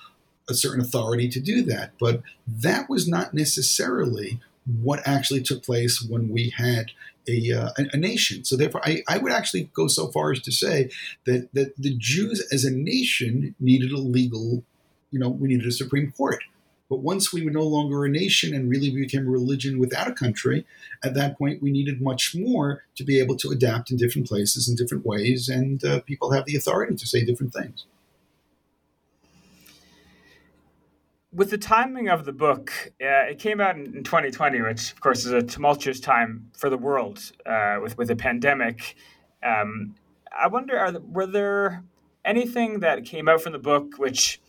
a 0.47 0.53
certain 0.53 0.81
authority 0.81 1.27
to 1.29 1.39
do 1.39 1.63
that. 1.63 1.93
But 1.99 2.21
that 2.47 2.89
was 2.89 3.07
not 3.07 3.33
necessarily 3.33 4.39
what 4.81 5.01
actually 5.05 5.41
took 5.41 5.63
place 5.63 6.05
when 6.07 6.29
we 6.29 6.53
had 6.55 6.91
a, 7.27 7.51
uh, 7.51 7.69
a, 7.77 7.97
nation. 7.97 8.43
So 8.45 8.55
therefore, 8.55 8.81
I, 8.85 9.01
I 9.07 9.17
would 9.17 9.31
actually 9.31 9.71
go 9.73 9.87
so 9.87 10.09
far 10.09 10.31
as 10.31 10.41
to 10.41 10.51
say 10.51 10.89
that, 11.25 11.49
that 11.53 11.73
the 11.77 11.95
Jews 11.97 12.45
as 12.51 12.65
a 12.65 12.71
nation 12.71 13.55
needed 13.59 13.91
a 13.91 13.97
legal 13.97 14.63
you 15.13 15.19
know, 15.19 15.29
we 15.29 15.47
needed 15.47 15.67
a 15.67 15.71
Supreme 15.71 16.11
Court. 16.11 16.43
But 16.89 16.99
once 16.99 17.31
we 17.33 17.43
were 17.43 17.51
no 17.51 17.63
longer 17.63 18.05
a 18.05 18.09
nation 18.09 18.53
and 18.53 18.69
really 18.69 18.91
became 18.91 19.25
a 19.25 19.31
religion 19.31 19.79
without 19.79 20.09
a 20.09 20.13
country, 20.13 20.65
at 21.03 21.13
that 21.15 21.37
point 21.37 21.61
we 21.61 21.71
needed 21.71 22.01
much 22.01 22.35
more 22.35 22.83
to 22.95 23.03
be 23.03 23.19
able 23.19 23.35
to 23.37 23.49
adapt 23.49 23.89
in 23.89 23.97
different 23.97 24.27
places 24.27 24.67
in 24.67 24.75
different 24.75 25.05
ways, 25.05 25.49
and 25.49 25.83
uh, 25.83 26.01
people 26.01 26.31
have 26.31 26.45
the 26.45 26.55
authority 26.55 26.95
to 26.95 27.07
say 27.07 27.23
different 27.23 27.53
things. 27.53 27.85
With 31.31 31.49
the 31.49 31.57
timing 31.57 32.09
of 32.09 32.25
the 32.25 32.31
book, 32.31 32.71
uh, 33.01 33.31
it 33.31 33.39
came 33.39 33.59
out 33.59 33.75
in, 33.75 34.03
2020, 34.03 34.61
which 34.61 34.91
of 34.91 35.01
course 35.01 35.25
is 35.25 35.31
a 35.31 35.41
tumultuous 35.41 35.99
time 35.99 36.51
for 36.55 36.69
the 36.69 36.77
world 36.77 37.31
uh, 37.45 37.77
with 37.81 37.97
with 37.97 38.11
a 38.11 38.15
pandemic. 38.15 38.95
Um, 39.43 39.95
I 40.37 40.47
wonder, 40.47 40.99
were 41.09 41.25
there 41.25 41.83
anything 42.23 42.81
that 42.81 43.05
came 43.05 43.27
out 43.27 43.41
from 43.41 43.53
the 43.53 43.59
book 43.59 43.97
which 43.97 44.39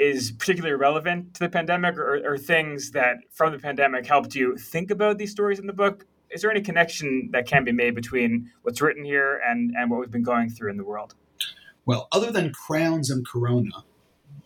is 0.00 0.32
particularly 0.32 0.74
relevant 0.74 1.34
to 1.34 1.40
the 1.40 1.48
pandemic 1.48 1.96
or, 1.98 2.16
or, 2.24 2.38
things 2.38 2.90
that 2.92 3.18
from 3.30 3.52
the 3.52 3.58
pandemic 3.58 4.06
helped 4.06 4.34
you 4.34 4.56
think 4.56 4.90
about 4.90 5.18
these 5.18 5.30
stories 5.30 5.58
in 5.58 5.66
the 5.66 5.72
book 5.72 6.06
is 6.30 6.40
there 6.40 6.50
any 6.50 6.62
connection 6.62 7.28
that 7.32 7.46
can 7.46 7.64
be 7.64 7.72
made 7.72 7.94
between 7.94 8.50
what's 8.62 8.80
written 8.80 9.04
here 9.04 9.40
and, 9.46 9.74
and 9.76 9.90
what 9.90 10.00
we've 10.00 10.10
been 10.10 10.22
going 10.22 10.48
through 10.48 10.70
in 10.70 10.78
the 10.78 10.84
world 10.84 11.14
well 11.84 12.08
other 12.12 12.32
than 12.32 12.50
crowns 12.52 13.10
and 13.10 13.26
corona 13.28 13.84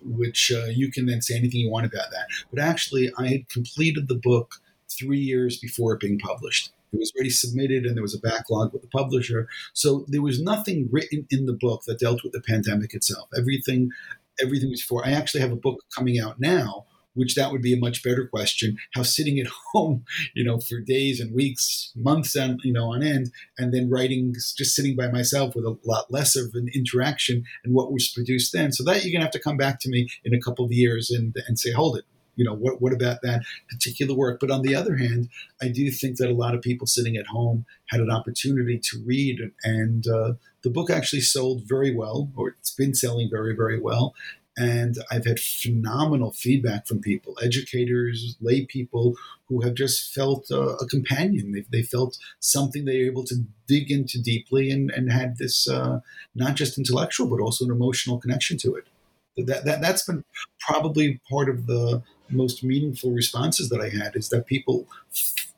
which 0.02 0.52
uh, 0.52 0.66
you 0.66 0.90
can 0.90 1.06
then 1.06 1.22
say 1.22 1.36
anything 1.36 1.60
you 1.60 1.70
want 1.70 1.86
about 1.86 2.10
that 2.10 2.26
but 2.52 2.60
actually 2.60 3.12
i 3.16 3.28
had 3.28 3.48
completed 3.48 4.08
the 4.08 4.16
book 4.16 4.56
three 4.90 5.20
years 5.20 5.58
before 5.58 5.94
it 5.94 6.00
being 6.00 6.18
published 6.18 6.72
it 6.92 6.98
was 6.98 7.12
already 7.16 7.30
submitted 7.30 7.84
and 7.84 7.96
there 7.96 8.02
was 8.02 8.14
a 8.14 8.20
backlog 8.20 8.72
with 8.72 8.82
the 8.82 8.88
publisher. 8.88 9.48
So 9.72 10.04
there 10.06 10.22
was 10.22 10.40
nothing 10.40 10.88
written 10.92 11.26
in 11.28 11.46
the 11.46 11.52
book 11.52 11.82
that 11.86 11.98
dealt 11.98 12.22
with 12.22 12.32
the 12.32 12.40
pandemic 12.40 12.94
itself. 12.94 13.28
Everything 13.36 13.90
everything 14.40 14.70
was 14.70 14.82
for. 14.82 15.06
I 15.06 15.12
actually 15.12 15.40
have 15.40 15.52
a 15.52 15.56
book 15.56 15.80
coming 15.96 16.18
out 16.18 16.40
now, 16.40 16.86
which 17.14 17.34
that 17.34 17.52
would 17.52 17.62
be 17.62 17.72
a 17.72 17.78
much 17.78 18.02
better 18.02 18.26
question. 18.26 18.76
How 18.94 19.02
sitting 19.02 19.38
at 19.38 19.46
home, 19.72 20.04
you 20.34 20.44
know, 20.44 20.58
for 20.58 20.80
days 20.80 21.20
and 21.20 21.34
weeks, 21.34 21.92
months, 21.96 22.34
and 22.36 22.60
you 22.62 22.72
know, 22.72 22.92
on 22.92 23.02
end, 23.02 23.30
and 23.58 23.72
then 23.72 23.90
writing, 23.90 24.34
just 24.34 24.74
sitting 24.74 24.96
by 24.96 25.08
myself 25.08 25.54
with 25.54 25.64
a 25.64 25.78
lot 25.84 26.10
less 26.10 26.36
of 26.36 26.50
an 26.54 26.68
interaction, 26.74 27.44
and 27.64 27.74
what 27.74 27.92
was 27.92 28.10
produced 28.10 28.52
then. 28.52 28.72
So 28.72 28.84
that 28.84 29.04
you're 29.04 29.12
gonna 29.12 29.24
have 29.24 29.32
to 29.32 29.40
come 29.40 29.56
back 29.56 29.80
to 29.80 29.88
me 29.88 30.08
in 30.24 30.34
a 30.34 30.40
couple 30.40 30.64
of 30.64 30.72
years 30.72 31.10
and 31.10 31.34
and 31.46 31.58
say, 31.58 31.72
hold 31.72 31.96
it. 31.96 32.04
You 32.36 32.44
know, 32.44 32.54
what 32.54 32.82
what 32.82 32.92
about 32.92 33.22
that 33.22 33.42
particular 33.70 34.14
work? 34.14 34.40
But 34.40 34.50
on 34.50 34.62
the 34.62 34.74
other 34.74 34.96
hand, 34.96 35.28
I 35.62 35.68
do 35.68 35.90
think 35.90 36.16
that 36.16 36.30
a 36.30 36.34
lot 36.34 36.54
of 36.54 36.62
people 36.62 36.86
sitting 36.86 37.16
at 37.16 37.26
home 37.26 37.64
had 37.90 38.00
an 38.00 38.10
opportunity 38.10 38.80
to 38.90 39.02
read, 39.06 39.38
and 39.62 40.04
uh, 40.08 40.32
the 40.64 40.70
book 40.70 40.90
actually 40.90 41.20
sold 41.20 41.62
very 41.62 41.94
well, 41.94 42.30
or 42.34 42.48
it's 42.48 42.74
been 42.74 42.94
selling 42.94 43.28
very, 43.30 43.54
very 43.54 43.78
well. 43.78 44.14
And 44.56 44.96
I've 45.10 45.26
had 45.26 45.40
phenomenal 45.40 46.30
feedback 46.30 46.86
from 46.86 47.00
people, 47.00 47.36
educators, 47.42 48.36
lay 48.40 48.64
people 48.64 49.14
who 49.48 49.60
have 49.62 49.74
just 49.74 50.14
felt 50.14 50.50
uh, 50.50 50.76
a 50.76 50.86
companion. 50.86 51.52
They, 51.52 51.64
they 51.70 51.82
felt 51.82 52.18
something 52.38 52.84
they 52.84 52.98
were 52.98 53.10
able 53.10 53.24
to 53.24 53.44
dig 53.66 53.90
into 53.90 54.22
deeply 54.22 54.70
and, 54.70 54.90
and 54.90 55.12
had 55.12 55.38
this 55.38 55.68
uh, 55.68 56.00
not 56.34 56.54
just 56.54 56.78
intellectual, 56.78 57.26
but 57.28 57.40
also 57.40 57.64
an 57.64 57.72
emotional 57.72 58.18
connection 58.18 58.56
to 58.58 58.76
it. 58.76 58.86
That, 59.36 59.64
that, 59.64 59.80
that's 59.80 60.04
been 60.04 60.24
probably 60.60 61.20
part 61.28 61.48
of 61.48 61.66
the 61.66 62.02
most 62.30 62.62
meaningful 62.64 63.10
responses 63.10 63.68
that 63.68 63.80
I 63.80 63.88
had 63.90 64.16
is 64.16 64.28
that 64.30 64.46
people 64.46 64.86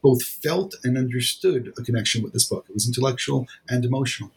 both 0.03 0.23
felt 0.23 0.75
and 0.83 0.97
understood 0.97 1.73
a 1.79 1.83
connection 1.83 2.23
with 2.23 2.33
this 2.33 2.45
book. 2.45 2.65
It 2.69 2.75
was 2.75 2.87
intellectual 2.89 3.47
and 3.69 3.85
emotional. 3.85 4.31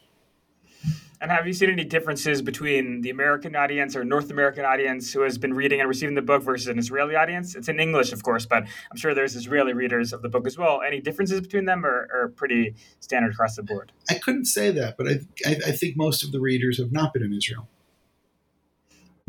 And 1.22 1.32
have 1.32 1.46
you 1.46 1.52
seen 1.52 1.70
any 1.70 1.84
differences 1.84 2.42
between 2.42 3.02
the 3.02 3.10
American 3.10 3.54
audience 3.54 3.94
or 3.94 4.06
North 4.06 4.32
American 4.32 4.64
audience 4.64 5.12
who 5.12 5.22
has 5.22 5.38
been 5.38 5.54
reading 5.54 5.82
and 5.82 5.90
receiving 5.90 6.16
the 6.16 6.22
book 6.22 6.44
versus 6.44 6.68
an 6.68 6.80
Israeli 6.80 7.16
audience? 7.16 7.56
It's 7.56 7.68
in 7.68 7.78
English, 7.78 8.14
of 8.14 8.24
course, 8.24 8.46
but 8.46 8.64
I'm 8.64 8.96
sure 8.98 9.14
there's 9.14 9.36
Israeli 9.36 9.74
readers 9.74 10.14
of 10.14 10.22
the 10.22 10.30
book 10.30 10.48
as 10.48 10.58
well. 10.58 10.82
Any 10.82 11.02
differences 11.02 11.42
between 11.42 11.66
them 11.66 11.86
are, 11.86 12.08
are 12.14 12.30
pretty 12.30 12.74
standard 13.02 13.34
across 13.34 13.58
the 13.58 13.64
board? 13.64 13.92
I 14.10 14.14
couldn't 14.14 14.46
say 14.46 14.72
that, 14.72 14.96
but 14.98 15.08
I, 15.08 15.20
I, 15.46 15.58
I 15.68 15.72
think 15.74 15.98
most 15.98 16.24
of 16.24 16.32
the 16.32 16.40
readers 16.40 16.78
have 16.78 16.94
not 16.94 17.14
been 17.14 17.24
in 17.24 17.34
Israel. 17.34 17.68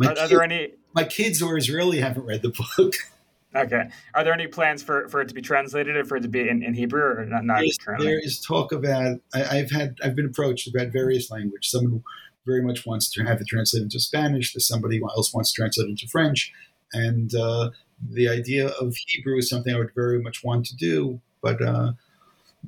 Are, 0.01 0.17
are, 0.17 0.29
there 0.29 0.43
any? 0.45 0.75
My 0.95 1.05
kids 1.05 1.43
are 1.43 1.57
Israeli 1.57 1.99
haven't 1.99 2.25
read 2.25 2.43
the 2.43 2.55
book. 2.77 2.95
Okay. 3.55 3.89
Are 4.15 4.23
there 4.23 4.33
any 4.33 4.47
plans 4.47 4.83
for, 4.83 5.09
for 5.09 5.21
it 5.21 5.29
to 5.29 5.35
be 5.35 5.43
translated 5.43 5.97
or 5.97 6.05
for 6.05 6.17
it 6.17 6.23
to 6.23 6.29
be 6.29 6.49
in, 6.49 6.63
in 6.63 6.73
Hebrew 6.73 7.03
or 7.03 7.27
not, 7.27 7.45
not 7.45 7.65
currently? 7.81 8.07
There 8.07 8.21
is 8.21 8.41
talk 8.41 8.73
about, 8.73 9.21
I, 9.35 9.57
have 9.57 9.71
had, 9.71 9.97
I've 10.05 10.15
been 10.15 10.27
approached 10.27 10.69
about 10.69 10.93
various 10.93 11.31
language. 11.31 11.69
Someone 11.69 12.05
very 12.47 12.63
much 12.63 12.87
wants 12.87 13.11
to 13.13 13.25
have 13.25 13.41
it 13.41 13.49
translated 13.49 13.87
into 13.87 13.99
Spanish. 14.01 14.53
There's 14.53 14.69
somebody 14.69 15.01
else 15.03 15.35
wants 15.35 15.53
to 15.53 15.63
translate 15.63 15.89
it 15.89 15.91
into 15.91 16.07
French. 16.07 16.53
And 16.93 17.35
uh, 17.35 17.71
the 18.09 18.29
idea 18.29 18.69
of 18.69 18.95
Hebrew 19.07 19.39
is 19.39 19.51
something 19.51 19.75
I 19.75 19.79
would 19.79 19.95
very 19.95 20.23
much 20.23 20.45
want 20.45 20.67
to 20.67 20.77
do. 20.77 21.21
But 21.43 21.61
uh, 21.61 21.93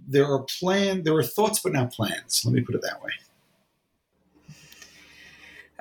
there 0.09 0.27
are 0.27 0.45
plan, 0.59 1.05
there 1.05 1.15
are 1.15 1.23
thoughts, 1.23 1.61
but 1.61 1.73
not 1.73 1.93
plans. 1.93 2.43
Let 2.45 2.55
me 2.55 2.61
put 2.61 2.75
it 2.75 2.83
that 2.83 3.03
way. 3.03 3.13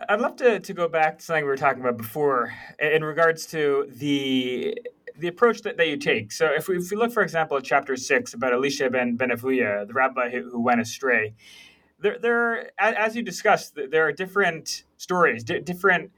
I'd 0.10 0.22
love 0.22 0.36
to, 0.38 0.60
to 0.60 0.74
go 0.74 0.88
back 0.88 1.20
to 1.20 1.26
something 1.26 1.44
we 1.44 1.50
were 1.50 1.58
talking 1.58 1.82
about 1.82 1.98
before 1.98 2.54
in 2.80 3.04
regards 3.04 3.46
to 3.48 3.88
the 3.90 4.78
the 5.18 5.28
approach 5.28 5.62
that, 5.62 5.78
that 5.78 5.88
you 5.88 5.98
take. 5.98 6.32
So 6.32 6.48
if 6.48 6.68
we, 6.68 6.78
if 6.78 6.90
we 6.90 6.98
look, 6.98 7.12
for 7.12 7.22
example, 7.22 7.58
at 7.58 7.64
chapter 7.64 7.96
six 7.96 8.34
about 8.34 8.54
Elisha 8.54 8.90
ben, 8.90 9.16
ben 9.16 9.30
Avuya, 9.30 9.86
the 9.86 9.94
rabbi 9.94 10.30
who, 10.30 10.50
who 10.50 10.62
went 10.62 10.82
astray, 10.82 11.36
there, 12.00 12.18
there 12.18 12.72
as 12.80 13.16
you 13.16 13.22
discussed, 13.22 13.78
there 13.92 14.08
are 14.08 14.12
different 14.12 14.84
stories, 14.98 15.44
di- 15.44 15.60
different 15.60 16.12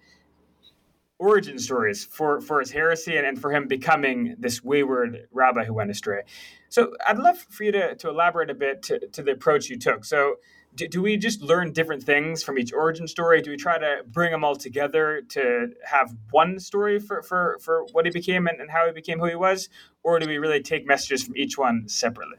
origin 1.19 1.57
stories 1.57 2.05
for, 2.05 2.39
for 2.39 2.59
his 2.59 2.71
heresy 2.71 3.17
and, 3.17 3.25
and 3.25 3.41
for 3.41 3.51
him 3.51 3.67
becoming 3.67 4.35
this 4.39 4.63
wayward 4.63 5.27
rabbi 5.31 5.65
who 5.65 5.73
went 5.73 5.89
astray. 5.89 6.21
So 6.69 6.93
I'd 7.05 7.17
love 7.17 7.37
for 7.37 7.63
you 7.63 7.71
to, 7.73 7.95
to 7.95 8.09
elaborate 8.09 8.49
a 8.49 8.55
bit 8.55 8.83
to, 8.83 9.07
to 9.07 9.23
the 9.23 9.31
approach 9.31 9.69
you 9.69 9.77
took. 9.77 10.05
So 10.05 10.35
do, 10.75 10.87
do, 10.87 11.01
we 11.01 11.17
just 11.17 11.41
learn 11.41 11.71
different 11.71 12.03
things 12.03 12.43
from 12.43 12.57
each 12.57 12.73
origin 12.73 13.07
story? 13.07 13.41
Do 13.41 13.51
we 13.51 13.57
try 13.57 13.77
to 13.77 14.03
bring 14.07 14.31
them 14.31 14.43
all 14.43 14.55
together 14.55 15.21
to 15.29 15.69
have 15.85 16.15
one 16.31 16.59
story 16.59 16.99
for, 16.99 17.21
for, 17.21 17.57
for 17.61 17.85
what 17.91 18.05
he 18.05 18.11
became 18.11 18.47
and, 18.47 18.59
and 18.59 18.71
how 18.71 18.85
he 18.85 18.91
became 18.91 19.19
who 19.19 19.27
he 19.27 19.35
was? 19.35 19.69
Or 20.03 20.19
do 20.19 20.27
we 20.27 20.37
really 20.37 20.61
take 20.61 20.85
messages 20.87 21.23
from 21.23 21.37
each 21.37 21.57
one 21.57 21.87
separately? 21.87 22.37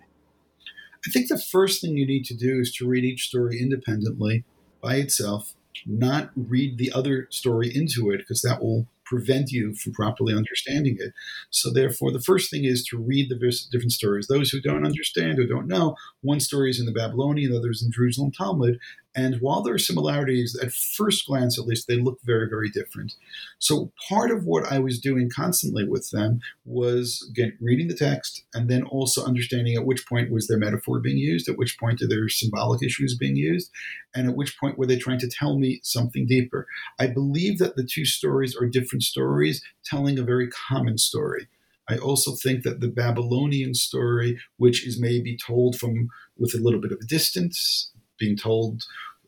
I 1.06 1.10
think 1.10 1.28
the 1.28 1.38
first 1.38 1.80
thing 1.80 1.96
you 1.96 2.06
need 2.06 2.24
to 2.26 2.34
do 2.34 2.60
is 2.60 2.72
to 2.76 2.88
read 2.88 3.04
each 3.04 3.26
story 3.28 3.60
independently 3.60 4.44
by 4.80 4.96
itself, 4.96 5.54
not 5.86 6.30
read 6.34 6.78
the 6.78 6.92
other 6.92 7.28
story 7.30 7.70
into 7.74 8.10
it, 8.10 8.18
because 8.18 8.42
that 8.42 8.62
will 8.62 8.86
prevent 9.04 9.50
you 9.50 9.74
from 9.74 9.92
properly 9.92 10.34
understanding 10.34 10.96
it. 10.98 11.12
So, 11.50 11.72
therefore, 11.72 12.12
the 12.12 12.20
first 12.20 12.50
thing 12.50 12.64
is 12.64 12.84
to 12.90 12.98
read 12.98 13.28
the 13.28 13.36
different 13.70 13.92
stories. 13.92 14.26
Those 14.26 14.50
who 14.50 14.60
don't 14.60 14.86
understand 14.86 15.38
or 15.38 15.46
don't 15.46 15.68
know, 15.68 15.96
one 16.22 16.40
story 16.40 16.70
is 16.70 16.80
in 16.80 16.86
the 16.86 16.92
Babylonian, 16.92 17.54
others 17.54 17.82
in 17.82 17.92
Jerusalem 17.92 18.32
Talmud, 18.32 18.78
and 19.14 19.36
while 19.36 19.62
there 19.62 19.74
are 19.74 19.78
similarities, 19.78 20.58
at 20.60 20.72
first 20.72 21.26
glance 21.26 21.58
at 21.58 21.66
least, 21.66 21.86
they 21.86 21.96
look 21.96 22.18
very, 22.24 22.48
very 22.48 22.68
different. 22.68 23.14
So 23.58 23.92
part 24.08 24.32
of 24.32 24.44
what 24.44 24.70
I 24.70 24.80
was 24.80 24.98
doing 24.98 25.30
constantly 25.34 25.86
with 25.86 26.10
them 26.10 26.40
was 26.64 27.24
again 27.30 27.56
reading 27.60 27.86
the 27.88 27.94
text 27.94 28.44
and 28.54 28.68
then 28.68 28.82
also 28.82 29.24
understanding 29.24 29.76
at 29.76 29.86
which 29.86 30.06
point 30.06 30.32
was 30.32 30.48
their 30.48 30.58
metaphor 30.58 30.98
being 30.98 31.18
used, 31.18 31.48
at 31.48 31.56
which 31.56 31.78
point 31.78 32.02
are 32.02 32.08
there 32.08 32.28
symbolic 32.28 32.82
issues 32.82 33.16
being 33.16 33.36
used, 33.36 33.70
and 34.14 34.28
at 34.28 34.36
which 34.36 34.58
point 34.58 34.78
were 34.78 34.86
they 34.86 34.98
trying 34.98 35.20
to 35.20 35.30
tell 35.30 35.58
me 35.58 35.80
something 35.84 36.26
deeper. 36.26 36.66
I 36.98 37.06
believe 37.06 37.58
that 37.58 37.76
the 37.76 37.84
two 37.84 38.04
stories 38.04 38.56
are 38.56 38.66
different 38.66 39.04
stories 39.04 39.62
telling 39.84 40.18
a 40.18 40.24
very 40.24 40.48
common 40.48 40.98
story. 40.98 41.46
I 41.88 41.98
also 41.98 42.34
think 42.34 42.62
that 42.64 42.80
the 42.80 42.88
Babylonian 42.88 43.74
story, 43.74 44.38
which 44.56 44.86
is 44.86 44.98
maybe 44.98 45.36
told 45.36 45.76
from 45.78 46.08
with 46.36 46.54
a 46.54 46.62
little 46.62 46.80
bit 46.80 46.92
of 46.92 46.98
a 47.02 47.06
distance, 47.06 47.90
being 48.18 48.36
told 48.36 48.84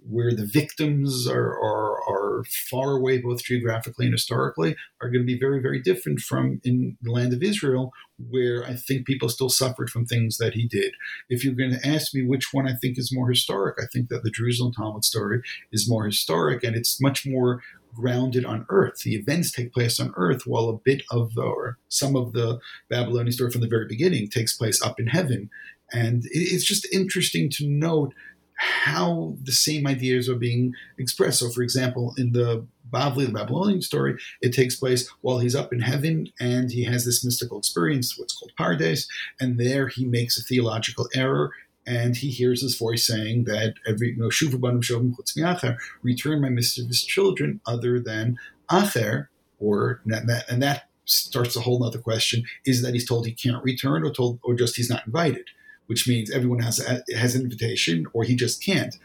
where 0.08 0.32
the 0.32 0.46
victims 0.46 1.26
are, 1.26 1.58
are, 1.58 2.00
are 2.08 2.44
far 2.70 2.92
away, 2.92 3.18
both 3.18 3.42
geographically 3.42 4.06
and 4.06 4.14
historically, 4.14 4.76
are 5.00 5.10
going 5.10 5.22
to 5.22 5.26
be 5.26 5.38
very, 5.38 5.60
very 5.60 5.80
different 5.80 6.20
from 6.20 6.60
in 6.64 6.96
the 7.02 7.10
land 7.10 7.32
of 7.32 7.42
Israel, 7.42 7.92
where 8.30 8.64
I 8.64 8.74
think 8.74 9.06
people 9.06 9.28
still 9.28 9.48
suffered 9.48 9.90
from 9.90 10.06
things 10.06 10.38
that 10.38 10.54
he 10.54 10.68
did. 10.68 10.92
If 11.28 11.44
you're 11.44 11.54
going 11.54 11.72
to 11.72 11.86
ask 11.86 12.14
me 12.14 12.22
which 12.22 12.52
one 12.52 12.68
I 12.68 12.74
think 12.74 12.98
is 12.98 13.12
more 13.12 13.28
historic, 13.28 13.76
I 13.80 13.86
think 13.92 14.08
that 14.08 14.22
the 14.22 14.30
Jerusalem 14.30 14.72
Talmud 14.72 15.04
story 15.04 15.40
is 15.72 15.90
more 15.90 16.06
historic 16.06 16.62
and 16.62 16.76
it's 16.76 17.00
much 17.00 17.26
more 17.26 17.62
grounded 17.94 18.44
on 18.44 18.66
earth. 18.68 19.00
The 19.02 19.16
events 19.16 19.50
take 19.50 19.72
place 19.72 19.98
on 19.98 20.12
earth, 20.16 20.42
while 20.46 20.68
a 20.68 20.76
bit 20.76 21.02
of 21.10 21.34
the, 21.34 21.42
or 21.42 21.78
some 21.88 22.14
of 22.14 22.32
the 22.32 22.60
Babylonian 22.90 23.32
story 23.32 23.50
from 23.50 23.62
the 23.62 23.68
very 23.68 23.86
beginning 23.88 24.28
takes 24.28 24.56
place 24.56 24.80
up 24.82 25.00
in 25.00 25.08
heaven. 25.08 25.50
And 25.92 26.24
it's 26.26 26.64
just 26.64 26.86
interesting 26.92 27.48
to 27.50 27.66
note 27.66 28.12
how 28.56 29.36
the 29.42 29.52
same 29.52 29.86
ideas 29.86 30.28
are 30.28 30.36
being 30.36 30.74
expressed. 30.98 31.40
So, 31.40 31.50
for 31.50 31.62
example, 31.62 32.14
in 32.16 32.32
the 32.32 32.66
Bavli, 32.90 33.26
the 33.26 33.32
Babylonian 33.32 33.82
story, 33.82 34.16
it 34.40 34.52
takes 34.52 34.76
place 34.76 35.08
while 35.20 35.38
he's 35.38 35.56
up 35.56 35.72
in 35.72 35.80
heaven 35.80 36.28
and 36.40 36.70
he 36.70 36.84
has 36.84 37.04
this 37.04 37.24
mystical 37.24 37.58
experience, 37.58 38.18
what's 38.18 38.34
called 38.34 38.52
Pardes, 38.58 39.08
and 39.40 39.58
there 39.58 39.88
he 39.88 40.04
makes 40.04 40.38
a 40.38 40.42
theological 40.42 41.08
error 41.14 41.52
and 41.86 42.16
he 42.16 42.30
hears 42.30 42.62
this 42.62 42.76
voice 42.76 43.06
saying 43.06 43.44
that 43.44 43.74
every 43.86 44.10
you 44.10 44.16
know 44.16 44.30
Return 46.02 46.40
my 46.40 46.48
mischievous 46.48 47.04
children 47.04 47.60
other 47.66 48.00
than 48.00 48.38
Acher, 48.70 49.28
or 49.60 50.00
and 50.04 50.28
that, 50.28 50.50
and 50.50 50.62
that 50.62 50.88
starts 51.04 51.54
a 51.56 51.60
whole 51.60 51.84
other 51.84 51.98
question: 51.98 52.44
is 52.64 52.82
that 52.82 52.94
he's 52.94 53.06
told 53.06 53.26
he 53.26 53.32
can't 53.32 53.62
return, 53.62 54.04
or 54.04 54.10
told, 54.10 54.40
or 54.42 54.54
just 54.54 54.76
he's 54.76 54.90
not 54.90 55.06
invited, 55.06 55.48
which 55.86 56.08
means 56.08 56.30
everyone 56.30 56.60
has 56.60 56.78
has 57.14 57.34
an 57.34 57.42
invitation, 57.42 58.06
or 58.12 58.24
he 58.24 58.36
just 58.36 58.62
can't. 58.62 58.96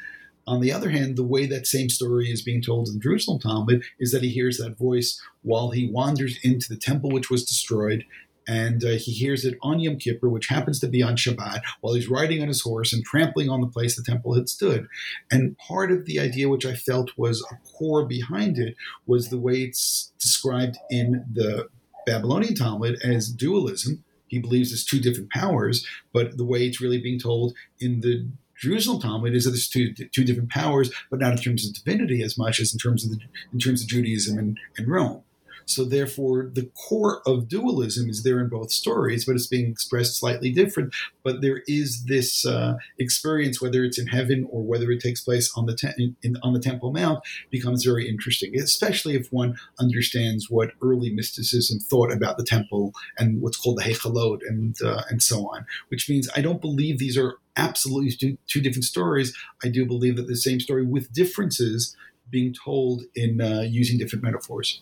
On 0.47 0.59
the 0.59 0.73
other 0.73 0.89
hand, 0.89 1.17
the 1.17 1.23
way 1.23 1.45
that 1.45 1.67
same 1.67 1.89
story 1.89 2.31
is 2.31 2.41
being 2.41 2.61
told 2.61 2.87
in 2.87 2.95
the 2.95 2.99
Jerusalem 2.99 3.39
Talmud 3.39 3.83
is 3.99 4.11
that 4.11 4.23
he 4.23 4.29
hears 4.29 4.57
that 4.57 4.77
voice 4.77 5.21
while 5.43 5.69
he 5.69 5.87
wanders 5.87 6.39
into 6.43 6.67
the 6.67 6.79
temple 6.79 7.11
which 7.11 7.29
was 7.29 7.45
destroyed 7.45 8.05
and 8.47 8.83
uh, 8.83 8.89
he 8.89 9.11
hears 9.11 9.45
it 9.45 9.57
on 9.61 9.79
Yom 9.79 9.97
Kippur, 9.97 10.29
which 10.29 10.47
happens 10.47 10.79
to 10.79 10.87
be 10.87 11.01
on 11.03 11.15
Shabbat, 11.15 11.61
while 11.81 11.93
he's 11.93 12.09
riding 12.09 12.41
on 12.41 12.47
his 12.47 12.61
horse 12.61 12.91
and 12.93 13.03
trampling 13.03 13.49
on 13.49 13.61
the 13.61 13.67
place 13.67 13.95
the 13.95 14.03
temple 14.03 14.35
had 14.35 14.49
stood. 14.49 14.87
And 15.31 15.57
part 15.57 15.91
of 15.91 16.05
the 16.05 16.19
idea, 16.19 16.49
which 16.49 16.65
I 16.65 16.73
felt 16.73 17.17
was 17.17 17.45
a 17.51 17.55
core 17.77 18.05
behind 18.05 18.57
it, 18.57 18.75
was 19.05 19.29
the 19.29 19.39
way 19.39 19.61
it's 19.61 20.11
described 20.19 20.77
in 20.89 21.25
the 21.31 21.69
Babylonian 22.05 22.55
Talmud 22.55 22.99
as 23.03 23.29
dualism. 23.29 24.03
He 24.31 24.39
believes 24.39 24.71
there's 24.71 24.85
two 24.85 25.01
different 25.01 25.29
powers, 25.29 25.85
but 26.13 26.37
the 26.37 26.45
way 26.45 26.65
it's 26.65 26.81
really 26.81 26.99
being 26.99 27.19
told 27.19 27.53
in 27.81 27.99
the 27.99 28.27
Jerusalem 28.57 29.01
Talmud 29.01 29.35
is 29.35 29.43
that 29.43 29.51
there's 29.51 29.67
two 29.67 29.93
two 29.93 30.23
different 30.23 30.49
powers, 30.49 30.89
but 31.09 31.19
not 31.19 31.33
in 31.33 31.37
terms 31.37 31.67
of 31.67 31.73
divinity 31.73 32.23
as 32.23 32.37
much 32.37 32.59
as 32.59 32.71
in 32.71 32.79
terms 32.79 33.03
of 33.03 33.11
the, 33.11 33.19
in 33.51 33.59
terms 33.59 33.81
of 33.81 33.89
Judaism 33.89 34.37
and, 34.37 34.57
and 34.77 34.87
Rome. 34.87 35.23
So 35.65 35.85
therefore, 35.85 36.49
the 36.53 36.69
core 36.87 37.21
of 37.25 37.47
dualism 37.47 38.09
is 38.09 38.23
there 38.23 38.39
in 38.39 38.49
both 38.49 38.71
stories, 38.71 39.25
but 39.25 39.35
it's 39.35 39.47
being 39.47 39.69
expressed 39.69 40.17
slightly 40.17 40.51
different. 40.51 40.93
But 41.23 41.41
there 41.41 41.63
is 41.67 42.05
this 42.05 42.45
uh, 42.45 42.75
experience, 42.99 43.61
whether 43.61 43.83
it's 43.83 43.99
in 43.99 44.07
heaven 44.07 44.47
or 44.49 44.63
whether 44.63 44.91
it 44.91 45.01
takes 45.01 45.21
place 45.21 45.51
on 45.55 45.65
the 45.65 45.75
te- 45.75 46.15
in, 46.21 46.37
on 46.43 46.53
the 46.53 46.59
Temple 46.59 46.91
Mount, 46.91 47.23
becomes 47.49 47.83
very 47.83 48.07
interesting, 48.07 48.59
especially 48.59 49.15
if 49.15 49.31
one 49.31 49.57
understands 49.79 50.49
what 50.49 50.71
early 50.81 51.11
mysticism 51.11 51.79
thought 51.79 52.11
about 52.11 52.37
the 52.37 52.43
temple 52.43 52.93
and 53.17 53.41
what's 53.41 53.57
called 53.57 53.77
the 53.77 53.83
Hechalot 53.83 54.39
and 54.47 54.75
uh, 54.81 55.03
and 55.09 55.21
so 55.21 55.47
on. 55.49 55.65
Which 55.89 56.09
means 56.09 56.29
I 56.35 56.41
don't 56.41 56.61
believe 56.61 56.99
these 56.99 57.17
are 57.17 57.35
absolutely 57.57 58.11
two, 58.11 58.37
two 58.47 58.61
different 58.61 58.85
stories. 58.85 59.35
I 59.63 59.67
do 59.67 59.85
believe 59.85 60.15
that 60.15 60.27
the 60.27 60.35
same 60.35 60.59
story 60.59 60.85
with 60.85 61.11
differences 61.11 61.95
being 62.29 62.53
told 62.53 63.03
in 63.13 63.41
uh, 63.41 63.61
using 63.61 63.97
different 63.97 64.23
metaphors 64.23 64.81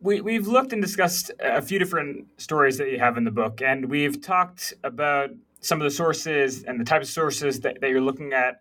we, 0.00 0.20
we've 0.20 0.46
looked 0.46 0.72
and 0.72 0.82
discussed 0.82 1.30
a 1.40 1.62
few 1.62 1.78
different 1.78 2.26
stories 2.40 2.78
that 2.78 2.90
you 2.90 2.98
have 2.98 3.16
in 3.16 3.24
the 3.24 3.30
book, 3.30 3.62
and 3.62 3.88
we've 3.88 4.20
talked 4.20 4.74
about 4.84 5.30
some 5.60 5.80
of 5.80 5.84
the 5.84 5.90
sources 5.90 6.64
and 6.64 6.78
the 6.78 6.84
types 6.84 7.08
of 7.08 7.12
sources 7.12 7.60
that, 7.60 7.80
that 7.80 7.90
you're 7.90 8.00
looking 8.00 8.32
at. 8.32 8.60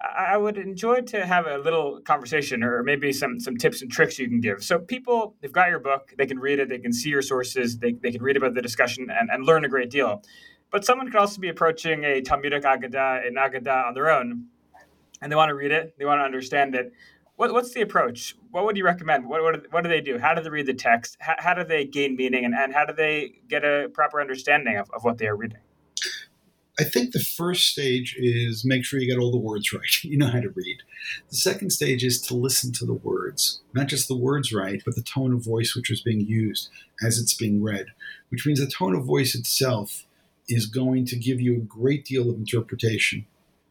I 0.00 0.36
would 0.36 0.58
enjoy 0.58 1.00
to 1.00 1.24
have 1.24 1.46
a 1.46 1.56
little 1.58 2.00
conversation 2.00 2.62
or 2.62 2.82
maybe 2.82 3.10
some, 3.12 3.40
some 3.40 3.56
tips 3.56 3.80
and 3.80 3.90
tricks 3.90 4.18
you 4.18 4.28
can 4.28 4.40
give. 4.40 4.62
So 4.62 4.78
people, 4.78 5.34
they've 5.40 5.52
got 5.52 5.70
your 5.70 5.78
book, 5.78 6.12
they 6.18 6.26
can 6.26 6.38
read 6.38 6.58
it, 6.58 6.68
they 6.68 6.78
can 6.78 6.92
see 6.92 7.08
your 7.08 7.22
sources, 7.22 7.78
they, 7.78 7.92
they 7.92 8.12
can 8.12 8.22
read 8.22 8.36
about 8.36 8.54
the 8.54 8.60
discussion 8.60 9.08
and, 9.10 9.30
and 9.30 9.46
learn 9.46 9.64
a 9.64 9.68
great 9.68 9.90
deal. 9.90 10.22
But 10.70 10.84
someone 10.84 11.06
could 11.06 11.16
also 11.20 11.40
be 11.40 11.48
approaching 11.48 12.04
a 12.04 12.20
Talmudic 12.20 12.64
Agadah, 12.64 13.26
an 13.26 13.36
Agadah 13.36 13.86
on 13.86 13.94
their 13.94 14.10
own, 14.10 14.46
and 15.22 15.32
they 15.32 15.36
want 15.36 15.48
to 15.48 15.54
read 15.54 15.70
it, 15.70 15.94
they 15.98 16.04
want 16.04 16.20
to 16.20 16.24
understand 16.24 16.74
it. 16.74 16.92
What, 17.36 17.52
what's 17.52 17.74
the 17.74 17.80
approach? 17.80 18.36
What 18.52 18.64
would 18.64 18.76
you 18.76 18.84
recommend? 18.84 19.26
What, 19.26 19.42
what, 19.42 19.72
what 19.72 19.82
do 19.82 19.88
they 19.88 20.00
do? 20.00 20.18
How 20.18 20.34
do 20.34 20.42
they 20.42 20.50
read 20.50 20.66
the 20.66 20.74
text? 20.74 21.16
How, 21.18 21.34
how 21.38 21.54
do 21.54 21.64
they 21.64 21.84
gain 21.84 22.14
meaning? 22.16 22.44
And, 22.44 22.54
and 22.54 22.72
how 22.72 22.84
do 22.84 22.92
they 22.92 23.40
get 23.48 23.64
a 23.64 23.90
proper 23.92 24.20
understanding 24.20 24.76
of, 24.76 24.88
of 24.90 25.02
what 25.02 25.18
they 25.18 25.26
are 25.26 25.36
reading? 25.36 25.58
I 26.78 26.84
think 26.84 27.12
the 27.12 27.20
first 27.20 27.68
stage 27.68 28.16
is 28.18 28.64
make 28.64 28.84
sure 28.84 28.98
you 28.98 29.08
get 29.08 29.20
all 29.20 29.30
the 29.30 29.36
words 29.36 29.72
right. 29.72 30.04
You 30.04 30.16
know 30.16 30.28
how 30.28 30.40
to 30.40 30.50
read. 30.50 30.78
The 31.30 31.36
second 31.36 31.70
stage 31.70 32.04
is 32.04 32.20
to 32.22 32.34
listen 32.34 32.72
to 32.74 32.86
the 32.86 32.94
words, 32.94 33.62
not 33.72 33.88
just 33.88 34.08
the 34.08 34.16
words 34.16 34.52
right, 34.52 34.82
but 34.84 34.94
the 34.94 35.02
tone 35.02 35.32
of 35.32 35.44
voice 35.44 35.74
which 35.74 35.90
is 35.90 36.02
being 36.02 36.20
used 36.20 36.68
as 37.04 37.18
it's 37.18 37.34
being 37.34 37.62
read, 37.62 37.86
which 38.28 38.46
means 38.46 38.60
the 38.60 38.66
tone 38.66 38.94
of 38.94 39.04
voice 39.04 39.34
itself 39.34 40.04
is 40.48 40.66
going 40.66 41.04
to 41.06 41.16
give 41.16 41.40
you 41.40 41.56
a 41.56 41.60
great 41.60 42.04
deal 42.04 42.30
of 42.30 42.36
interpretation. 42.36 43.26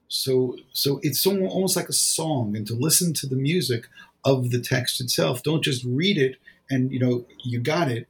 So, 0.08 0.58
so 0.74 1.00
it's 1.02 1.26
almost 1.26 1.76
like 1.76 1.90
a 1.90 1.94
song, 1.94 2.56
and 2.56 2.68
to 2.68 2.76
listen 2.76 3.14
to 3.14 3.28
the 3.28 3.36
music 3.36 3.88
of 4.26 4.52
the 4.52 4.62
text 4.62 5.02
itself. 5.02 5.44
Don't 5.44 5.64
just 5.64 5.84
read 5.84 6.18
it 6.18 6.38
and 6.70 6.92
you 6.92 7.00
know 7.00 7.26
you 7.44 7.60
got 7.60 7.90
it. 7.90 8.08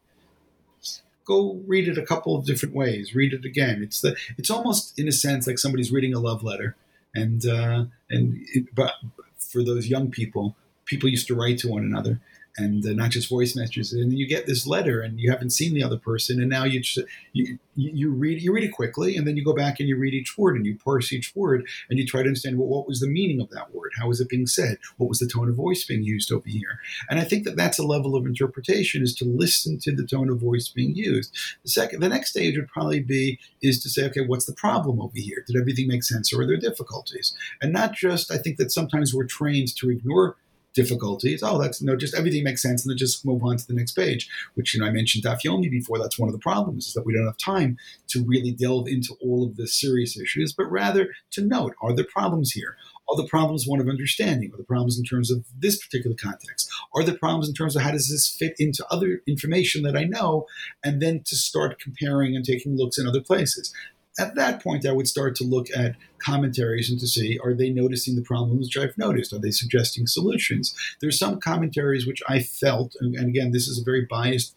Go 1.25 1.61
read 1.65 1.87
it 1.87 1.97
a 1.97 2.05
couple 2.05 2.35
of 2.35 2.45
different 2.45 2.75
ways. 2.75 3.15
Read 3.15 3.33
it 3.33 3.45
again. 3.45 3.81
It's 3.81 4.01
the 4.01 4.15
it's 4.37 4.49
almost 4.49 4.97
in 4.99 5.07
a 5.07 5.11
sense 5.11 5.47
like 5.47 5.59
somebody's 5.59 5.91
reading 5.91 6.13
a 6.13 6.19
love 6.19 6.43
letter, 6.43 6.75
and 7.15 7.45
uh, 7.45 7.85
and 8.09 8.45
it, 8.53 8.73
but 8.75 8.93
for 9.37 9.63
those 9.63 9.87
young 9.87 10.11
people, 10.11 10.55
people 10.85 11.09
used 11.09 11.27
to 11.27 11.35
write 11.35 11.59
to 11.59 11.69
one 11.69 11.83
another, 11.83 12.19
and 12.57 12.85
uh, 12.85 12.93
not 12.93 13.09
just 13.09 13.29
voice 13.29 13.55
messages. 13.55 13.93
And 13.93 14.13
you 14.13 14.27
get 14.27 14.45
this 14.45 14.67
letter, 14.67 15.01
and 15.01 15.19
you 15.19 15.31
haven't 15.31 15.51
seen 15.51 15.73
the 15.73 15.83
other 15.83 15.97
person, 15.97 16.39
and 16.39 16.49
now 16.49 16.63
you 16.63 16.81
just 16.81 17.07
you, 17.33 17.57
you 17.75 18.11
read 18.11 18.41
you 18.41 18.53
read 18.53 18.63
it 18.63 18.71
quickly, 18.71 19.17
and 19.17 19.27
then 19.27 19.37
you 19.37 19.43
go 19.43 19.53
back 19.53 19.79
and 19.79 19.89
you 19.89 19.97
read 19.97 20.13
each 20.13 20.37
word, 20.37 20.55
and 20.55 20.65
you 20.65 20.77
parse 20.77 21.11
each 21.11 21.35
word, 21.35 21.65
and 21.89 21.97
you 21.97 22.05
try 22.05 22.21
to 22.21 22.27
understand 22.27 22.57
well, 22.57 22.67
what 22.67 22.87
was 22.87 22.99
the 22.99 23.07
meaning 23.07 23.41
of 23.41 23.49
that 23.49 23.73
word, 23.73 23.91
how 23.97 24.07
was 24.07 24.21
it 24.21 24.29
being 24.29 24.47
said, 24.47 24.77
what 24.97 25.09
was 25.09 25.19
the 25.19 25.27
tone 25.27 25.49
of 25.49 25.55
voice 25.55 25.83
being 25.83 26.03
used 26.03 26.31
over 26.31 26.47
here, 26.47 26.79
and 27.09 27.19
I 27.19 27.23
think 27.23 27.43
that 27.45 27.55
that's 27.55 27.79
a 27.79 27.85
level 27.85 28.15
of 28.15 28.25
interpretation 28.25 29.01
is 29.01 29.15
to 29.15 29.25
listen 29.25 29.79
to 29.79 29.95
the 29.95 30.05
tone 30.05 30.29
of 30.29 30.39
voice 30.39 30.69
being 30.69 30.95
used. 30.95 31.35
The 31.63 31.69
second, 31.69 32.01
the 32.01 32.09
next 32.09 32.29
stage 32.29 32.57
would 32.57 32.67
probably 32.67 32.99
be 32.99 33.39
is 33.61 33.81
to 33.83 33.89
say, 33.89 34.05
okay, 34.05 34.21
what's 34.21 34.45
the 34.45 34.53
problem 34.53 35.01
over 35.01 35.13
here? 35.15 35.43
Did 35.47 35.57
everything 35.59 35.87
make 35.87 36.03
sense, 36.03 36.31
or 36.31 36.41
are 36.41 36.47
there 36.47 36.57
difficulties? 36.57 37.35
And 37.61 37.73
not 37.73 37.93
just 37.93 38.31
I 38.31 38.37
think 38.37 38.57
that 38.57 38.71
sometimes 38.71 39.13
we're 39.13 39.25
trained 39.25 39.75
to 39.77 39.89
ignore 39.89 40.35
difficulties. 40.73 41.41
Oh, 41.43 41.61
that's 41.61 41.81
you 41.81 41.87
no, 41.87 41.93
know, 41.93 41.97
just 41.97 42.15
everything 42.15 42.43
makes 42.43 42.61
sense, 42.61 42.83
and 42.83 42.91
then 42.91 42.97
just 42.97 43.25
move 43.25 43.43
on 43.43 43.57
to 43.57 43.67
the 43.67 43.73
next 43.73 43.93
page. 43.93 44.29
Which 44.55 44.73
you 44.73 44.79
know, 44.79 44.87
I 44.87 44.91
mentioned 44.91 45.23
Daf 45.23 45.41
before. 45.69 45.99
That's 45.99 46.19
one 46.19 46.29
of 46.29 46.33
the 46.33 46.39
problems 46.39 46.87
is 46.87 46.93
that 46.93 47.05
we 47.05 47.13
don't 47.13 47.25
have 47.25 47.37
time 47.37 47.77
to 48.09 48.23
really 48.23 48.51
delve 48.51 48.87
into 48.87 49.15
all 49.21 49.43
of 49.43 49.55
the 49.55 49.67
serious 49.67 50.17
issues, 50.17 50.53
but 50.53 50.65
rather 50.65 51.13
to 51.31 51.41
note: 51.41 51.75
are 51.81 51.93
there 51.93 52.05
problems 52.05 52.51
here? 52.51 52.77
Are 53.09 53.17
the 53.17 53.27
problems 53.27 53.67
one 53.67 53.81
of 53.81 53.89
understanding? 53.89 54.51
Are 54.53 54.57
the 54.57 54.63
problems 54.63 54.97
in 54.97 55.03
terms 55.03 55.29
of 55.29 55.45
this 55.57 55.83
particular 55.83 56.15
context? 56.15 56.69
Are 56.95 57.03
the 57.03 57.13
problems 57.13 57.49
in 57.49 57.53
terms 57.53 57.75
of 57.75 57.81
how 57.81 57.91
does 57.91 58.09
this 58.09 58.29
fit 58.29 58.55
into 58.57 58.85
other 58.89 59.21
information 59.27 59.83
that 59.83 59.97
I 59.97 60.05
know? 60.05 60.45
And 60.83 61.01
then 61.01 61.21
to 61.25 61.35
start 61.35 61.81
comparing 61.81 62.35
and 62.35 62.45
taking 62.45 62.77
looks 62.77 62.97
in 62.97 63.05
other 63.05 63.21
places 63.21 63.73
at 64.19 64.35
that 64.35 64.61
point, 64.61 64.85
I 64.85 64.91
would 64.91 65.07
start 65.07 65.35
to 65.37 65.43
look 65.43 65.67
at 65.75 65.95
commentaries 66.19 66.89
and 66.89 66.99
to 66.99 67.07
see 67.07 67.39
are 67.43 67.53
they 67.53 67.69
noticing 67.69 68.15
the 68.15 68.21
problems 68.21 68.67
which 68.67 68.77
I've 68.77 68.97
noticed? 68.97 69.33
Are 69.33 69.39
they 69.39 69.51
suggesting 69.51 70.07
solutions? 70.07 70.75
There's 71.01 71.17
some 71.17 71.39
commentaries 71.39 72.05
which 72.05 72.21
I 72.27 72.39
felt, 72.39 72.95
and, 72.99 73.15
again, 73.17 73.51
this 73.51 73.67
is 73.67 73.79
a 73.79 73.83
very 73.83 74.05
biased 74.05 74.55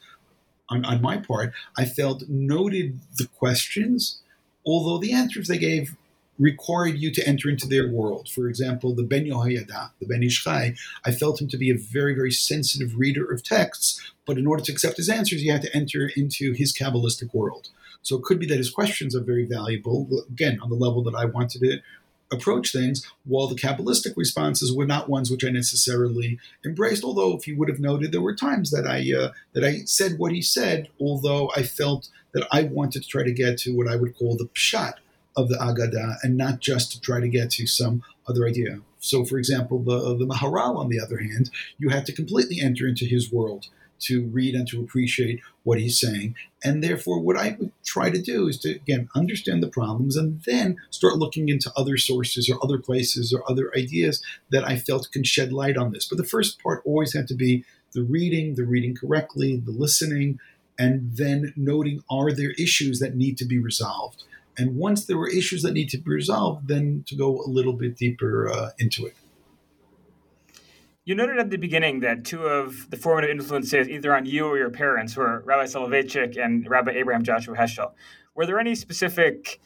on, 0.69 0.85
on 0.85 1.01
my 1.01 1.17
part, 1.17 1.53
I 1.79 1.85
felt 1.85 2.29
noted 2.29 2.99
the 3.19 3.29
questions, 3.39 4.21
although 4.65 4.99
the 4.99 5.13
answers 5.13 5.49
they 5.49 5.59
gave 5.59 5.97
required 6.39 6.99
you 6.99 7.11
to 7.13 7.27
enter 7.27 7.49
into 7.49 7.67
their 7.67 7.89
world. 7.89 8.29
For 8.29 8.49
example, 8.49 8.95
the 8.95 9.03
Ben 9.03 9.25
Yehoyada, 9.25 9.91
the 10.01 10.07
Ben 10.07 10.23
Ish 10.23 10.43
Chai, 10.45 10.75
I 11.05 11.13
felt 11.13 11.41
him 11.41 11.49
to 11.49 11.57
be 11.57 11.71
a 11.71 11.79
very, 11.79 12.15
very 12.15 12.33
sensitive 12.33 12.99
reader 12.99 13.25
of 13.31 13.43
texts, 13.43 14.13
but 14.27 14.37
in 14.37 14.47
order 14.47 14.63
to 14.65 14.73
accept 14.73 14.99
his 14.99 15.09
answers, 15.09 15.41
he 15.41 15.49
had 15.49 15.63
to 15.63 15.75
enter 15.75 16.11
into 16.15 16.53
his 16.53 16.77
Kabbalistic 16.77 17.33
world. 17.33 17.71
So 18.07 18.17
it 18.17 18.23
could 18.23 18.39
be 18.39 18.47
that 18.47 18.59
his 18.59 18.71
questions 18.71 19.17
are 19.17 19.21
very 19.21 19.45
valuable, 19.45 20.25
again, 20.31 20.61
on 20.63 20.71
the 20.71 20.77
level 20.77 21.03
that 21.03 21.17
I 21.17 21.25
wanted 21.25 21.61
to 21.63 21.81
approach 22.31 22.71
things, 22.71 23.05
while 23.25 23.49
the 23.49 23.57
Kabbalistic 23.57 24.17
responses 24.17 24.73
were 24.73 24.87
not 24.87 25.09
ones 25.09 25.29
which 25.29 25.45
I 25.45 25.49
necessarily 25.49 26.39
embraced. 26.65 27.03
Although, 27.03 27.37
if 27.37 27.49
you 27.49 27.57
would 27.57 27.69
have 27.69 27.81
noted, 27.81 28.13
there 28.13 28.21
were 28.21 28.37
times 28.37 28.71
that 28.71 28.87
I 28.87 28.99
uh, 29.13 29.33
that 29.55 29.65
I 29.65 29.79
said 29.87 30.19
what 30.19 30.31
he 30.31 30.41
said, 30.41 30.89
although 31.01 31.51
I 31.57 31.65
felt 31.65 32.09
that 32.31 32.47
I 32.53 32.63
wanted 32.63 33.03
to 33.03 33.09
try 33.09 33.25
to 33.25 33.33
get 33.33 33.59
to 33.59 33.77
what 33.77 33.89
I 33.89 33.97
would 33.97 34.17
call 34.17 34.37
the 34.37 34.51
pshat 34.55 34.95
of 35.37 35.49
the 35.49 35.57
Agadah, 35.57 36.19
and 36.23 36.37
not 36.37 36.61
just 36.61 36.93
to 36.93 37.01
try 37.01 37.19
to 37.19 37.29
get 37.29 37.51
to 37.53 37.67
some 37.67 38.05
other 38.29 38.47
idea. 38.47 38.83
So, 39.01 39.25
for 39.25 39.37
example, 39.37 39.81
the 39.81 40.17
the 40.17 40.27
Maharal, 40.27 40.77
on 40.77 40.91
the 40.91 41.01
other 41.01 41.19
hand, 41.19 41.51
you 41.77 41.89
had 41.89 42.07
to 42.07 42.13
completely 42.13 42.61
enter 42.61 42.87
into 42.87 43.05
his 43.05 43.33
world 43.33 43.67
to 44.01 44.25
read 44.27 44.55
and 44.55 44.67
to 44.69 44.81
appreciate 44.81 45.41
what 45.63 45.81
he's 45.81 45.99
saying. 45.99 46.35
And 46.63 46.83
therefore, 46.83 47.21
what 47.21 47.37
I 47.37 47.57
would 47.59 47.73
try 47.85 48.11
to 48.11 48.21
do 48.21 48.49
is 48.49 48.59
to, 48.61 48.71
again, 48.71 49.09
understand 49.15 49.63
the 49.63 49.69
problems 49.69 50.17
and 50.17 50.41
then 50.45 50.77
start 50.91 51.17
looking 51.17 51.49
into 51.49 51.73
other 51.77 51.97
sources 51.97 52.49
or 52.49 52.63
other 52.63 52.79
places 52.79 53.33
or 53.33 53.49
other 53.51 53.73
ideas 53.77 54.23
that 54.51 54.67
I 54.67 54.77
felt 54.77 55.11
can 55.13 55.25
shed 55.25 55.53
light 55.53 55.77
on 55.77 55.93
this. 55.93 56.09
But 56.09 56.19
the 56.19 56.25
first 56.25 56.63
part 56.63 56.83
always 56.85 57.15
had 57.15 57.29
to 57.29 57.35
be 57.35 57.65
the 57.93 58.03
reading, 58.03 58.55
the 58.55 58.67
reading 58.67 58.95
correctly, 58.95 59.57
the 59.57 59.71
listening, 59.71 60.39
and 60.79 61.17
then 61.17 61.53
noting 61.57 62.03
are 62.11 62.33
there 62.33 62.51
issues 62.59 62.99
that 63.01 63.17
need 63.17 63.39
to 63.39 63.45
be 63.45 63.59
resolved. 63.59 64.25
And 64.59 64.77
once 64.77 65.05
there 65.05 65.19
were 65.19 65.29
issues 65.29 65.63
that 65.63 65.73
need 65.73 65.91
to 65.91 65.99
be 65.99 66.11
resolved, 66.11 66.69
then 66.69 67.05
to 67.09 67.15
go 67.15 67.41
a 67.41 67.49
little 67.49 67.73
bit 67.73 67.97
deeper 67.97 68.51
uh, 68.51 68.71
into 68.79 69.07
it. 69.07 69.15
You 71.07 71.15
noted 71.15 71.39
at 71.39 71.51
the 71.51 71.57
beginning 71.57 72.01
that 72.01 72.25
two 72.25 72.47
of 72.47 72.91
the 72.91 72.97
formative 72.97 73.31
influences, 73.31 73.89
either 73.89 74.13
on 74.13 74.27
you 74.27 74.45
or 74.45 74.59
your 74.59 74.71
parents, 74.71 75.17
were 75.17 75.41
Rabbi 75.47 75.63
Soloveitchik 75.63 76.37
and 76.37 76.69
Rabbi 76.69 76.91
Abraham 76.91 77.23
Joshua 77.23 77.57
Heschel. 77.57 77.93
Were 78.35 78.45
there 78.45 78.59
any 78.59 78.75
specific 78.75 79.61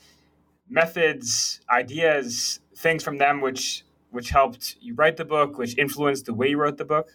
methods, 0.69 1.63
ideas, 1.71 2.61
things 2.77 3.03
from 3.03 3.17
them 3.17 3.41
which 3.41 3.85
which 4.11 4.29
helped 4.29 4.77
you 4.83 4.95
write 4.95 5.17
the 5.17 5.25
book, 5.25 5.57
which 5.57 5.79
influenced 5.79 6.27
the 6.27 6.35
way 6.35 6.51
you 6.51 6.59
wrote 6.59 6.77
the 6.77 6.85
book? 6.85 7.09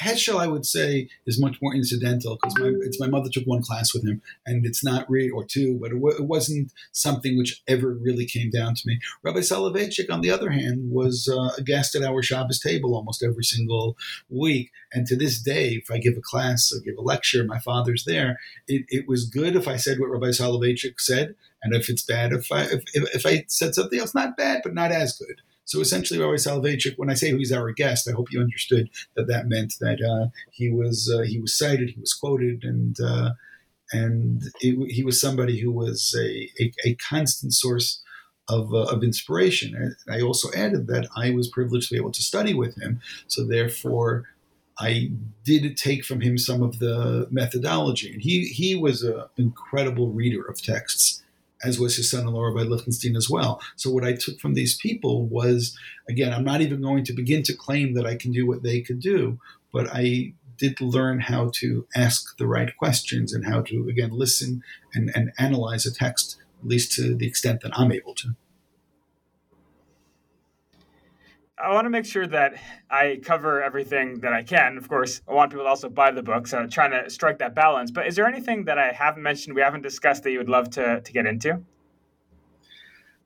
Heschel, 0.00 0.40
I 0.40 0.46
would 0.46 0.66
say, 0.66 1.08
is 1.26 1.40
much 1.40 1.58
more 1.60 1.74
incidental 1.74 2.36
because 2.36 2.58
my, 2.58 2.72
it's 2.82 3.00
my 3.00 3.06
mother 3.06 3.28
took 3.30 3.44
one 3.44 3.62
class 3.62 3.92
with 3.92 4.06
him, 4.06 4.22
and 4.46 4.64
it's 4.64 4.84
not 4.84 5.08
really 5.10 5.30
or 5.30 5.44
two, 5.44 5.78
but 5.80 5.90
it, 5.90 5.94
w- 5.94 6.16
it, 6.16 6.24
wasn't 6.24 6.72
something 6.92 7.36
which 7.36 7.62
ever 7.68 7.92
really 7.92 8.24
came 8.24 8.50
down 8.50 8.74
to 8.74 8.82
me. 8.86 8.98
Rabbi 9.22 9.40
Soloveitchik, 9.40 10.10
on 10.10 10.20
the 10.20 10.30
other 10.30 10.50
hand, 10.50 10.90
was 10.90 11.28
uh, 11.30 11.54
a 11.58 11.62
guest 11.62 11.94
at 11.94 12.02
our 12.02 12.22
Shabbos 12.22 12.60
table 12.60 12.94
almost 12.94 13.22
every 13.22 13.44
single 13.44 13.96
week, 14.30 14.70
and 14.92 15.06
to 15.06 15.16
this 15.16 15.40
day, 15.40 15.82
if 15.82 15.90
I 15.90 15.98
give 15.98 16.16
a 16.16 16.22
class, 16.22 16.72
or 16.72 16.80
give 16.80 16.96
a 16.98 17.02
lecture, 17.02 17.44
my 17.44 17.58
father's 17.58 18.04
there. 18.04 18.38
It, 18.68 18.84
it 18.88 19.08
was 19.08 19.26
good 19.28 19.56
if 19.56 19.68
I 19.68 19.76
said 19.76 19.98
what 19.98 20.10
Rabbi 20.10 20.28
Soloveitchik 20.28 20.98
said, 20.98 21.34
and 21.62 21.74
if 21.74 21.88
it's 21.88 22.02
bad, 22.02 22.32
if 22.32 22.50
I 22.50 22.62
if, 22.62 23.14
if 23.14 23.26
I 23.26 23.44
said 23.48 23.74
something 23.74 23.98
else, 23.98 24.14
not 24.14 24.36
bad, 24.36 24.62
but 24.64 24.74
not 24.74 24.92
as 24.92 25.16
good. 25.16 25.40
So 25.64 25.80
essentially, 25.80 26.18
Rabbi 26.18 26.34
Soloveitchik, 26.34 26.94
when 26.96 27.10
I 27.10 27.14
say 27.14 27.36
he's 27.36 27.52
our 27.52 27.70
guest, 27.72 28.08
I 28.08 28.12
hope 28.12 28.32
you 28.32 28.40
understood 28.40 28.90
that 29.14 29.28
that 29.28 29.46
meant 29.46 29.74
that 29.80 30.00
uh, 30.02 30.28
he 30.50 30.70
was 30.70 31.12
uh, 31.12 31.22
he 31.22 31.38
was 31.38 31.56
cited, 31.56 31.90
he 31.90 32.00
was 32.00 32.14
quoted, 32.14 32.64
and 32.64 32.98
uh, 33.00 33.30
and 33.92 34.42
he 34.60 35.02
was 35.04 35.20
somebody 35.20 35.60
who 35.60 35.70
was 35.70 36.16
a, 36.18 36.48
a, 36.62 36.72
a 36.86 36.94
constant 36.94 37.52
source 37.52 38.02
of, 38.48 38.72
uh, 38.72 38.84
of 38.84 39.04
inspiration. 39.04 39.74
And 39.76 39.94
I 40.10 40.22
also 40.22 40.48
added 40.56 40.86
that 40.86 41.08
I 41.14 41.30
was 41.30 41.48
privileged 41.48 41.88
to 41.88 41.94
be 41.94 42.00
able 42.00 42.12
to 42.12 42.22
study 42.22 42.54
with 42.54 42.80
him, 42.80 43.00
so 43.26 43.44
therefore. 43.44 44.26
I 44.78 45.12
did 45.44 45.76
take 45.76 46.02
from 46.02 46.22
him 46.22 46.38
some 46.38 46.62
of 46.62 46.78
the 46.78 47.28
methodology, 47.30 48.10
and 48.14 48.22
he 48.22 48.46
he 48.46 48.74
was 48.74 49.02
an 49.02 49.24
incredible 49.36 50.08
reader 50.08 50.42
of 50.46 50.62
texts 50.62 51.21
as 51.64 51.78
was 51.78 51.96
his 51.96 52.10
son-in-law 52.10 52.42
Rav 52.42 52.66
Lichtenstein 52.66 53.16
as 53.16 53.30
well. 53.30 53.60
So 53.76 53.90
what 53.90 54.04
I 54.04 54.14
took 54.14 54.40
from 54.40 54.54
these 54.54 54.76
people 54.76 55.26
was, 55.26 55.76
again, 56.08 56.32
I'm 56.32 56.44
not 56.44 56.60
even 56.60 56.82
going 56.82 57.04
to 57.04 57.12
begin 57.12 57.42
to 57.44 57.56
claim 57.56 57.94
that 57.94 58.06
I 58.06 58.16
can 58.16 58.32
do 58.32 58.46
what 58.46 58.62
they 58.62 58.80
could 58.80 59.00
do, 59.00 59.38
but 59.72 59.88
I 59.92 60.34
did 60.58 60.80
learn 60.80 61.20
how 61.20 61.50
to 61.54 61.86
ask 61.96 62.36
the 62.36 62.46
right 62.46 62.76
questions 62.76 63.32
and 63.32 63.44
how 63.44 63.62
to 63.62 63.88
again 63.88 64.10
listen 64.12 64.62
and, 64.94 65.10
and 65.14 65.32
analyze 65.38 65.86
a 65.86 65.92
text, 65.92 66.38
at 66.60 66.68
least 66.68 66.92
to 66.92 67.14
the 67.14 67.26
extent 67.26 67.62
that 67.62 67.76
I'm 67.76 67.92
able 67.92 68.14
to. 68.16 68.36
I 71.62 71.72
want 71.72 71.84
to 71.84 71.90
make 71.90 72.04
sure 72.04 72.26
that 72.26 72.54
I 72.90 73.20
cover 73.22 73.62
everything 73.62 74.18
that 74.20 74.32
I 74.32 74.42
can. 74.42 74.76
Of 74.76 74.88
course, 74.88 75.22
I 75.28 75.32
want 75.32 75.52
people 75.52 75.64
to 75.64 75.68
also 75.68 75.88
buy 75.88 76.10
the 76.10 76.22
book, 76.22 76.48
so 76.48 76.66
trying 76.66 76.90
to 76.90 77.08
strike 77.08 77.38
that 77.38 77.54
balance. 77.54 77.92
But 77.92 78.08
is 78.08 78.16
there 78.16 78.26
anything 78.26 78.64
that 78.64 78.78
I 78.78 78.90
haven't 78.90 79.22
mentioned, 79.22 79.54
we 79.54 79.62
haven't 79.62 79.82
discussed 79.82 80.24
that 80.24 80.32
you 80.32 80.38
would 80.38 80.48
love 80.48 80.70
to, 80.70 81.00
to 81.00 81.12
get 81.12 81.24
into? 81.24 81.62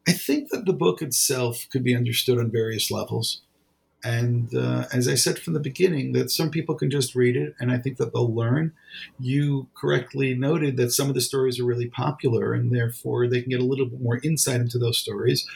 I 0.06 0.12
think 0.12 0.50
that 0.50 0.66
the 0.66 0.74
book 0.74 1.00
itself 1.00 1.66
could 1.70 1.82
be 1.82 1.96
understood 1.96 2.38
on 2.38 2.50
various 2.50 2.90
levels. 2.90 3.40
And 4.04 4.54
uh, 4.54 4.84
as 4.92 5.08
I 5.08 5.14
said 5.14 5.38
from 5.38 5.54
the 5.54 5.60
beginning, 5.60 6.12
that 6.12 6.30
some 6.30 6.50
people 6.50 6.74
can 6.74 6.90
just 6.90 7.14
read 7.14 7.36
it, 7.36 7.54
and 7.58 7.72
I 7.72 7.78
think 7.78 7.96
that 7.96 8.12
they'll 8.12 8.32
learn. 8.32 8.72
You 9.18 9.68
correctly 9.74 10.34
noted 10.34 10.76
that 10.76 10.92
some 10.92 11.08
of 11.08 11.14
the 11.14 11.20
stories 11.20 11.58
are 11.58 11.64
really 11.64 11.88
popular, 11.88 12.52
and 12.52 12.74
therefore 12.74 13.26
they 13.26 13.40
can 13.40 13.50
get 13.50 13.60
a 13.60 13.64
little 13.64 13.86
bit 13.86 14.00
more 14.00 14.20
insight 14.22 14.60
into 14.60 14.78
those 14.78 14.98
stories. 14.98 15.46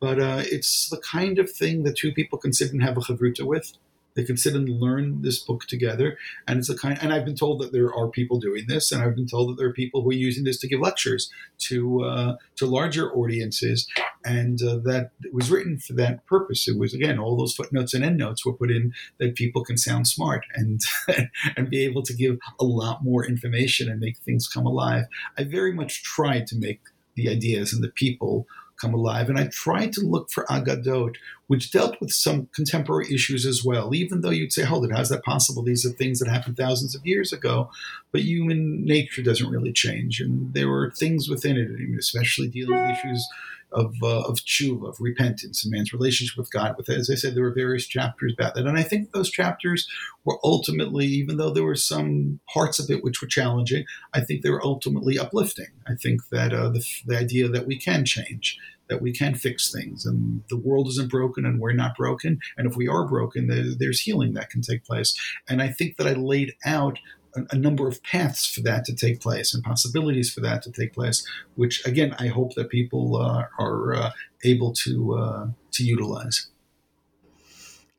But 0.00 0.20
uh, 0.20 0.42
it's 0.46 0.88
the 0.88 0.98
kind 0.98 1.38
of 1.38 1.50
thing 1.50 1.84
that 1.84 1.96
two 1.96 2.12
people 2.12 2.38
can 2.38 2.52
sit 2.52 2.72
and 2.72 2.82
have 2.82 2.96
a 2.96 3.00
chavruta 3.00 3.42
with. 3.42 3.72
They 4.14 4.24
can 4.24 4.36
sit 4.36 4.54
and 4.54 4.68
learn 4.68 5.22
this 5.22 5.38
book 5.38 5.64
together, 5.66 6.18
and 6.46 6.58
it's 6.58 6.68
a 6.68 6.76
kind. 6.76 6.98
And 7.00 7.12
I've 7.12 7.24
been 7.24 7.36
told 7.36 7.60
that 7.60 7.72
there 7.72 7.92
are 7.94 8.08
people 8.08 8.38
doing 8.38 8.64
this, 8.68 8.92
and 8.92 9.02
I've 9.02 9.14
been 9.14 9.26
told 9.26 9.50
that 9.50 9.56
there 9.56 9.68
are 9.68 9.72
people 9.72 10.02
who 10.02 10.10
are 10.10 10.14
using 10.14 10.44
this 10.44 10.58
to 10.58 10.68
give 10.68 10.80
lectures 10.80 11.30
to 11.68 12.04
uh, 12.04 12.36
to 12.56 12.66
larger 12.66 13.10
audiences, 13.14 13.86
and 14.24 14.62
uh, 14.62 14.76
that 14.84 15.10
was 15.32 15.50
written 15.50 15.78
for 15.78 15.92
that 15.94 16.24
purpose. 16.26 16.68
It 16.68 16.78
was 16.78 16.94
again 16.94 17.18
all 17.18 17.36
those 17.36 17.54
footnotes 17.54 17.94
and 17.94 18.04
endnotes 18.04 18.44
were 18.44 18.52
put 18.52 18.70
in 18.70 18.92
that 19.18 19.34
people 19.34 19.64
can 19.64 19.76
sound 19.76 20.08
smart 20.08 20.44
and 20.54 20.80
and 21.56 21.70
be 21.70 21.84
able 21.84 22.02
to 22.02 22.14
give 22.14 22.38
a 22.60 22.64
lot 22.64 23.04
more 23.04 23.26
information 23.26 23.90
and 23.90 24.00
make 24.00 24.18
things 24.18 24.48
come 24.48 24.66
alive. 24.66 25.04
I 25.38 25.44
very 25.44 25.72
much 25.72 26.02
tried 26.02 26.46
to 26.48 26.56
make 26.56 26.80
the 27.14 27.28
ideas 27.28 27.72
and 27.72 27.82
the 27.82 27.88
people 27.88 28.46
come 28.82 28.92
alive. 28.92 29.28
And 29.28 29.38
I 29.38 29.46
tried 29.46 29.92
to 29.94 30.00
look 30.00 30.30
for 30.30 30.44
Agadot, 30.46 31.14
which 31.46 31.70
dealt 31.70 32.00
with 32.00 32.10
some 32.10 32.48
contemporary 32.52 33.06
issues 33.14 33.46
as 33.46 33.64
well, 33.64 33.94
even 33.94 34.20
though 34.20 34.30
you'd 34.30 34.52
say, 34.52 34.64
hold 34.64 34.84
it, 34.84 34.92
how's 34.92 35.08
that 35.10 35.22
possible? 35.22 35.62
These 35.62 35.86
are 35.86 35.90
things 35.90 36.18
that 36.18 36.28
happened 36.28 36.56
thousands 36.56 36.94
of 36.94 37.06
years 37.06 37.32
ago. 37.32 37.70
But 38.10 38.22
human 38.22 38.84
nature 38.84 39.22
doesn't 39.22 39.50
really 39.50 39.72
change. 39.72 40.20
And 40.20 40.52
there 40.52 40.68
were 40.68 40.90
things 40.90 41.28
within 41.28 41.56
it, 41.56 41.98
especially 41.98 42.48
dealing 42.48 42.80
with 42.80 42.98
issues 42.98 43.28
of, 43.72 43.94
uh, 44.02 44.22
of 44.22 44.36
tshuva, 44.36 44.88
of 44.88 44.96
repentance, 45.00 45.64
and 45.64 45.72
man's 45.72 45.92
relationship 45.92 46.36
with 46.36 46.50
God. 46.50 46.74
With 46.76 46.88
as 46.90 47.10
I 47.10 47.14
said, 47.14 47.34
there 47.34 47.42
were 47.42 47.54
various 47.54 47.86
chapters 47.86 48.34
about 48.36 48.54
that, 48.54 48.66
and 48.66 48.78
I 48.78 48.82
think 48.82 49.12
those 49.12 49.30
chapters 49.30 49.88
were 50.24 50.38
ultimately, 50.44 51.06
even 51.06 51.36
though 51.36 51.50
there 51.50 51.64
were 51.64 51.74
some 51.74 52.40
parts 52.52 52.78
of 52.78 52.90
it 52.90 53.02
which 53.02 53.20
were 53.20 53.28
challenging, 53.28 53.84
I 54.12 54.20
think 54.20 54.42
they 54.42 54.50
were 54.50 54.64
ultimately 54.64 55.18
uplifting. 55.18 55.68
I 55.86 55.94
think 55.94 56.28
that 56.30 56.52
uh, 56.52 56.68
the, 56.68 56.84
the 57.06 57.18
idea 57.18 57.48
that 57.48 57.66
we 57.66 57.78
can 57.78 58.04
change, 58.04 58.58
that 58.88 59.02
we 59.02 59.12
can 59.12 59.34
fix 59.34 59.72
things, 59.72 60.04
and 60.06 60.42
the 60.48 60.56
world 60.56 60.88
isn't 60.88 61.10
broken, 61.10 61.44
and 61.46 61.60
we're 61.60 61.72
not 61.72 61.96
broken, 61.96 62.40
and 62.56 62.66
if 62.66 62.76
we 62.76 62.88
are 62.88 63.06
broken, 63.06 63.48
there, 63.48 63.64
there's 63.78 64.00
healing 64.00 64.34
that 64.34 64.50
can 64.50 64.62
take 64.62 64.84
place. 64.84 65.18
And 65.48 65.62
I 65.62 65.68
think 65.68 65.96
that 65.96 66.06
I 66.06 66.12
laid 66.12 66.54
out 66.64 66.98
a, 67.50 67.56
number 67.56 67.88
of 67.88 68.02
paths 68.02 68.46
for 68.46 68.60
that 68.62 68.84
to 68.84 68.94
take 68.94 69.20
place 69.20 69.54
and 69.54 69.62
possibilities 69.62 70.32
for 70.32 70.40
that 70.40 70.62
to 70.62 70.70
take 70.70 70.92
place, 70.92 71.26
which 71.54 71.84
again 71.86 72.14
I 72.18 72.28
hope 72.28 72.54
that 72.54 72.68
people 72.68 73.16
uh, 73.16 73.44
are 73.58 73.94
uh, 73.94 74.10
able 74.44 74.72
to 74.84 75.14
uh, 75.14 75.46
to 75.72 75.84
utilize. 75.84 76.48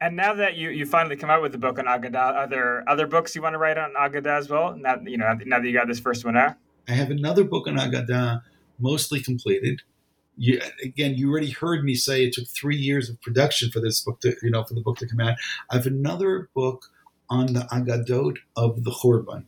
And 0.01 0.17
now 0.17 0.34
that 0.34 0.55
you, 0.55 0.69
you 0.69 0.86
finally 0.86 1.15
come 1.15 1.29
out 1.29 1.41
with 1.41 1.53
the 1.53 1.57
book 1.57 1.79
on 1.79 1.86
Agada, 1.86 2.36
are 2.36 2.47
there 2.47 2.84
other 2.89 3.07
books 3.07 3.36
you 3.36 3.41
want 3.41 3.53
to 3.53 3.57
write 3.57 3.77
on 3.77 3.93
Agada 3.93 4.38
as 4.38 4.49
well? 4.49 4.75
Now 4.75 4.99
you 5.03 5.17
know 5.17 5.34
now 5.45 5.59
that 5.59 5.67
you 5.67 5.73
got 5.73 5.88
this 5.88 5.99
first 5.99 6.25
one 6.25 6.38
out. 6.38 6.55
I 6.88 6.93
have 6.93 7.09
another 7.09 7.43
book 7.43 7.67
on 7.67 7.77
Agada, 7.77 8.41
mostly 8.79 9.21
completed. 9.21 9.81
You, 10.36 10.59
again, 10.84 11.13
you 11.13 11.31
already 11.31 11.51
heard 11.51 11.84
me 11.84 11.93
say 11.93 12.25
it 12.25 12.34
took 12.34 12.47
three 12.47 12.75
years 12.75 13.07
of 13.07 13.21
production 13.21 13.69
for 13.69 13.79
this 13.79 14.01
book 14.01 14.19
to, 14.21 14.36
you 14.41 14.49
know, 14.49 14.63
for 14.63 14.73
the 14.73 14.81
book 14.81 14.97
to 14.97 15.07
come 15.07 15.19
out. 15.19 15.36
I 15.69 15.75
have 15.75 15.86
another 15.86 16.49
book 16.55 16.88
on 17.30 17.53
the 17.53 17.61
Agadot 17.71 18.38
of 18.55 18.84
the 18.84 18.91
Churban, 18.91 19.45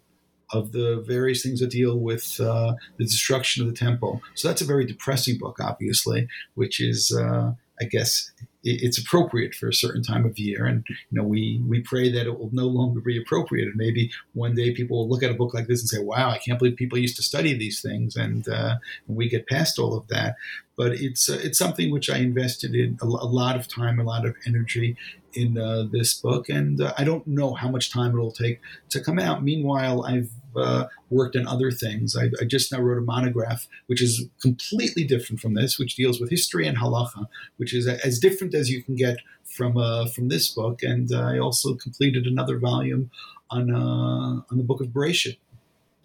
of 0.52 0.72
the 0.72 1.04
various 1.06 1.44
things 1.44 1.60
that 1.60 1.72
deal 1.72 1.98
with 1.98 2.40
uh, 2.40 2.74
the 2.98 3.04
destruction 3.06 3.64
of 3.64 3.70
the 3.70 3.76
temple. 3.76 4.22
So 4.36 4.48
that's 4.48 4.62
a 4.62 4.66
very 4.66 4.86
depressing 4.86 5.38
book, 5.38 5.58
obviously, 5.60 6.28
which 6.54 6.80
is, 6.80 7.12
uh, 7.12 7.54
I 7.82 7.86
guess, 7.86 8.32
it's 8.68 8.98
appropriate 8.98 9.54
for 9.54 9.70
a 9.70 9.74
certain 9.74 10.02
time 10.02 10.26
of 10.26 10.40
year. 10.40 10.66
And 10.66 10.84
you 10.90 11.22
know, 11.22 11.24
we 11.24 11.62
we 11.68 11.82
pray 11.82 12.12
that 12.12 12.26
it 12.26 12.40
will 12.40 12.50
no 12.52 12.66
longer 12.66 13.00
be 13.00 13.22
appropriate. 13.22 13.68
And 13.68 13.76
maybe 13.76 14.12
one 14.34 14.56
day 14.56 14.74
people 14.74 14.98
will 14.98 15.10
look 15.10 15.22
at 15.22 15.30
a 15.30 15.36
book 15.36 15.54
like 15.54 15.68
this 15.68 15.82
and 15.82 15.90
say, 15.90 16.00
"Wow, 16.00 16.32
I 16.32 16.40
can't 16.40 16.58
believe 16.58 16.76
people 16.76 16.98
used 16.98 17.16
to 17.18 17.24
study 17.24 17.56
these 17.56 17.82
things," 17.82 18.16
and, 18.16 18.48
uh, 18.50 18.76
and 19.08 19.16
we 19.16 19.30
get 19.30 19.48
past 19.48 19.78
all 19.78 19.96
of 19.96 20.08
that. 20.08 20.36
But 20.78 20.94
it's 20.94 21.30
uh, 21.30 21.40
it's 21.42 21.58
something 21.58 21.92
which 21.92 22.10
I 22.10 22.18
invested 22.18 22.76
in 22.76 22.98
a, 23.02 23.06
a, 23.06 23.08
lot 23.08 23.56
of 23.56 23.68
time, 23.68 24.00
a 24.00 24.04
lot 24.04 24.26
of 24.26 24.36
energy 24.46 24.98
in 25.34 25.58
uh, 25.58 25.86
this 25.90 26.14
book, 26.14 26.50
and 26.50 26.82
uh, 26.82 26.94
I 26.98 27.04
don't 27.04 27.26
know 27.28 27.54
how 27.54 27.70
much 27.70 27.92
time 27.92 28.14
it'll 28.14 28.32
take 28.32 28.62
to 28.90 29.02
come 29.02 29.20
out. 29.20 29.44
Meanwhile, 29.44 30.06
I've 30.06 30.30
uh, 30.56 30.86
worked 31.10 31.36
on 31.36 31.48
other 31.48 31.72
things. 31.72 32.16
I, 32.16 32.30
I, 32.42 32.46
just 32.46 32.72
now 32.72 32.80
wrote 32.80 32.98
a 32.98 33.02
monograph, 33.02 33.68
which 33.88 34.02
is 34.02 34.28
completely 34.42 35.04
different 35.04 35.42
from 35.42 35.54
this, 35.54 35.78
which 35.78 35.96
deals 35.96 36.20
with 36.20 36.30
history 36.30 36.66
and 36.66 36.78
halacha, 36.78 37.28
which 37.58 37.74
is 37.74 37.88
as 37.88 38.20
different 38.20 38.54
as 38.54 38.70
you 38.70 38.82
can 38.82 38.96
get 38.96 39.18
from 39.44 39.78
uh, 39.78 40.08
from 40.08 40.30
this 40.30 40.50
book. 40.50 40.82
And 40.84 41.12
uh, 41.12 41.22
I 41.22 41.40
also 41.40 41.76
completed 41.76 42.26
another 42.26 42.58
volume 42.58 43.12
on 43.50 43.74
on 43.74 44.58
the 44.58 44.64
book 44.64 44.82
of 44.82 44.88
Bereshit, 44.88 45.38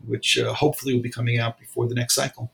which 0.07 0.39
hopefully 0.41 0.95
will 0.95 1.03
be 1.03 1.11
coming 1.11 1.39
out 1.39 1.59
before 1.59 1.89
the 1.89 1.95
next 1.95 2.15
cycle. 2.15 2.51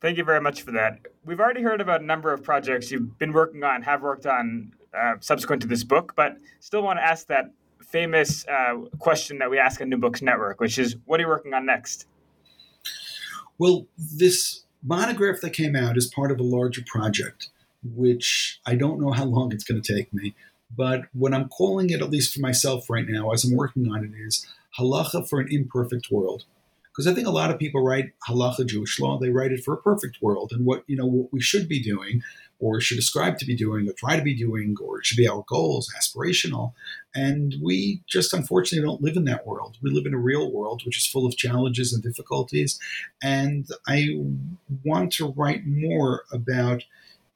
Thank 0.00 0.16
you 0.16 0.24
very 0.24 0.40
much 0.40 0.62
for 0.62 0.70
that. 0.72 1.00
We've 1.24 1.40
already 1.40 1.62
heard 1.62 1.80
about 1.80 2.00
a 2.00 2.04
number 2.04 2.32
of 2.32 2.42
projects 2.42 2.90
you've 2.90 3.18
been 3.18 3.32
working 3.32 3.62
on, 3.64 3.82
have 3.82 4.02
worked 4.02 4.26
on 4.26 4.72
uh, 4.98 5.14
subsequent 5.20 5.60
to 5.62 5.68
this 5.68 5.84
book, 5.84 6.14
but 6.16 6.36
still 6.60 6.82
want 6.82 6.98
to 6.98 7.04
ask 7.04 7.26
that 7.26 7.52
famous 7.82 8.46
uh, 8.48 8.76
question 8.98 9.38
that 9.38 9.50
we 9.50 9.58
ask 9.58 9.80
on 9.82 9.90
New 9.90 9.98
Books 9.98 10.22
Network, 10.22 10.58
which 10.58 10.78
is, 10.78 10.96
what 11.04 11.20
are 11.20 11.24
you 11.24 11.28
working 11.28 11.52
on 11.52 11.66
next? 11.66 12.06
Well, 13.58 13.86
this 13.98 14.64
monograph 14.82 15.42
that 15.42 15.50
came 15.50 15.76
out 15.76 15.98
is 15.98 16.06
part 16.06 16.30
of 16.30 16.40
a 16.40 16.42
larger 16.42 16.82
project, 16.86 17.50
which 17.84 18.58
I 18.64 18.76
don't 18.76 19.00
know 19.00 19.10
how 19.10 19.24
long 19.24 19.52
it's 19.52 19.64
going 19.64 19.82
to 19.82 19.94
take 19.94 20.14
me. 20.14 20.34
But 20.74 21.02
what 21.12 21.34
I'm 21.34 21.48
calling 21.48 21.90
it, 21.90 22.00
at 22.00 22.10
least 22.10 22.32
for 22.32 22.40
myself 22.40 22.88
right 22.88 23.06
now, 23.06 23.32
as 23.32 23.44
I'm 23.44 23.54
working 23.56 23.92
on 23.92 24.04
it, 24.04 24.12
is 24.16 24.46
Halacha 24.78 25.28
for 25.28 25.40
an 25.40 25.48
Imperfect 25.50 26.10
World 26.10 26.44
because 27.00 27.10
I 27.10 27.14
think 27.14 27.26
a 27.26 27.30
lot 27.30 27.50
of 27.50 27.58
people 27.58 27.82
write 27.82 28.12
halacha 28.28 28.66
Jewish 28.66 29.00
law. 29.00 29.18
They 29.18 29.30
write 29.30 29.52
it 29.52 29.64
for 29.64 29.72
a 29.72 29.80
perfect 29.80 30.20
world, 30.20 30.52
and 30.52 30.66
what 30.66 30.84
you 30.86 30.96
know 30.96 31.06
what 31.06 31.32
we 31.32 31.40
should 31.40 31.66
be 31.66 31.82
doing, 31.82 32.22
or 32.58 32.78
should 32.78 32.98
ascribe 32.98 33.38
to 33.38 33.46
be 33.46 33.56
doing, 33.56 33.88
or 33.88 33.94
try 33.94 34.16
to 34.16 34.22
be 34.22 34.34
doing, 34.34 34.76
or 34.84 34.98
it 34.98 35.06
should 35.06 35.16
be 35.16 35.26
our 35.26 35.42
goals, 35.48 35.90
aspirational. 35.98 36.74
And 37.14 37.54
we 37.62 38.02
just 38.06 38.34
unfortunately 38.34 38.86
don't 38.86 39.00
live 39.00 39.16
in 39.16 39.24
that 39.24 39.46
world. 39.46 39.78
We 39.80 39.90
live 39.90 40.04
in 40.04 40.12
a 40.12 40.18
real 40.18 40.52
world 40.52 40.82
which 40.84 40.98
is 40.98 41.06
full 41.06 41.24
of 41.24 41.38
challenges 41.38 41.94
and 41.94 42.02
difficulties. 42.02 42.78
And 43.22 43.66
I 43.88 44.08
want 44.84 45.12
to 45.14 45.32
write 45.32 45.66
more 45.66 46.24
about 46.30 46.82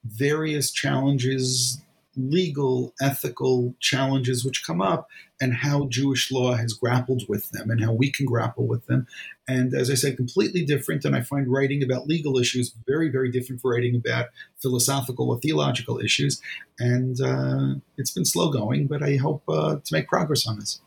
various 0.04 0.70
challenges, 0.70 1.80
legal, 2.18 2.92
ethical 3.00 3.74
challenges 3.80 4.44
which 4.44 4.66
come 4.66 4.82
up, 4.82 5.08
and 5.44 5.52
how 5.52 5.86
Jewish 5.90 6.32
law 6.32 6.54
has 6.54 6.72
grappled 6.72 7.24
with 7.28 7.50
them 7.50 7.70
and 7.70 7.84
how 7.84 7.92
we 7.92 8.10
can 8.10 8.24
grapple 8.24 8.66
with 8.66 8.86
them. 8.86 9.06
And 9.46 9.74
as 9.74 9.90
I 9.90 9.94
said, 9.94 10.16
completely 10.16 10.64
different. 10.64 11.04
And 11.04 11.14
I 11.14 11.20
find 11.20 11.52
writing 11.52 11.82
about 11.82 12.06
legal 12.06 12.38
issues 12.38 12.74
very, 12.86 13.10
very 13.10 13.30
different 13.30 13.60
from 13.60 13.72
writing 13.72 13.94
about 13.94 14.28
philosophical 14.62 15.28
or 15.28 15.38
theological 15.38 15.98
issues. 16.00 16.40
And 16.78 17.20
uh, 17.20 17.74
it's 17.98 18.10
been 18.10 18.24
slow 18.24 18.50
going, 18.50 18.86
but 18.86 19.02
I 19.02 19.16
hope 19.16 19.42
uh, 19.46 19.76
to 19.84 19.92
make 19.92 20.08
progress 20.08 20.46
on 20.46 20.58
this. 20.58 20.80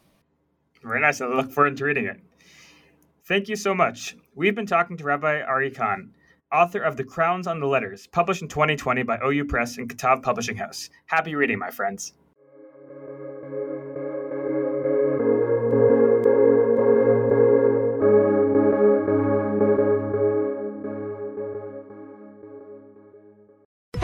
Very 0.82 1.02
nice. 1.02 1.22
I 1.22 1.28
look 1.28 1.52
forward 1.52 1.78
to 1.78 1.86
reading 1.86 2.06
it. 2.06 2.20
Thank 3.26 3.50
you 3.50 3.56
so 3.56 3.76
much. 3.76 4.18
We've 4.34 4.56
been 4.56 4.66
talking 4.66 4.98
to 4.98 5.04
Rabbi 5.04 5.42
Ari 5.42 5.70
Kahn, 5.70 6.14
author 6.52 6.82
of 6.82 6.98
The 6.98 7.04
Crowns 7.04 7.46
on 7.46 7.60
the 7.60 7.68
Letters, 7.68 8.08
published 8.08 8.42
in 8.42 8.48
2020 8.48 9.04
by 9.04 9.20
OU 9.24 9.46
Press 9.46 9.78
and 9.78 9.88
Ktav 9.88 10.24
Publishing 10.24 10.58
House. 10.58 10.90
Happy 11.06 11.36
reading, 11.36 11.60
my 11.60 11.70
friends. 11.70 12.14